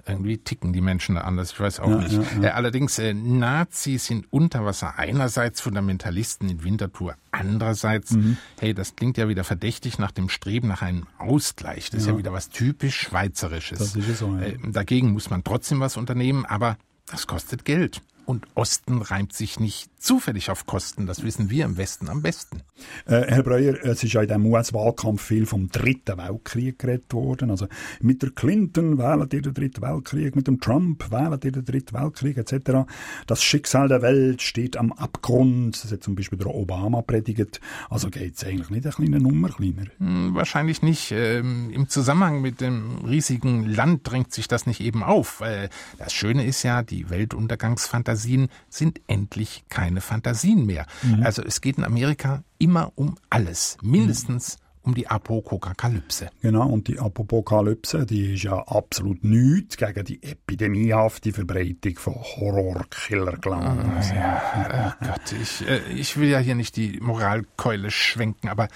irgendwie 0.06 0.38
ticken 0.38 0.72
die 0.72 0.80
Menschen 0.80 1.14
da 1.14 1.20
anders, 1.20 1.52
ich 1.52 1.61
weiß 1.61 1.78
auch 1.80 1.90
Ja, 1.90 1.96
nicht. 1.98 2.12
ja, 2.14 2.22
ja. 2.42 2.48
Äh, 2.48 2.50
allerdings, 2.50 2.98
äh, 2.98 3.14
Nazis 3.14 4.11
in 4.11 4.24
Unterwasser 4.30 4.98
einerseits, 4.98 5.61
Fundamentalisten 5.61 6.48
in 6.48 6.64
Winterthur 6.64 7.14
andererseits. 7.30 8.12
Mhm. 8.12 8.36
Hey, 8.58 8.74
das 8.74 8.96
klingt 8.96 9.16
ja 9.16 9.28
wieder 9.28 9.44
verdächtig 9.44 9.98
nach 9.98 10.11
dem 10.11 10.28
Streben 10.28 10.68
nach 10.68 10.82
einem 10.82 11.06
Ausgleich. 11.18 11.90
Das 11.90 12.00
ist 12.02 12.06
Ja. 12.08 12.18
wieder 12.18 12.32
was 12.32 12.48
typisch 12.48 12.98
Schweizerisches. 13.00 13.78
Das 13.78 13.94
ist 13.96 14.18
so, 14.18 14.34
ja. 14.36 14.42
Äh, 14.42 14.58
dagegen 14.72 15.12
muss 15.12 15.30
man 15.30 15.44
trotzdem 15.44 15.78
was 15.80 15.96
unternehmen, 15.96 16.44
aber 16.46 16.76
das 17.06 17.26
kostet 17.26 17.64
Geld. 17.64 18.00
Und 18.26 18.46
Osten 18.54 19.02
reimt 19.02 19.32
sich 19.32 19.58
nicht 19.58 19.89
zufällig 20.01 20.51
auf 20.51 20.66
Kosten. 20.66 21.07
Das 21.07 21.22
wissen 21.22 21.51
wir 21.51 21.64
im 21.66 21.76
Westen 21.76 22.09
am 22.09 22.22
besten. 22.22 22.62
Äh, 23.07 23.26
Herr 23.28 23.42
Breuer, 23.42 23.76
es 23.82 24.03
ist 24.03 24.12
ja 24.14 24.22
in 24.22 24.28
diesem 24.28 24.46
US-Wahlkampf 24.46 25.22
viel 25.22 25.46
vom 25.46 25.68
Dritten 25.70 26.16
Weltkrieg 26.18 26.78
geredet 26.78 27.12
worden. 27.12 27.51
Also 27.51 27.68
mit 28.01 28.22
der 28.22 28.30
Clinton 28.30 28.98
wählt 28.98 29.32
ihr 29.34 29.42
den 29.42 29.55
Dritten 29.55 29.82
Weltkrieg, 29.82 30.34
mit 30.34 30.46
dem 30.48 30.61
Trump 30.61 31.11
wählt 31.11 31.44
ihr 31.44 31.53
den 31.53 31.64
Dritten 31.64 31.94
Weltkrieg 31.94 32.38
etc. 32.38 32.88
Das 33.26 33.42
Schicksal 33.42 33.88
der 33.88 34.03
Welt 34.03 34.42
steht 34.42 34.76
am 34.76 34.92
Abgrund. 34.92 35.82
Das 35.84 35.92
hat 35.92 36.03
zum 36.03 36.14
Beispiel 36.14 36.38
der 36.38 36.48
Obama 36.55 37.03
predigt. 37.03 37.61
Also 37.90 38.09
geht 38.11 38.36
es 38.36 38.44
eigentlich 38.44 38.70
nicht 38.70 38.86
eine 38.86 38.94
kleine 38.94 39.20
Nummer 39.20 39.51
kleiner. 39.51 39.84
Hm, 39.98 40.34
Wahrscheinlich 40.34 40.80
nicht. 40.82 41.12
Ähm, 41.12 41.70
Im 41.70 41.88
Zusammenhang 41.88 42.40
mit 42.40 42.61
dem 42.61 43.05
riesigen 43.05 43.66
Land 43.66 44.11
drängt 44.11 44.32
sich 44.32 44.48
das 44.48 44.66
nicht 44.66 44.80
eben 44.80 45.03
auf. 45.03 45.42
Äh, 45.42 45.68
Das 45.98 46.12
Schöne 46.14 46.46
ist 46.46 46.62
ja, 46.62 46.82
die 46.82 47.11
Weltuntergangsfantasien 47.11 48.48
sind 48.70 49.01
endlich 49.07 49.64
keine 49.91 50.01
Fantasien 50.01 50.66
mehr. 50.66 50.86
Mhm. 51.03 51.22
Also 51.24 51.43
es 51.43 51.61
geht 51.61 51.78
in 51.78 51.84
Amerika 51.84 52.45
immer 52.59 52.93
um 52.95 53.16
alles. 53.28 53.76
Mindestens 53.82 54.59
um 54.82 54.95
die 54.95 55.09
Apokokalypse. 55.09 56.30
Genau, 56.41 56.66
und 56.66 56.88
die 56.88 56.99
Apokalypse, 56.99 58.07
die 58.07 58.34
ist 58.34 58.45
ja 58.45 58.55
absolut 58.66 59.22
nichts 59.24 59.76
gegen 59.76 60.05
die 60.05 60.22
epidemiehafte 60.22 61.32
Verbreitung 61.32 61.97
von 61.97 62.14
Horror-Killer-Clans. 62.14 64.11
Ja, 64.11 64.97
oh 65.01 65.05
Gott, 65.05 65.34
ich, 65.38 65.68
äh, 65.68 65.80
ich 65.93 66.16
will 66.16 66.30
ja 66.30 66.38
hier 66.38 66.55
nicht 66.55 66.76
die 66.76 66.99
Moralkeule 67.01 67.91
schwenken, 67.91 68.49
aber 68.49 68.68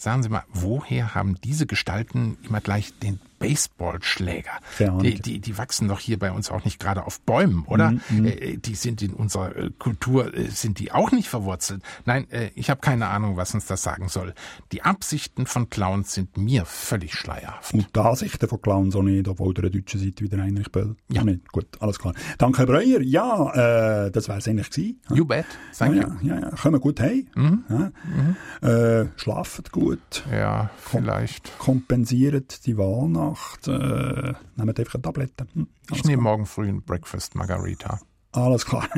sagen 0.00 0.22
Sie 0.22 0.28
mal, 0.28 0.44
woher 0.52 1.14
haben 1.14 1.36
diese 1.42 1.66
Gestalten 1.66 2.38
immer 2.42 2.60
gleich 2.60 2.98
den 2.98 3.20
Baseballschläger? 3.38 4.50
Die, 5.02 5.20
die, 5.20 5.40
die 5.40 5.58
wachsen 5.58 5.88
doch 5.88 5.98
hier 5.98 6.18
bei 6.18 6.30
uns 6.30 6.50
auch 6.50 6.64
nicht 6.64 6.78
gerade 6.78 7.04
auf 7.04 7.20
Bäumen, 7.22 7.64
oder? 7.66 7.92
Mhm, 7.92 8.00
mhm. 8.10 8.26
Äh, 8.26 8.56
die 8.58 8.74
sind 8.74 9.02
in 9.02 9.14
unserer 9.14 9.56
äh, 9.56 9.70
Kultur, 9.78 10.34
äh, 10.34 10.48
sind 10.48 10.78
die 10.78 10.92
auch 10.92 11.10
nicht 11.10 11.28
verwurzelt? 11.28 11.82
Nein, 12.04 12.30
äh, 12.30 12.50
ich 12.54 12.68
habe 12.70 12.80
keine 12.80 13.08
Ahnung, 13.08 13.36
was 13.36 13.54
uns 13.54 13.66
das 13.66 13.82
sagen 13.82 14.08
soll. 14.08 14.34
Die 14.72 14.82
Absichten 14.82 15.46
von 15.46 15.70
Clowns 15.70 16.12
sind 16.12 16.36
mir 16.36 16.66
völlig 16.66 17.14
schleierhaft. 17.14 17.72
Und 17.72 17.94
die 17.94 18.00
Ansichten 18.00 18.46
von 18.46 18.60
Clowns 18.60 18.94
auch 18.94 19.02
nicht, 19.02 19.26
obwohl 19.26 19.54
der 19.54 19.70
deutschen 19.70 20.00
Seite 20.00 20.22
wieder 20.22 20.38
Heinrich 20.38 20.70
Böll. 20.70 20.96
Ja. 21.10 21.24
Nicht. 21.24 21.50
Gut, 21.50 21.66
alles 21.80 21.98
klar. 21.98 22.14
Danke, 22.36 22.58
Herr 22.58 22.66
Breuer. 22.66 23.00
Ja, 23.00 24.06
äh, 24.06 24.10
das 24.10 24.28
wäre 24.28 24.38
es 24.38 24.48
eigentlich 24.48 24.70
gewesen. 24.70 25.00
You 25.14 25.24
bet. 25.24 25.46
Thank 25.76 25.96
ja, 25.96 26.16
ja, 26.22 26.34
ja, 26.34 26.40
ja. 26.40 26.50
Kommen 26.50 26.80
gut 26.80 27.00
heim. 27.00 27.26
Mhm. 27.34 27.64
Ja. 28.62 28.68
Äh, 29.00 29.08
schlafen 29.16 29.64
gut. 29.72 29.89
Ja, 30.30 30.70
vielleicht. 30.78 31.58
Kompensiert 31.58 32.66
die 32.66 32.76
Wahlnacht. 32.76 33.68
Äh, 33.68 34.34
nehmt 34.56 34.78
einfach 34.80 34.94
eine 34.94 35.02
Tablette. 35.02 35.46
Hm, 35.54 35.66
Ich 35.92 36.04
nehme 36.04 36.22
morgen 36.22 36.46
früh 36.46 36.68
ein 36.68 36.82
Breakfast 36.82 37.34
Margarita. 37.34 38.00
Alles 38.32 38.64
klar. 38.64 38.88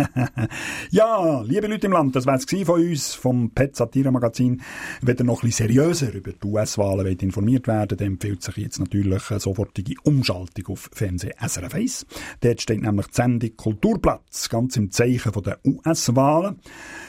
ja, 0.91 1.41
liebe 1.41 1.66
Leute 1.66 1.87
im 1.87 1.95
Land, 1.95 2.14
das 2.14 2.26
war 2.26 2.35
es 2.35 2.45
von 2.45 2.80
uns, 2.80 3.14
vom 3.14 3.51
Pet 3.51 3.74
Satire 3.74 4.12
Magazin. 4.12 4.61
Wenn 5.01 5.16
ihr 5.16 5.24
noch 5.24 5.43
ein 5.43 5.47
bisschen 5.47 5.68
seriöser 5.68 6.12
über 6.12 6.33
die 6.33 6.47
US-Wahlen 6.47 7.07
informiert 7.18 7.66
werden 7.66 7.97
dann 7.97 8.09
empfiehlt 8.09 8.43
sich 8.43 8.59
jetzt 8.59 8.78
natürlich 8.78 9.30
eine 9.30 9.41
sofortige 9.41 9.95
Umschaltung 10.03 10.66
auf 10.66 10.91
Fernseh 10.93 11.33
SRF 11.41 11.74
1. 11.74 12.07
Dort 12.43 12.61
steht 12.61 12.83
nämlich 12.83 13.07
die 13.07 13.14
Sendung 13.14 13.57
Kulturplatz, 13.57 14.51
ganz 14.51 14.76
im 14.76 14.91
Zeichen 14.91 15.33
der 15.43 15.59
US-Wahlen. 15.64 16.61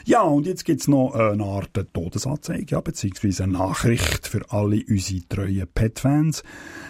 Ja, 0.06 0.22
und 0.22 0.46
jetzt 0.46 0.64
gibt's 0.64 0.88
noch 0.88 1.12
eine 1.14 1.44
Art 1.44 1.74
Todesanzeige, 1.92 2.66
ja, 2.70 2.80
beziehungsweise 2.80 3.44
eine 3.44 3.52
Nachricht 3.52 4.28
für 4.28 4.50
alle 4.50 4.82
unsere 4.88 5.28
treuen 5.28 5.68
Pet-Fans. 5.74 6.42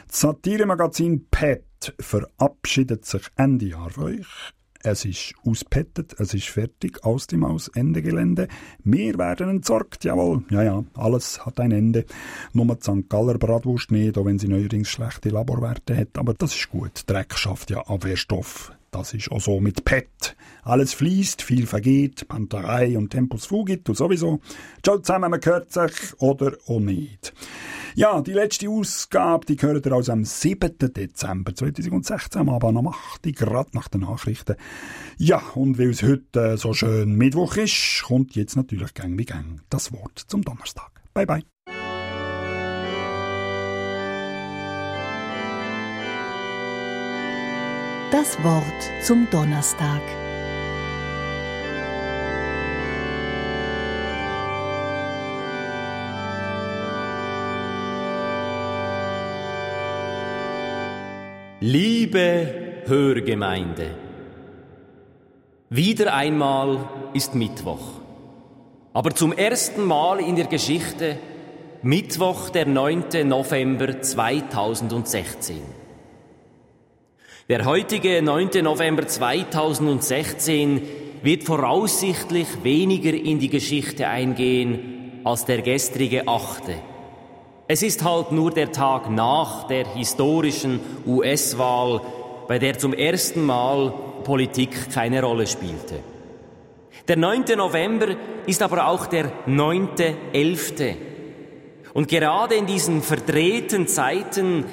Das 0.06 0.20
Satire-Magazin 0.20 1.26
Pet 1.28 1.64
verabschiedet 1.98 3.04
sich 3.04 3.22
Ende 3.36 3.66
Jahr 3.66 3.90
von 3.90 4.04
euch. 4.04 4.53
Es 4.86 5.06
ist 5.06 5.32
auspettet, 5.46 6.14
es 6.18 6.34
ist 6.34 6.48
fertig, 6.50 7.02
aus 7.04 7.26
dem 7.26 7.48
Haus, 7.48 7.68
Ende 7.68 8.02
Gelände. 8.02 8.48
Wir 8.84 9.16
werden 9.16 9.48
entsorgt, 9.48 10.04
jawohl. 10.04 10.44
Ja, 10.50 10.62
ja, 10.62 10.84
alles 10.92 11.46
hat 11.46 11.58
ein 11.58 11.72
Ende. 11.72 12.04
Nur 12.52 12.66
die 12.66 12.82
St. 12.82 13.08
Galler 13.08 13.38
Bratwurst 13.38 13.90
nicht, 13.90 14.18
auch 14.18 14.26
wenn 14.26 14.38
sie 14.38 14.46
neuerdings 14.46 14.90
schlechte 14.90 15.30
Laborwerte 15.30 15.96
hat. 15.96 16.18
Aber 16.18 16.34
das 16.34 16.54
ist 16.54 16.68
gut. 16.68 17.04
Dreck 17.06 17.32
schafft 17.34 17.70
ja 17.70 17.80
Abwehrstoff. 17.80 18.72
Das 18.90 19.14
ist 19.14 19.32
auch 19.32 19.40
so 19.40 19.58
mit 19.58 19.86
PET. 19.86 20.36
Alles 20.64 20.92
fließt, 20.92 21.40
viel 21.40 21.66
vergeht, 21.66 22.28
Panterei 22.28 22.98
und 22.98 23.08
Tempus 23.08 23.46
fugit 23.46 23.88
und 23.88 23.96
sowieso. 23.96 24.40
Ciao 24.82 24.98
zusammen, 24.98 25.30
man 25.30 25.40
hört 25.42 25.72
sich 25.72 26.12
oder 26.18 26.58
auch 26.66 26.80
nicht. 26.80 27.32
Ja, 27.96 28.20
die 28.22 28.32
letzte 28.32 28.68
Ausgabe, 28.68 29.46
die 29.46 29.54
gehört 29.54 29.86
ihr 29.86 29.92
aus 29.92 30.08
am 30.08 30.24
7. 30.24 30.78
Dezember 30.78 31.54
2016, 31.54 32.40
am 32.40 32.48
Abend 32.48 32.76
um 32.76 32.88
8 32.88 33.24
Uhr, 33.24 33.32
gerade 33.32 33.70
nach 33.72 33.86
den 33.86 34.00
Nachrichten. 34.00 34.56
Ja, 35.16 35.40
und 35.54 35.78
weil 35.78 35.90
es 35.90 36.02
heute 36.02 36.40
äh, 36.40 36.56
so 36.56 36.72
schön 36.72 37.12
Mittwoch 37.12 37.56
ist, 37.56 38.02
kommt 38.04 38.34
jetzt 38.34 38.56
natürlich 38.56 38.94
gang 38.94 39.16
wie 39.16 39.24
gang 39.24 39.60
das 39.70 39.92
Wort 39.92 40.18
zum 40.26 40.42
Donnerstag. 40.42 40.90
Bye, 41.12 41.24
bye. 41.24 41.42
Das 48.10 48.42
Wort 48.42 49.04
zum 49.04 49.28
Donnerstag. 49.30 50.02
Liebe 61.66 62.82
Hörgemeinde, 62.84 63.94
wieder 65.70 66.12
einmal 66.12 66.90
ist 67.14 67.34
Mittwoch. 67.34 68.02
Aber 68.92 69.14
zum 69.14 69.32
ersten 69.32 69.82
Mal 69.82 70.20
in 70.20 70.36
der 70.36 70.44
Geschichte 70.44 71.16
Mittwoch, 71.80 72.50
der 72.50 72.66
9. 72.66 73.26
November 73.26 74.02
2016. 74.02 75.62
Der 77.48 77.64
heutige 77.64 78.20
9. 78.20 78.62
November 78.62 79.06
2016 79.08 80.82
wird 81.22 81.44
voraussichtlich 81.44 82.62
weniger 82.62 83.14
in 83.14 83.38
die 83.38 83.48
Geschichte 83.48 84.06
eingehen 84.06 85.22
als 85.24 85.46
der 85.46 85.62
gestrige 85.62 86.28
8. 86.28 86.93
Es 87.66 87.82
ist 87.82 88.04
halt 88.04 88.30
nur 88.30 88.50
der 88.50 88.72
Tag 88.72 89.10
nach 89.10 89.66
der 89.68 89.86
historischen 89.94 90.80
US-Wahl, 91.06 92.02
bei 92.46 92.58
der 92.58 92.78
zum 92.78 92.92
ersten 92.92 93.42
Mal 93.42 93.94
Politik 94.22 94.92
keine 94.92 95.22
Rolle 95.22 95.46
spielte. 95.46 96.00
Der 97.08 97.16
9. 97.16 97.44
November 97.56 98.08
ist 98.46 98.62
aber 98.62 98.88
auch 98.88 99.06
der 99.06 99.32
9.11. 99.46 100.94
Und 101.94 102.08
gerade 102.08 102.54
in 102.54 102.66
diesen 102.66 103.00
verdrehten 103.00 103.86
Zeiten 103.86 104.66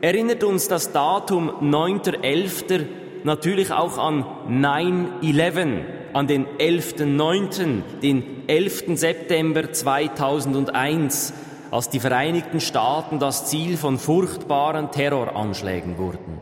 erinnert 0.00 0.44
uns 0.44 0.68
das 0.68 0.92
Datum 0.92 1.50
9.11. 1.60 2.86
natürlich 3.24 3.72
auch 3.72 3.98
an 3.98 4.24
9-11, 4.48 5.80
an 6.12 6.26
den 6.28 6.46
11.9., 6.46 7.82
den 8.02 8.46
11. 8.46 8.84
September 8.94 9.72
2001, 9.72 11.32
als 11.70 11.88
die 11.88 12.00
Vereinigten 12.00 12.60
Staaten 12.60 13.18
das 13.18 13.46
Ziel 13.46 13.76
von 13.76 13.98
furchtbaren 13.98 14.90
Terroranschlägen 14.90 15.98
wurden. 15.98 16.40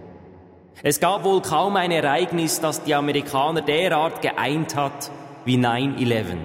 Es 0.82 1.00
gab 1.00 1.24
wohl 1.24 1.40
kaum 1.40 1.76
ein 1.76 1.90
Ereignis, 1.90 2.60
das 2.60 2.82
die 2.82 2.94
Amerikaner 2.94 3.62
derart 3.62 4.22
geeint 4.22 4.76
hat 4.76 5.10
wie 5.44 5.56
9-11. 5.56 6.36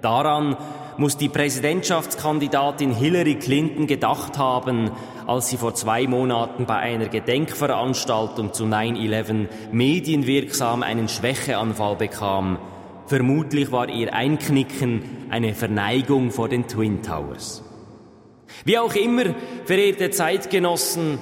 Daran 0.00 0.56
muss 0.96 1.16
die 1.16 1.28
Präsidentschaftskandidatin 1.28 2.94
Hillary 2.94 3.36
Clinton 3.36 3.86
gedacht 3.86 4.36
haben, 4.36 4.90
als 5.26 5.48
sie 5.48 5.56
vor 5.56 5.74
zwei 5.74 6.06
Monaten 6.06 6.66
bei 6.66 6.76
einer 6.76 7.08
Gedenkveranstaltung 7.08 8.52
zu 8.52 8.64
9-11 8.64 9.48
medienwirksam 9.70 10.82
einen 10.82 11.08
Schwächeanfall 11.08 11.96
bekam. 11.96 12.58
Vermutlich 13.06 13.72
war 13.72 13.88
ihr 13.88 14.12
Einknicken 14.12 15.02
eine 15.30 15.54
Verneigung 15.54 16.30
vor 16.30 16.48
den 16.48 16.66
Twin 16.66 17.02
Towers. 17.02 17.62
Wie 18.64 18.78
auch 18.78 18.94
immer, 18.94 19.34
verehrte 19.64 20.10
Zeitgenossen, 20.10 21.18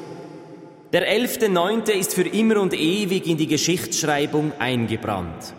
der 0.93 1.09
11.9. 1.09 1.91
ist 1.93 2.15
für 2.15 2.27
immer 2.27 2.61
und 2.61 2.75
ewig 2.75 3.27
in 3.29 3.37
die 3.37 3.47
Geschichtsschreibung 3.47 4.53
eingebrannt. 4.59 5.55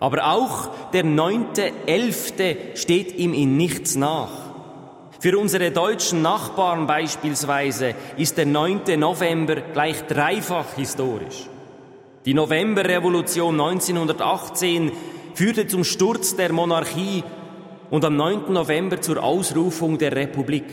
Aber 0.00 0.26
auch 0.32 0.70
der 0.92 1.04
9.11. 1.04 2.76
steht 2.76 3.16
ihm 3.16 3.34
in 3.34 3.56
nichts 3.56 3.94
nach. 3.94 4.30
Für 5.20 5.38
unsere 5.38 5.70
deutschen 5.70 6.22
Nachbarn 6.22 6.86
beispielsweise 6.86 7.94
ist 8.16 8.36
der 8.36 8.46
9. 8.46 8.98
November 8.98 9.56
gleich 9.56 10.02
dreifach 10.06 10.74
historisch. 10.76 11.48
Die 12.24 12.34
Novemberrevolution 12.34 13.60
1918 13.60 14.92
führte 15.34 15.66
zum 15.66 15.84
Sturz 15.84 16.36
der 16.36 16.52
Monarchie 16.52 17.22
und 17.90 18.04
am 18.04 18.16
9. 18.16 18.52
November 18.52 19.00
zur 19.00 19.22
Ausrufung 19.22 19.98
der 19.98 20.16
Republik. 20.16 20.64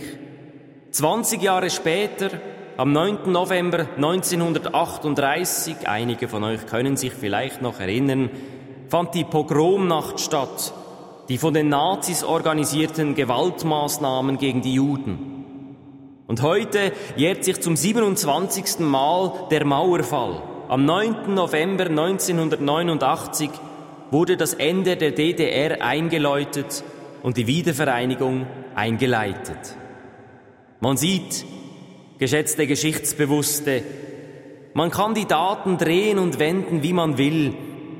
20 0.92 1.42
Jahre 1.42 1.70
später, 1.70 2.32
am 2.76 2.92
9. 2.92 3.32
November 3.32 3.88
1938, 3.96 5.88
einige 5.88 6.28
von 6.28 6.44
euch 6.44 6.66
können 6.68 6.98
sich 6.98 7.14
vielleicht 7.14 7.62
noch 7.62 7.80
erinnern, 7.80 8.30
fand 8.90 9.14
die 9.14 9.24
Pogromnacht 9.24 10.20
statt, 10.20 10.74
die 11.30 11.38
von 11.38 11.54
den 11.54 11.70
Nazis 11.70 12.26
organisierten 12.26 13.16
Gewaltmaßnahmen 13.16 14.38
gegen 14.38 14.62
die 14.62 14.74
Juden. 14.74 15.78
Und 16.28 16.42
heute 16.42 16.92
jährt 17.16 17.46
sich 17.46 17.62
zum 17.62 17.78
27. 17.78 18.80
Mal 18.80 19.48
der 19.50 19.64
Mauerfall. 19.64 20.44
Am 20.68 20.84
9. 20.84 21.34
November 21.34 21.86
1989 21.86 23.50
wurde 24.12 24.36
das 24.36 24.56
Ende 24.56 24.98
der 24.98 25.12
DDR 25.12 25.82
eingeläutet 25.82 26.84
und 27.24 27.38
die 27.38 27.48
Wiedervereinigung 27.48 28.46
eingeleitet. 28.76 29.78
Man 30.82 30.98
sieht, 30.98 31.46
geschätzte 32.18 32.66
Geschichtsbewusste, 32.66 33.84
man 34.74 34.90
kann 34.90 35.14
die 35.14 35.28
Daten 35.28 35.78
drehen 35.78 36.18
und 36.18 36.40
wenden, 36.40 36.82
wie 36.82 36.94
man 36.94 37.20
will, 37.20 37.54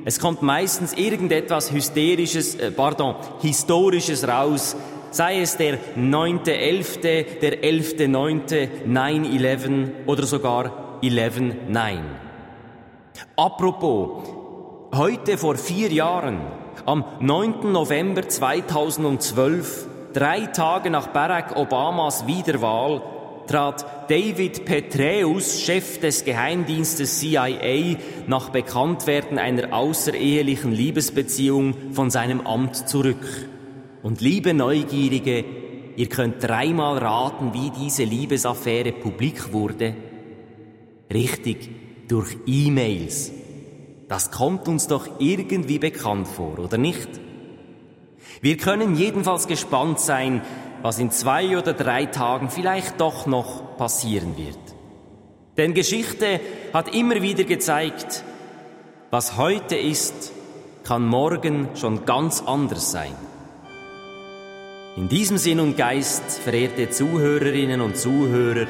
es 0.04 0.18
kommt 0.18 0.42
meistens 0.42 0.92
irgendetwas 0.94 1.70
hysterisches, 1.70 2.56
äh, 2.56 2.72
pardon, 2.72 3.14
historisches 3.40 4.26
raus, 4.26 4.74
sei 5.12 5.40
es 5.40 5.56
der 5.56 5.78
9.11., 5.96 7.38
der 7.40 7.62
11.9., 7.62 8.84
9-11 8.84 9.90
oder 10.06 10.26
sogar 10.26 10.98
11-9. 11.02 11.98
Apropos, 13.36 14.28
heute 14.92 15.38
vor 15.38 15.54
vier 15.54 15.92
Jahren, 15.92 16.40
am 16.84 17.04
9. 17.20 17.70
November 17.70 18.28
2012, 18.28 19.86
drei 20.12 20.46
Tage 20.46 20.90
nach 20.90 21.08
Barack 21.08 21.56
Obamas 21.56 22.26
Wiederwahl, 22.26 23.02
trat 23.46 24.10
David 24.10 24.64
Petraeus, 24.64 25.60
Chef 25.60 25.98
des 26.00 26.24
Geheimdienstes 26.24 27.18
CIA, 27.18 27.96
nach 28.26 28.50
Bekanntwerden 28.50 29.38
einer 29.38 29.72
außerehelichen 29.72 30.72
Liebesbeziehung 30.72 31.74
von 31.92 32.10
seinem 32.10 32.46
Amt 32.46 32.88
zurück. 32.88 33.48
Und 34.02 34.20
liebe 34.20 34.54
Neugierige, 34.54 35.44
ihr 35.96 36.08
könnt 36.08 36.42
dreimal 36.42 36.98
raten, 36.98 37.52
wie 37.52 37.70
diese 37.70 38.04
Liebesaffäre 38.04 38.92
publik 38.92 39.52
wurde. 39.52 39.94
Richtig, 41.12 41.70
durch 42.08 42.36
E-Mails. 42.46 43.32
Das 44.08 44.30
kommt 44.30 44.68
uns 44.68 44.88
doch 44.88 45.08
irgendwie 45.20 45.78
bekannt 45.78 46.28
vor, 46.28 46.58
oder 46.58 46.78
nicht? 46.78 47.08
Wir 48.42 48.56
können 48.56 48.96
jedenfalls 48.96 49.46
gespannt 49.46 50.00
sein, 50.00 50.42
was 50.82 50.98
in 50.98 51.12
zwei 51.12 51.56
oder 51.56 51.74
drei 51.74 52.06
Tagen 52.06 52.50
vielleicht 52.50 53.00
doch 53.00 53.26
noch 53.26 53.76
passieren 53.76 54.36
wird. 54.36 54.58
Denn 55.56 55.74
Geschichte 55.74 56.40
hat 56.72 56.92
immer 56.92 57.22
wieder 57.22 57.44
gezeigt, 57.44 58.24
was 59.10 59.36
heute 59.36 59.76
ist, 59.76 60.32
kann 60.82 61.06
morgen 61.06 61.68
schon 61.76 62.04
ganz 62.04 62.42
anders 62.44 62.90
sein. 62.90 63.14
In 64.96 65.08
diesem 65.08 65.38
Sinn 65.38 65.60
und 65.60 65.76
Geist, 65.76 66.24
verehrte 66.42 66.90
Zuhörerinnen 66.90 67.80
und 67.80 67.96
Zuhörer, 67.96 68.66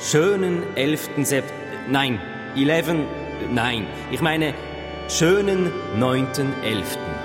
schönen 0.00 0.64
11. 0.76 1.08
September, 1.22 1.54
nein, 1.88 2.20
11, 2.54 2.94
nein, 3.54 3.86
ich 4.10 4.20
meine 4.20 4.52
schönen 5.08 5.72
9.11. 5.98 7.21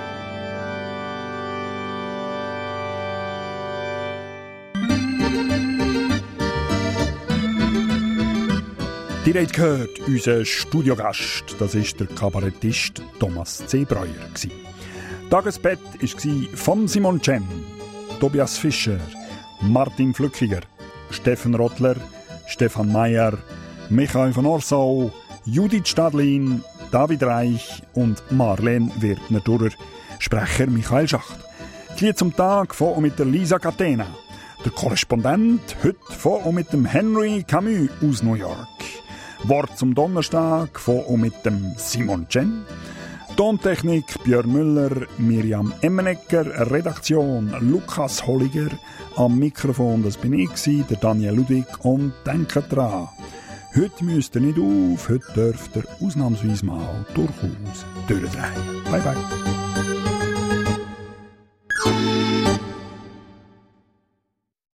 Ihr 9.28 9.42
habt 9.42 9.52
gehört, 9.52 10.00
unser 10.06 10.42
Studiogast, 10.42 11.54
das 11.58 11.74
ist 11.74 12.00
der 12.00 12.06
Kabarettist 12.06 13.02
Thomas 13.20 13.58
C. 13.66 13.84
Breuer. 13.84 14.08
Tagesbett 15.28 15.78
war 16.00 16.56
von 16.56 16.88
Simon 16.88 17.20
Chen, 17.20 17.46
Tobias 18.20 18.56
Fischer, 18.56 18.98
Martin 19.60 20.14
Flückiger, 20.14 20.62
Steffen 21.10 21.54
Rottler, 21.54 21.96
Stefan 22.46 22.90
Mayer, 22.90 23.36
Michael 23.90 24.32
von 24.32 24.46
Orsau, 24.46 25.12
Judith 25.44 25.88
Stadlin, 25.88 26.64
David 26.90 27.22
Reich 27.22 27.82
und 27.92 28.22
Marlene 28.30 28.90
Wirtner-Durrer, 28.98 29.72
Sprecher 30.20 30.68
Michael 30.68 31.06
Schacht. 31.06 31.38
Die 32.00 32.06
Lied 32.06 32.16
zum 32.16 32.34
Tag 32.34 32.74
von 32.74 32.94
und 32.94 33.02
mit 33.02 33.18
der 33.18 33.26
Lisa 33.26 33.58
Catena. 33.58 34.06
Der 34.64 34.72
Korrespondent 34.72 35.76
heute 35.84 35.98
von 36.16 36.40
und 36.44 36.54
mit 36.54 36.72
dem 36.72 36.86
Henry 36.86 37.44
Camus 37.46 37.90
aus 38.02 38.22
New 38.22 38.34
York. 38.34 38.77
Wort 39.44 39.78
zum 39.78 39.94
Donnerstag 39.94 40.78
von 40.78 41.00
und 41.00 41.20
mit 41.20 41.44
dem 41.44 41.72
Simon 41.76 42.28
Chen. 42.28 42.64
Tontechnik 43.36 44.22
Björn 44.24 44.50
Müller, 44.50 45.06
Miriam 45.16 45.72
Emmenegger, 45.80 46.70
Redaktion 46.70 47.54
Lukas 47.60 48.26
Holliger, 48.26 48.70
am 49.16 49.38
Mikrofon 49.38 50.02
das 50.02 50.16
bin 50.16 50.34
ich, 50.34 50.50
der 50.64 50.96
Daniel 50.96 51.34
Ludwig 51.34 51.66
und 51.84 52.12
denkt 52.26 52.72
dran. 52.72 53.08
Heute 53.76 54.04
müsst 54.04 54.34
ihr 54.34 54.40
nicht 54.40 54.58
auf, 54.58 55.08
heute 55.08 55.32
dürft 55.34 55.76
ihr 55.76 55.84
ausnahmsweise 56.00 56.66
mal 56.66 57.06
durchaus 57.14 57.86
durchdrehen. 58.08 58.82
Bye 58.90 59.02
bye. 59.02 59.47